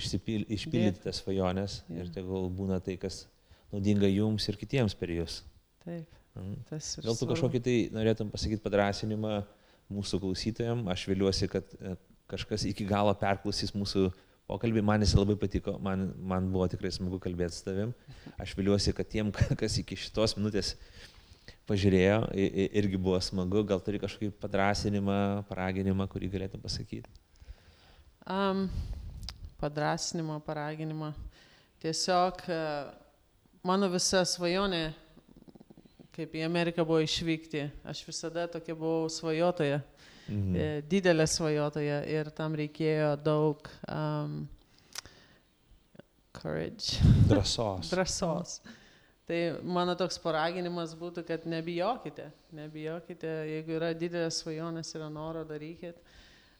išsipil, 0.00 0.46
išpildyti 0.48 1.02
tas 1.04 1.20
svajonės 1.22 1.82
Jo. 1.88 2.00
ir 2.00 2.08
tegul 2.14 2.48
būna 2.50 2.80
tai, 2.82 2.96
kas 2.96 3.26
naudinga 3.72 4.08
jums 4.10 4.48
ir 4.50 4.58
kitiems 4.60 4.96
per 4.98 5.12
jūs. 5.14 5.42
Taip, 5.84 6.08
Mhm. 6.36 6.62
tas 6.68 6.94
Gal 7.02 7.16
tu 7.18 7.26
kažkokį 7.26 7.60
tai 7.64 7.76
norėtum 7.90 8.30
pasakyti 8.30 8.62
padrasinimą 8.62 9.40
mūsų 9.90 10.20
klausytojams, 10.22 10.86
aš 10.92 11.06
viliuosi, 11.10 11.48
kad 11.50 11.72
e, 11.82 11.96
kažkas 12.30 12.64
iki 12.70 12.86
galo 12.86 13.12
perklausys 13.18 13.74
mūsų 13.74 14.12
pokalbį, 14.50 14.82
man 14.86 15.02
jis 15.02 15.16
labai 15.18 15.34
patiko, 15.38 15.76
man, 15.82 16.12
man 16.16 16.46
buvo 16.52 16.68
tikrai 16.70 16.92
smagu 16.94 17.18
kalbėti 17.22 17.58
su 17.58 17.64
tavim. 17.66 17.94
Aš 18.38 18.54
viliuosi, 18.58 18.94
kad 18.94 19.10
tiem, 19.10 19.32
kas 19.60 19.78
iki 19.82 19.98
šitos 19.98 20.36
minutės 20.38 20.76
pažiūrėjo, 21.70 22.20
irgi 22.78 22.98
buvo 22.98 23.18
smagu, 23.22 23.64
gal 23.66 23.82
turi 23.82 23.98
kažkokį 24.02 24.30
padrasinimą, 24.42 25.18
paraginimą, 25.50 26.06
kurį 26.10 26.30
galėtum 26.30 26.62
pasakyti. 26.62 27.10
Um, 28.30 28.68
padrasinimą, 29.58 30.38
paraginimą. 30.46 31.12
Tiesiog 31.82 32.42
e, 32.52 32.58
mano 33.66 33.88
visa 33.92 34.22
svajonė, 34.24 34.90
kaip 36.16 36.34
į 36.36 36.44
Ameriką 36.46 36.84
buvo 36.84 37.00
išvykti, 37.04 37.66
aš 37.88 38.02
visada 38.08 38.46
tokia 38.50 38.74
buvau 38.74 39.08
svajotoja, 39.12 39.82
Mhm. 40.30 40.54
e, 40.54 40.66
didelė 40.86 41.24
svajotoja 41.26 42.04
ir 42.06 42.28
tam 42.30 42.54
reikėjo 42.54 43.16
daug 43.18 43.66
um, 43.90 44.44
courage, 46.32 47.00
Drąsos. 47.28 47.90
drąsos. 47.94 48.60
Tai 49.26 49.40
mano 49.62 49.94
toks 49.98 50.18
paraginimas 50.22 50.94
būtų, 50.98 51.22
kad 51.26 51.44
nebijokite, 51.46 52.28
nebijokite, 52.54 53.30
jeigu 53.50 53.76
yra 53.78 53.92
didelės 53.94 54.40
svajonės, 54.42 54.90
yra 54.98 55.08
noro, 55.10 55.44
darykit. 55.46 55.98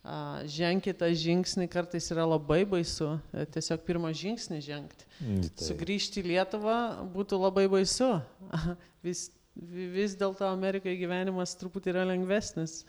A, 0.01 0.41
Ženkite 0.49 0.97
tą 0.97 1.11
žingsnį, 1.13 1.67
kartais 1.69 2.07
yra 2.15 2.25
labai 2.25 2.63
baisu, 2.65 3.19
e, 3.37 3.45
tiesiog 3.53 3.83
pirmą 3.85 4.09
žingsnį 4.17 4.61
žengti. 4.65 5.05
Mm, 5.21 5.43
tai- 5.53 5.67
Sugrįžti 5.67 6.23
į 6.23 6.31
Lietuvą 6.31 6.77
būtų 7.13 7.37
labai 7.37 7.67
baisu. 7.69 8.09
Vis, 9.05 9.27
vi- 9.57 9.91
vis 9.93 10.15
dėlto 10.17 10.49
Amerikoje 10.49 10.97
gyvenimas 10.97 11.53
truputį 11.61 11.93
yra 11.93 12.07
lengvesnis 12.09 12.85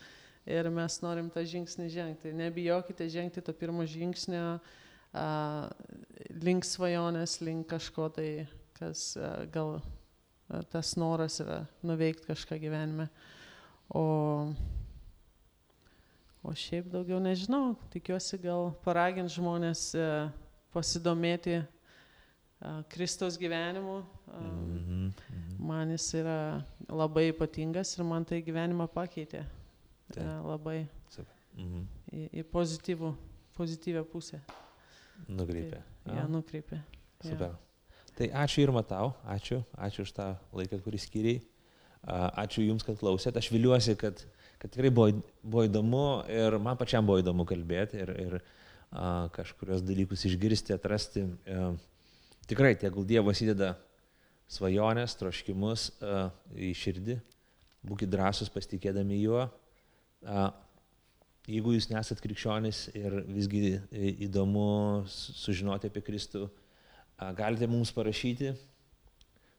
ir 0.47 0.69
mes 0.71 0.95
norim 1.03 1.27
tą 1.29 1.43
žingsnį 1.43 1.89
žengti. 1.91 2.31
Nebijokite 2.33 3.09
žengti 3.11 3.43
to 3.43 3.51
pirmo 3.53 3.83
žingsnio 3.83 4.59
a, 5.13 5.69
link 6.41 6.63
svajonės, 6.63 7.41
link 7.43 7.67
kažko 7.67 8.07
tai, 8.15 8.47
kas 8.79 9.17
a, 9.19 9.43
gal 9.51 9.81
a, 10.47 10.63
tas 10.71 10.95
noras 10.95 11.41
yra 11.43 11.65
nuveikti 11.83 12.31
kažką 12.31 12.55
gyvenime. 12.63 13.09
O, 13.91 14.53
o 16.43 16.53
šiaip 16.57 16.87
daugiau 16.91 17.19
nežinau, 17.21 17.75
tikiuosi 17.93 18.39
gal 18.41 18.71
paragint 18.85 19.29
žmonės 19.29 19.83
e, 19.95 20.05
pasidomėti 20.73 21.59
a, 21.61 22.83
Kristaus 22.89 23.37
gyvenimu. 23.41 24.01
A, 24.31 24.41
Mhm. 24.41 25.11
Mhm. 25.11 25.57
Man 25.61 25.91
jis 25.93 26.07
yra 26.17 26.63
labai 26.89 27.27
ypatingas 27.31 27.91
ir 27.97 28.03
man 28.07 28.25
tai 28.25 28.41
gyvenimą 28.41 28.87
pakeitė. 28.89 29.43
Taip. 30.11 30.23
A, 30.25 30.39
Labai. 30.41 30.87
Mhm. 31.57 31.83
į, 32.11 32.29
į 32.41 32.43
pozityvų, 32.47 33.13
pozityvę 33.57 34.03
pusę. 34.07 34.39
Nukreipia. 35.27 35.81
Taip, 36.05 36.15
ją 36.15 36.27
nukreipė. 36.31 36.79
Super. 37.21 37.57
Tai 38.17 38.27
ačiū 38.43 38.63
ir 38.63 38.71
matau, 38.75 39.13
ačiū, 39.27 39.61
ačiū 39.77 40.01
už 40.07 40.11
tą 40.15 40.29
laiką, 40.53 40.79
kurį 40.83 40.99
skyriai. 40.99 41.41
A, 42.01 42.31
Ačiū 42.45 42.63
Jums, 42.65 42.81
kad 42.83 42.97
klausėt. 42.97 43.37
Aš 43.37 43.51
viliuosi, 43.53 43.93
kad, 43.95 44.23
kad 44.61 44.69
tikrai 44.73 44.91
buvo, 44.93 45.09
buvo 45.41 45.65
įdomu 45.65 46.05
ir 46.29 46.57
man 46.61 46.77
pačiam 46.77 47.05
buvo 47.07 47.19
įdomu 47.21 47.47
kalbėti 47.49 48.01
ir, 48.03 48.11
ir 48.21 48.35
a, 48.37 49.29
kažkurios 49.33 49.81
dalykus 49.85 50.27
išgirsti, 50.29 50.75
atrasti. 50.75 51.25
E, 51.49 51.61
tikrai, 52.51 52.75
tegul 52.77 53.07
Dievas 53.09 53.41
įdeda 53.41 53.73
svajonės, 54.51 55.17
troškimus 55.17 55.89
a, 55.97 56.27
į 56.53 56.73
širdį. 56.77 57.17
Būkite 57.89 58.13
drąsūs 58.13 58.53
pasitikėdami 58.53 59.23
juo. 59.23 59.47
A, 60.21 60.51
Jeigu 61.49 61.71
jūs 61.73 61.87
nesat 61.89 62.19
krikščionis 62.21 62.83
ir 62.93 63.15
visgi 63.25 63.79
įdomu 64.27 65.01
su- 65.09 65.33
sužinoti 65.33 65.89
apie 65.89 66.03
Kristų, 66.05 66.43
a, 67.17 67.31
galite 67.33 67.65
mums 67.65 67.89
parašyti, 67.91 68.51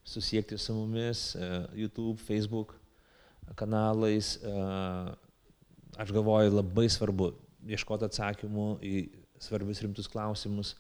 susiekti 0.07 0.55
su 0.63 0.77
mumis 0.77 1.33
e, 1.35 1.49
YouTube, 1.83 2.23
Facebook 2.23 2.77
kanalais. 3.59 4.37
e, 4.43 5.17
Aš 6.01 6.09
galvoju, 6.09 6.55
labai 6.57 6.87
svarbu 6.89 7.35
ieškoti 7.69 8.07
atsakymų 8.09 8.67
į 8.81 9.01
svarbius 9.43 9.83
rimtus 9.85 10.09
klausimus 10.09 10.73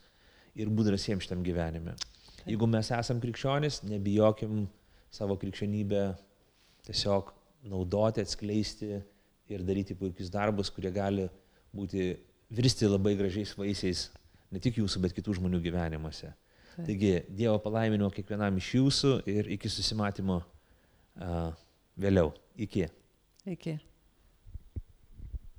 ir 0.56 0.70
būti 0.72 0.88
drąsiems 0.88 1.26
šitam 1.26 1.42
gyvenime. 1.44 1.92
Jeigu 2.46 2.66
mes 2.66 2.88
esam 2.96 3.20
krikščionis, 3.22 3.82
nebijokim 3.84 4.64
savo 5.12 5.36
krikščionybę 5.38 6.06
tiesiog 6.88 7.30
naudoti, 7.68 8.24
atskleisti 8.24 9.02
ir 9.52 9.64
daryti 9.68 9.94
puikius 9.98 10.32
darbus, 10.32 10.72
kurie 10.72 10.90
gali 10.94 11.28
būti 11.76 12.14
virsti 12.52 12.88
labai 12.88 13.14
gražiais 13.18 13.52
vaisiais 13.58 14.08
ne 14.52 14.60
tik 14.60 14.80
jūsų, 14.80 15.02
bet 15.04 15.14
kitų 15.16 15.38
žmonių 15.38 15.60
gyvenimuose. 15.64 16.32
Taip. 16.72 16.86
Taigi 16.88 17.12
Dievo 17.28 17.58
palaiminimo 17.60 18.08
kiekvienam 18.12 18.56
iš 18.60 18.72
jūsų 18.78 19.12
ir 19.28 19.50
iki 19.56 19.68
susimatymo 19.68 20.40
a, 20.40 21.52
vėliau. 22.00 22.32
Iki. 22.56 22.88
Iki. 23.46 23.80